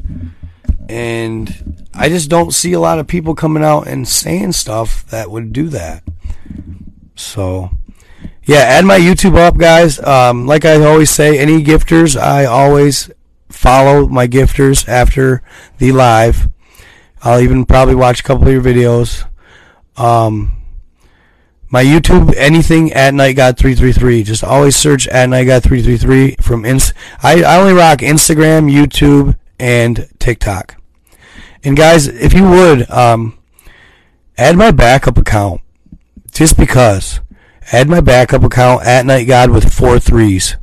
[0.88, 5.30] And I just don't see a lot of people coming out and saying stuff that
[5.30, 6.02] would do that.
[7.16, 7.70] So,
[8.44, 9.98] yeah, add my YouTube up, guys.
[10.00, 13.10] Um, like I always say, any gifters, I always
[13.48, 15.42] follow my gifters after
[15.78, 16.48] the live.
[17.24, 19.26] I'll even probably watch a couple of your videos.
[19.96, 20.60] Um,
[21.70, 24.22] my YouTube, anything at Night God 333.
[24.22, 26.92] Just always search at Night God 333 from ins.
[27.22, 30.80] I, I only rock Instagram, YouTube, and TikTok.
[31.64, 33.38] And guys, if you would, um,
[34.36, 35.62] add my backup account.
[36.30, 37.20] Just because.
[37.72, 40.56] Add my backup account at Night God with four threes.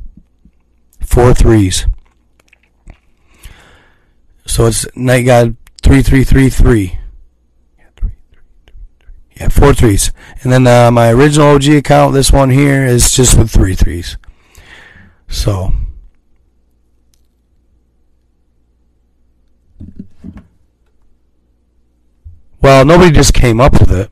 [1.00, 1.86] Four threes.
[4.46, 5.56] So it's Night God
[5.92, 6.98] three three three three.
[9.36, 10.10] Yeah, four threes.
[10.42, 14.16] And then uh, my original OG account, this one here, is just with three threes.
[15.28, 15.74] So.
[22.62, 24.10] Well, nobody just came up with it.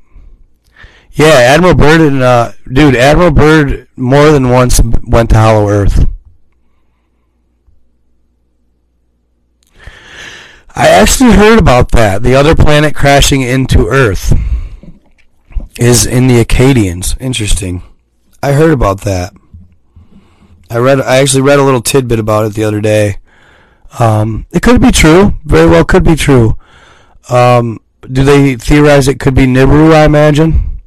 [1.12, 6.04] Yeah, Admiral Byrd and uh, dude, Admiral Byrd more than once went to Hollow Earth.
[10.74, 12.22] I actually heard about that.
[12.22, 14.32] The other planet crashing into Earth
[15.78, 17.20] is in the Akkadians.
[17.20, 17.82] Interesting.
[18.42, 19.32] I heard about that.
[20.70, 21.00] I read.
[21.00, 23.16] I actually read a little tidbit about it the other day.
[23.98, 25.34] Um, it could be true.
[25.44, 26.56] Very well, could be true.
[27.28, 27.80] Um,
[28.10, 29.92] do they theorize it could be Nibiru?
[29.92, 30.80] I imagine.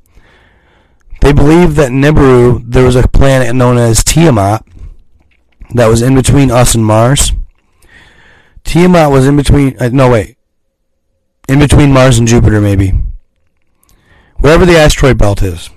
[1.20, 4.66] They believe that Nibiru, there was a planet known as Tiamat
[5.74, 7.34] that was in between us and Mars
[8.64, 9.76] Tiamat was in between.
[9.80, 10.38] Uh, no, wait.
[11.48, 12.94] in between Mars and Jupiter, maybe.
[14.38, 15.70] Wherever the asteroid belt is.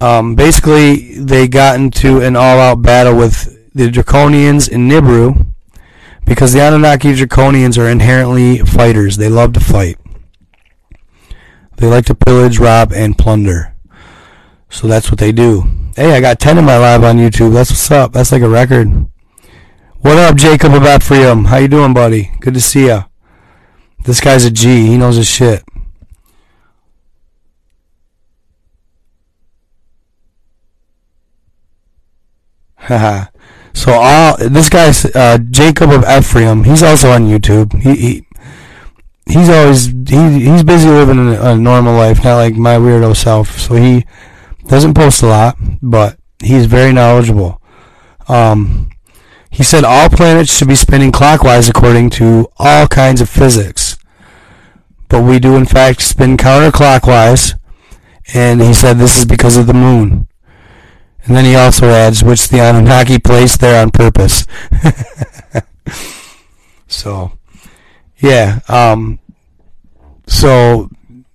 [0.00, 5.46] Um, basically, they got into an all-out battle with the Draconians in Nibiru
[6.24, 9.16] because the Anunnaki Draconians are inherently fighters.
[9.16, 9.98] They love to fight.
[11.76, 13.74] They like to pillage, rob, and plunder.
[14.68, 15.64] So that's what they do.
[15.96, 17.52] Hey, I got 10 in my live on YouTube.
[17.52, 18.12] That's what's up.
[18.12, 19.08] That's like a record.
[20.00, 21.46] What up, Jacob of Ephraim?
[21.46, 22.30] How you doing, buddy?
[22.38, 23.06] Good to see ya.
[24.04, 24.86] This guy's a G.
[24.86, 25.64] He knows his shit.
[32.76, 33.26] Haha.
[33.74, 36.62] so all this guy's uh, Jacob of Ephraim.
[36.62, 37.76] He's also on YouTube.
[37.82, 38.26] He, he
[39.26, 43.58] he's always he he's busy living a, a normal life, not like my weirdo self.
[43.58, 44.06] So he
[44.68, 47.60] doesn't post a lot, but he's very knowledgeable.
[48.28, 48.90] Um,
[49.50, 53.96] he said all planets should be spinning clockwise according to all kinds of physics.
[55.08, 57.54] But we do in fact spin counterclockwise,
[58.34, 60.28] and he said this is because of the moon.
[61.24, 64.46] And then he also adds, which the Anunnaki placed there on purpose.
[66.86, 67.32] so,
[68.16, 68.60] yeah.
[68.66, 69.18] Um,
[70.26, 70.88] so,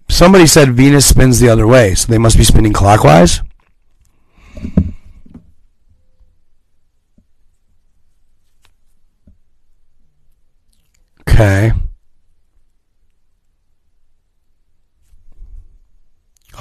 [0.09, 3.41] somebody said Venus spins the other way, so they must be spinning clockwise.
[11.27, 11.71] Okay.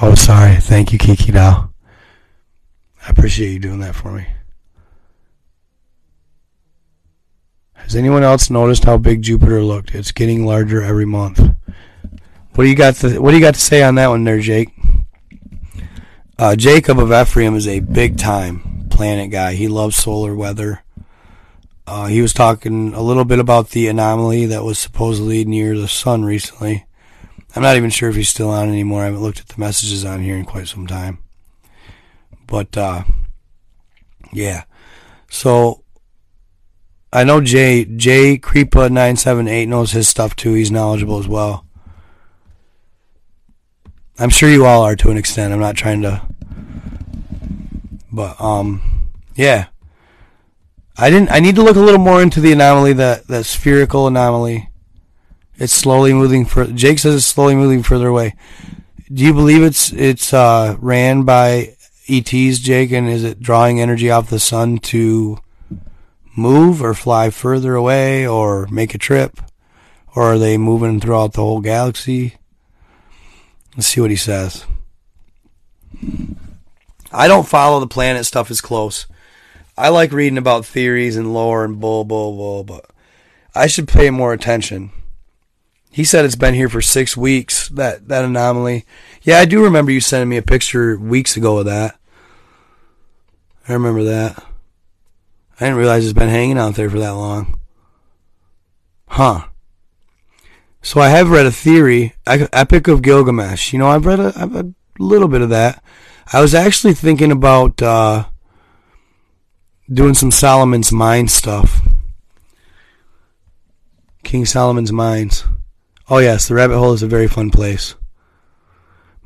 [0.00, 0.56] Oh, sorry.
[0.56, 1.70] Thank you, Kiki Dow.
[3.06, 4.26] I appreciate you doing that for me.
[7.74, 9.94] Has anyone else noticed how big Jupiter looked?
[9.94, 11.40] It's getting larger every month.
[12.54, 14.38] What do you got to What do you got to say on that one, there,
[14.38, 14.70] Jake?
[16.38, 19.54] Uh, Jacob of Ephraim is a big time planet guy.
[19.54, 20.82] He loves solar weather.
[21.86, 25.88] Uh, he was talking a little bit about the anomaly that was supposedly near the
[25.88, 26.86] sun recently.
[27.54, 29.02] I'm not even sure if he's still on anymore.
[29.02, 31.18] I haven't looked at the messages on here in quite some time.
[32.46, 33.04] But uh,
[34.32, 34.64] yeah,
[35.28, 35.82] so
[37.12, 40.54] I know Jay Jay Creepa nine seven eight knows his stuff too.
[40.54, 41.66] He's knowledgeable as well.
[44.18, 45.52] I'm sure you all are to an extent.
[45.52, 46.22] I'm not trying to,
[48.12, 49.66] but um, yeah.
[50.96, 51.30] I didn't.
[51.30, 54.68] I need to look a little more into the anomaly that that spherical anomaly.
[55.56, 56.44] It's slowly moving.
[56.44, 58.34] For Jake says it's slowly moving further away.
[59.12, 61.76] Do you believe it's it's uh, ran by
[62.08, 62.92] ETs, Jake?
[62.92, 65.38] And is it drawing energy off the sun to
[66.36, 69.38] move or fly further away or make a trip,
[70.14, 72.36] or are they moving throughout the whole galaxy?
[73.76, 74.64] Let's see what he says.
[77.10, 79.06] I don't follow the planet stuff as close.
[79.82, 82.88] I like reading about theories and lore and bull, bull, bull, but
[83.52, 84.92] I should pay more attention.
[85.90, 88.84] He said it's been here for six weeks, that, that anomaly.
[89.22, 91.98] Yeah, I do remember you sending me a picture weeks ago of that.
[93.68, 94.44] I remember that.
[95.58, 97.58] I didn't realize it's been hanging out there for that long.
[99.08, 99.46] Huh.
[100.80, 103.72] So I have read a theory, Epic of Gilgamesh.
[103.72, 105.82] You know, I've read a, I've read a little bit of that.
[106.32, 108.26] I was actually thinking about uh,
[109.92, 111.82] doing some Solomon's Mine stuff.
[114.22, 115.44] King Solomon's Mines.
[116.08, 117.94] Oh yes, the rabbit hole is a very fun place.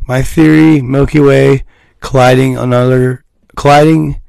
[0.09, 1.65] My theory: Milky Way
[2.01, 3.25] colliding another
[3.57, 4.21] colliding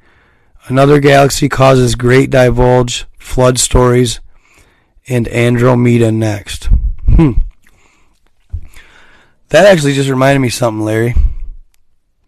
[0.66, 4.20] another galaxy causes great divulge, flood stories,
[5.08, 6.68] and Andromeda next.
[7.06, 7.32] Hmm.
[9.48, 11.14] That actually just reminded me something, Larry.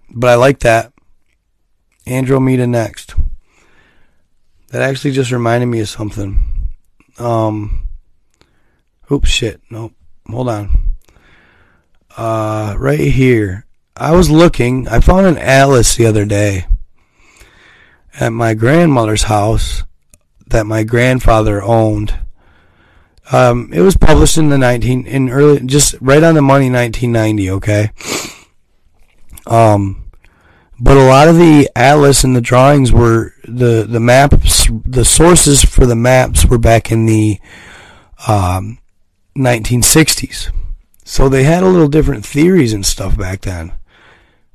[0.09, 0.93] But I like that.
[2.07, 3.15] Andromeda next.
[4.71, 6.71] That actually just reminded me of something.
[7.19, 7.89] Um.
[9.11, 9.61] Oops, shit.
[9.71, 9.93] Nope.
[10.29, 10.91] Hold on.
[12.17, 13.67] Uh, right here.
[13.97, 14.89] I was looking.
[14.89, 16.67] I found an atlas the other day
[18.19, 19.85] at my grandmother's house
[20.47, 22.15] that my grandfather owned.
[23.33, 27.51] Um, it was published in the 19 in early just right on the money 1990,
[27.51, 27.91] okay?
[29.47, 30.10] Um
[30.81, 35.63] but a lot of the atlas and the drawings were the the maps the sources
[35.63, 37.39] for the maps were back in the
[38.27, 38.79] um,
[39.37, 40.51] 1960s
[41.11, 43.73] so they had a little different theories and stuff back then.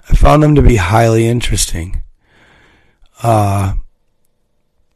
[0.10, 2.02] I found them to be highly interesting.
[3.22, 3.74] Uh,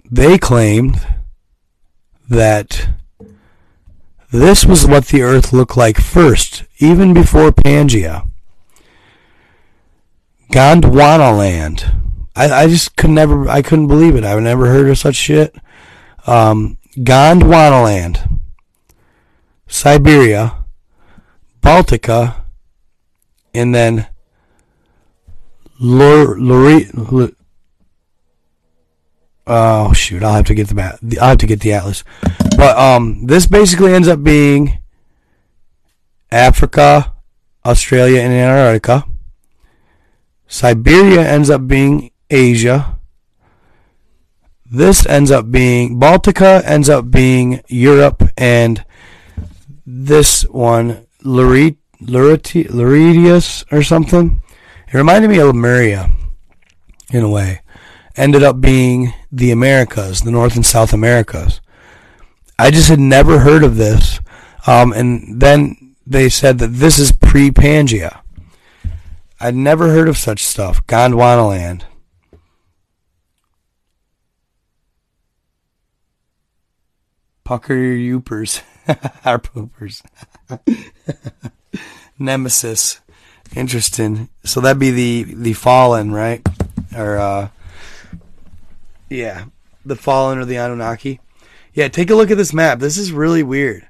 [0.10, 1.06] they claimed
[2.30, 2.88] that
[4.32, 8.26] this was what the earth looked like first even before pangea
[10.52, 11.92] Gondwana land.
[12.36, 14.24] I, I just could never, I couldn't believe it.
[14.24, 15.56] I've never heard of such shit.
[16.26, 18.40] Um, Gondwana land.
[19.68, 20.60] Siberia.
[21.62, 22.44] Baltica,
[23.54, 24.08] and then
[25.80, 27.32] Lor, Lori, L-
[29.48, 31.00] oh shoot, I'll have to get the map.
[31.22, 32.04] I'll have to get the atlas.
[32.58, 34.80] But um, this basically ends up being
[36.32, 37.14] Africa,
[37.66, 39.06] Australia, and Antarctica.
[40.50, 42.98] Siberia ends up being Asia.
[44.66, 48.84] This ends up being Baltica ends up being Europe and
[49.86, 54.42] this one Lurid, Luridius or something.
[54.88, 56.10] It reminded me of Lemuria
[57.12, 57.62] in a way.
[58.16, 61.62] Ended up being the Americas, the North and South Americas.
[62.58, 64.20] I just had never heard of this.
[64.66, 68.22] Um, and then they said that this is pre Pangea.
[69.40, 70.86] I'd never heard of such stuff.
[70.88, 71.84] Gondwanaland.
[77.44, 78.62] Pucker your youpers.
[79.26, 80.04] Our poopers.
[82.20, 83.00] Nemesis.
[83.56, 84.30] Interesting.
[84.44, 86.46] So that'd be the the fallen, right?
[86.96, 87.50] Or uh
[89.10, 89.46] yeah,
[89.84, 91.20] the fallen or the Anunnaki.
[91.74, 92.80] Yeah, take a look at this map.
[92.80, 93.89] This is really weird.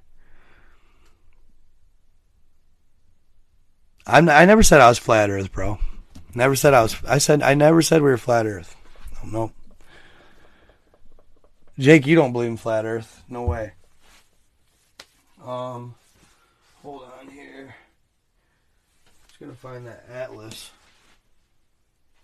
[4.10, 5.80] I'm, I never said I was flat Earth, bro.
[6.34, 6.96] Never said I was.
[7.08, 8.76] I said I never said we were flat Earth.
[9.24, 9.52] No, no.
[11.78, 13.24] Jake, you don't believe in flat Earth?
[13.30, 13.74] No way.
[15.44, 15.96] Um,
[16.82, 17.76] hold on here.
[19.28, 20.72] Just gonna find that atlas.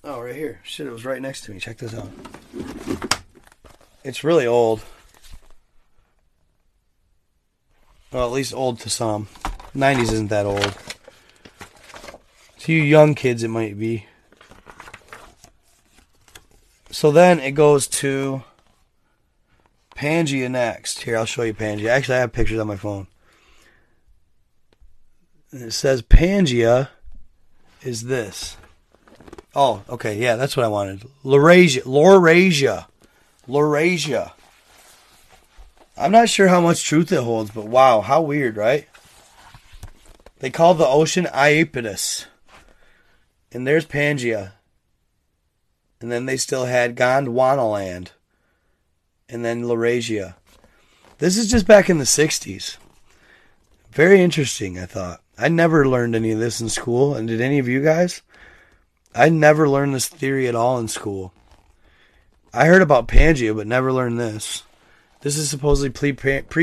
[0.03, 0.59] Oh, right here.
[0.63, 1.59] Shit, it was right next to me.
[1.59, 2.09] Check this out.
[4.03, 4.83] It's really old.
[8.11, 9.27] Well, at least old to some.
[9.75, 10.77] 90s isn't that old.
[12.67, 14.07] You young kids, it might be.
[16.89, 18.43] So then it goes to
[19.95, 21.03] Pangea next.
[21.03, 21.89] Here, I'll show you Pangea.
[21.89, 23.07] Actually, I have pictures on my phone.
[25.51, 26.89] And it says Pangea
[27.83, 28.57] is this.
[29.53, 31.05] Oh, okay, yeah, that's what I wanted.
[31.23, 32.87] Laurasia, Laurasia,
[33.47, 34.33] Laurasia.
[35.97, 38.87] I'm not sure how much truth it holds, but wow, how weird, right?
[40.39, 42.25] They call the ocean Iapetus.
[43.55, 44.51] And there's Pangea.
[46.01, 48.09] And then they still had Gondwanaland.
[49.29, 50.35] And then Laurasia.
[51.19, 52.75] This is just back in the 60s.
[53.91, 55.21] Very interesting, I thought.
[55.37, 57.15] I never learned any of this in school.
[57.15, 58.21] And did any of you guys?
[59.15, 61.31] I never learned this theory at all in school.
[62.53, 64.63] I heard about Pangea, but never learned this.
[65.21, 66.11] This is supposedly pre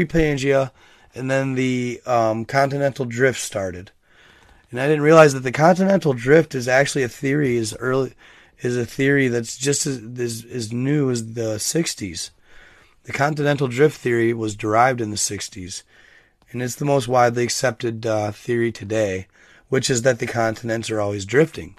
[0.05, 0.73] Pangea,
[1.15, 3.93] and then the um, continental drift started
[4.73, 8.15] and I didn't realize that the continental drift is actually a theory is early
[8.63, 12.31] is a theory that's just as, as, as new as the 60s.
[13.05, 15.83] The continental drift theory was derived in the 60s,
[16.51, 19.27] and it's the most widely accepted uh, theory today,
[19.69, 21.75] which is that the continents are always drifting.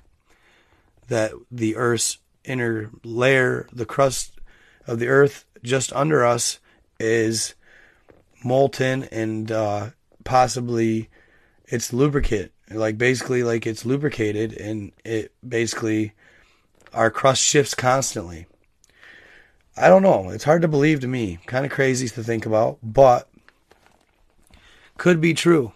[1.07, 4.33] That the Earth's inner layer, the crust
[4.85, 6.59] of the Earth just under us,
[6.99, 7.55] is
[8.43, 9.91] molten and uh,
[10.25, 11.09] possibly
[11.65, 16.13] it's lubricant like basically like it's lubricated and it basically
[16.93, 18.45] our crust shifts constantly.
[19.75, 20.29] I don't know.
[20.29, 21.39] It's hard to believe to me.
[21.47, 23.27] Kind of crazy to think about, but
[24.97, 25.73] could be true.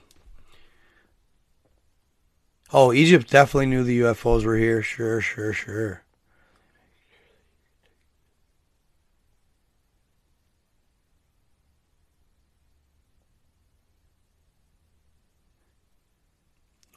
[2.72, 4.84] Oh, Egypt definitely knew the UFOs were here.
[4.84, 6.03] Sure, sure, sure.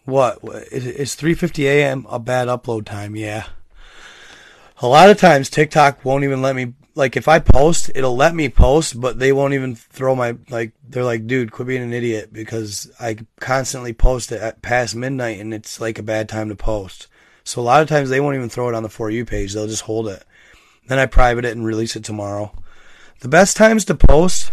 [0.04, 0.38] What?
[0.72, 2.06] Is 3:50 a.m.
[2.08, 3.16] a bad upload time?
[3.16, 3.46] Yeah.
[4.82, 8.34] A lot of times TikTok won't even let me like if I post, it'll let
[8.34, 11.92] me post, but they won't even throw my like they're like, "Dude, quit being an
[11.92, 16.48] idiot" because I constantly post it at past midnight and it's like a bad time
[16.48, 17.06] to post.
[17.44, 19.52] So a lot of times they won't even throw it on the for you page.
[19.52, 20.24] They'll just hold it.
[20.88, 22.52] Then I private it and release it tomorrow.
[23.20, 24.52] The best times to post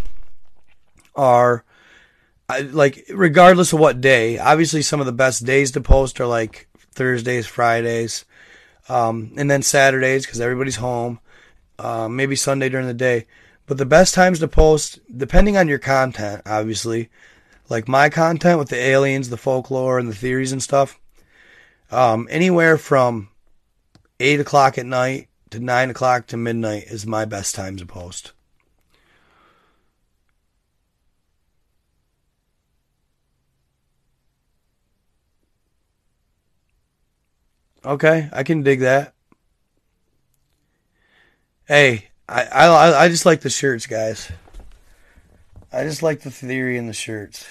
[1.16, 1.64] are
[2.50, 4.38] I, like regardless of what day.
[4.38, 8.26] Obviously, some of the best days to post are like Thursdays, Fridays,
[8.90, 11.20] um, and then Saturdays because everybody's home.
[11.80, 13.28] Uh, maybe Sunday during the day.
[13.68, 17.10] But the best times to post, depending on your content, obviously,
[17.70, 21.00] like my content with the aliens, the folklore, and the theories and stuff,
[21.92, 23.30] um, anywhere from
[24.20, 28.32] eight o'clock at night to nine o'clock to midnight is my best times to post.
[37.88, 39.14] Okay, I can dig that.
[41.66, 44.30] Hey, I, I I just like the shirts, guys.
[45.72, 47.46] I just like the theory in the shirts.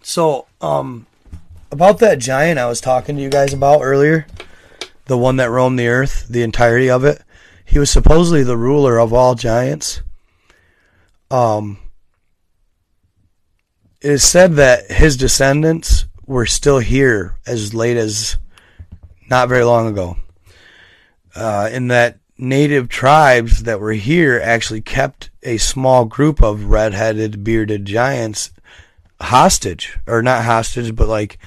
[0.00, 1.06] So, um,
[1.72, 4.28] about that giant I was talking to you guys about earlier,
[5.06, 7.20] the one that roamed the earth, the entirety of it.
[7.64, 10.02] He was supposedly the ruler of all giants.
[11.32, 11.78] Um,
[14.00, 18.36] it is said that his descendants were still here as late as
[19.28, 20.16] not very long ago.
[21.34, 27.42] Uh, in that native tribes that were here actually kept a small group of red-headed,
[27.44, 28.50] bearded giants
[29.20, 31.38] hostage, or not hostage, but like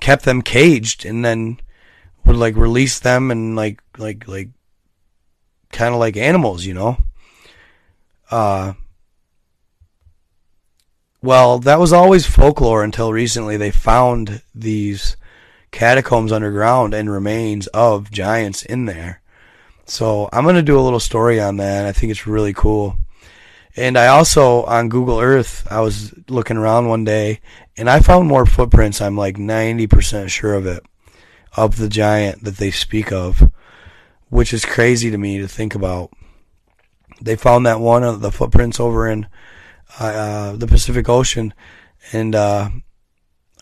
[0.00, 1.58] kept them caged, and then
[2.24, 4.50] would like release them and like like like
[5.72, 6.98] kind of like animals, you know.
[8.30, 8.74] Uh,
[11.22, 13.56] well, that was always folklore until recently.
[13.56, 15.16] They found these
[15.70, 19.20] catacombs underground and remains of giants in there.
[19.84, 21.86] So I'm going to do a little story on that.
[21.86, 22.96] I think it's really cool.
[23.76, 27.40] And I also, on Google Earth, I was looking around one day
[27.76, 29.00] and I found more footprints.
[29.00, 30.82] I'm like 90% sure of it,
[31.56, 33.50] of the giant that they speak of,
[34.28, 36.10] which is crazy to me to think about.
[37.20, 39.26] They found that one of the footprints over in
[39.98, 41.54] uh, the Pacific Ocean,
[42.12, 42.70] and uh,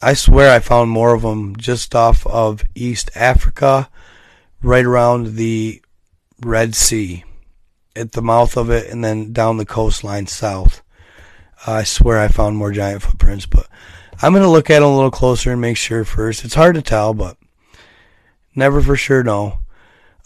[0.03, 3.89] I swear I found more of them just off of East Africa,
[4.63, 5.83] right around the
[6.41, 7.25] Red Sea,
[7.97, 10.83] at the mouth of it, and then down the coastline south.
[11.67, 13.67] I swear I found more giant footprints, but
[14.23, 16.45] I'm going to look at them a little closer and make sure first.
[16.45, 17.37] It's hard to tell, but
[18.55, 19.61] never for sure know.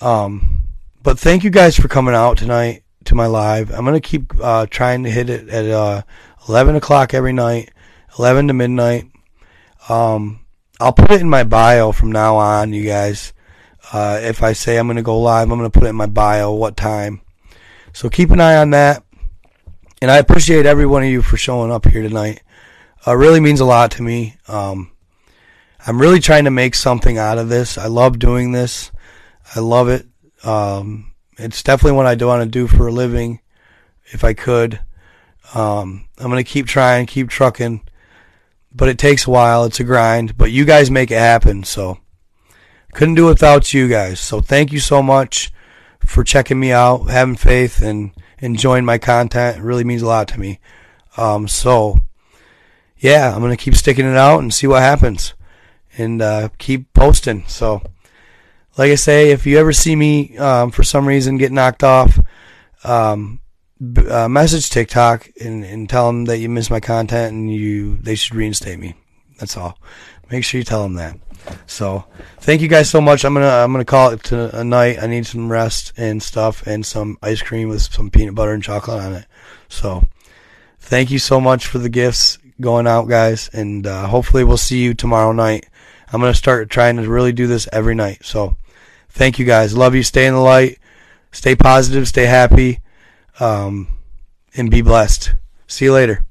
[0.00, 0.64] Um,
[1.02, 3.70] but thank you guys for coming out tonight to my live.
[3.70, 6.02] I'm to keep uh, trying to hit it at uh,
[6.48, 7.70] 11 o'clock every night,
[8.18, 9.10] 11 to midnight.
[9.88, 10.40] Um,
[10.80, 13.32] I'll put it in my bio from now on, you guys.
[13.92, 16.52] Uh, if I say I'm to go live, I'm to put it in my bio
[16.52, 17.20] what time.
[17.92, 19.04] So keep an eye on that.
[20.00, 22.42] And I appreciate every one of you for showing up here tonight.
[23.06, 24.36] Uh, really means a lot to me.
[24.48, 24.90] Um,
[25.86, 27.76] I'm really trying to make something out of this.
[27.76, 28.90] I love doing this.
[29.54, 30.06] I love it.
[30.44, 33.40] Um, it's definitely what I do want to do for a living,
[34.06, 34.80] if I could.
[35.54, 37.82] Um, I'm gonna keep trying, keep trucking,
[38.74, 39.64] but it takes a while.
[39.64, 41.64] It's a grind, but you guys make it happen.
[41.64, 41.98] So
[42.92, 44.20] couldn't do without you guys.
[44.20, 45.52] So thank you so much
[46.00, 49.58] for checking me out, having faith, and enjoying my content.
[49.58, 50.60] It really means a lot to me.
[51.16, 52.00] Um, so
[52.98, 55.34] yeah, I'm gonna keep sticking it out and see what happens,
[55.98, 57.44] and uh, keep posting.
[57.46, 57.82] So
[58.78, 62.18] like I say, if you ever see me um, for some reason get knocked off,
[62.84, 63.40] um,
[64.08, 68.14] uh, message TikTok and, and tell them that you missed my content and you they
[68.14, 68.94] should reinstate me.
[69.38, 69.78] That's all.
[70.30, 71.18] Make sure you tell them that.
[71.66, 72.04] So
[72.38, 73.24] thank you guys so much.
[73.24, 75.02] I'm gonna I'm gonna call it to a night.
[75.02, 78.62] I need some rest and stuff and some ice cream with some peanut butter and
[78.62, 79.26] chocolate on it.
[79.68, 80.04] So
[80.78, 84.80] thank you so much for the gifts going out, guys, and uh, hopefully we'll see
[84.82, 85.66] you tomorrow night.
[86.12, 88.24] I'm gonna start trying to really do this every night.
[88.24, 88.56] So
[89.12, 89.76] thank you guys.
[89.76, 90.02] Love you.
[90.02, 90.78] Stay in the light.
[91.30, 92.08] Stay positive.
[92.08, 92.80] Stay happy.
[93.40, 93.88] Um,
[94.54, 95.34] and be blessed.
[95.66, 96.26] See you later.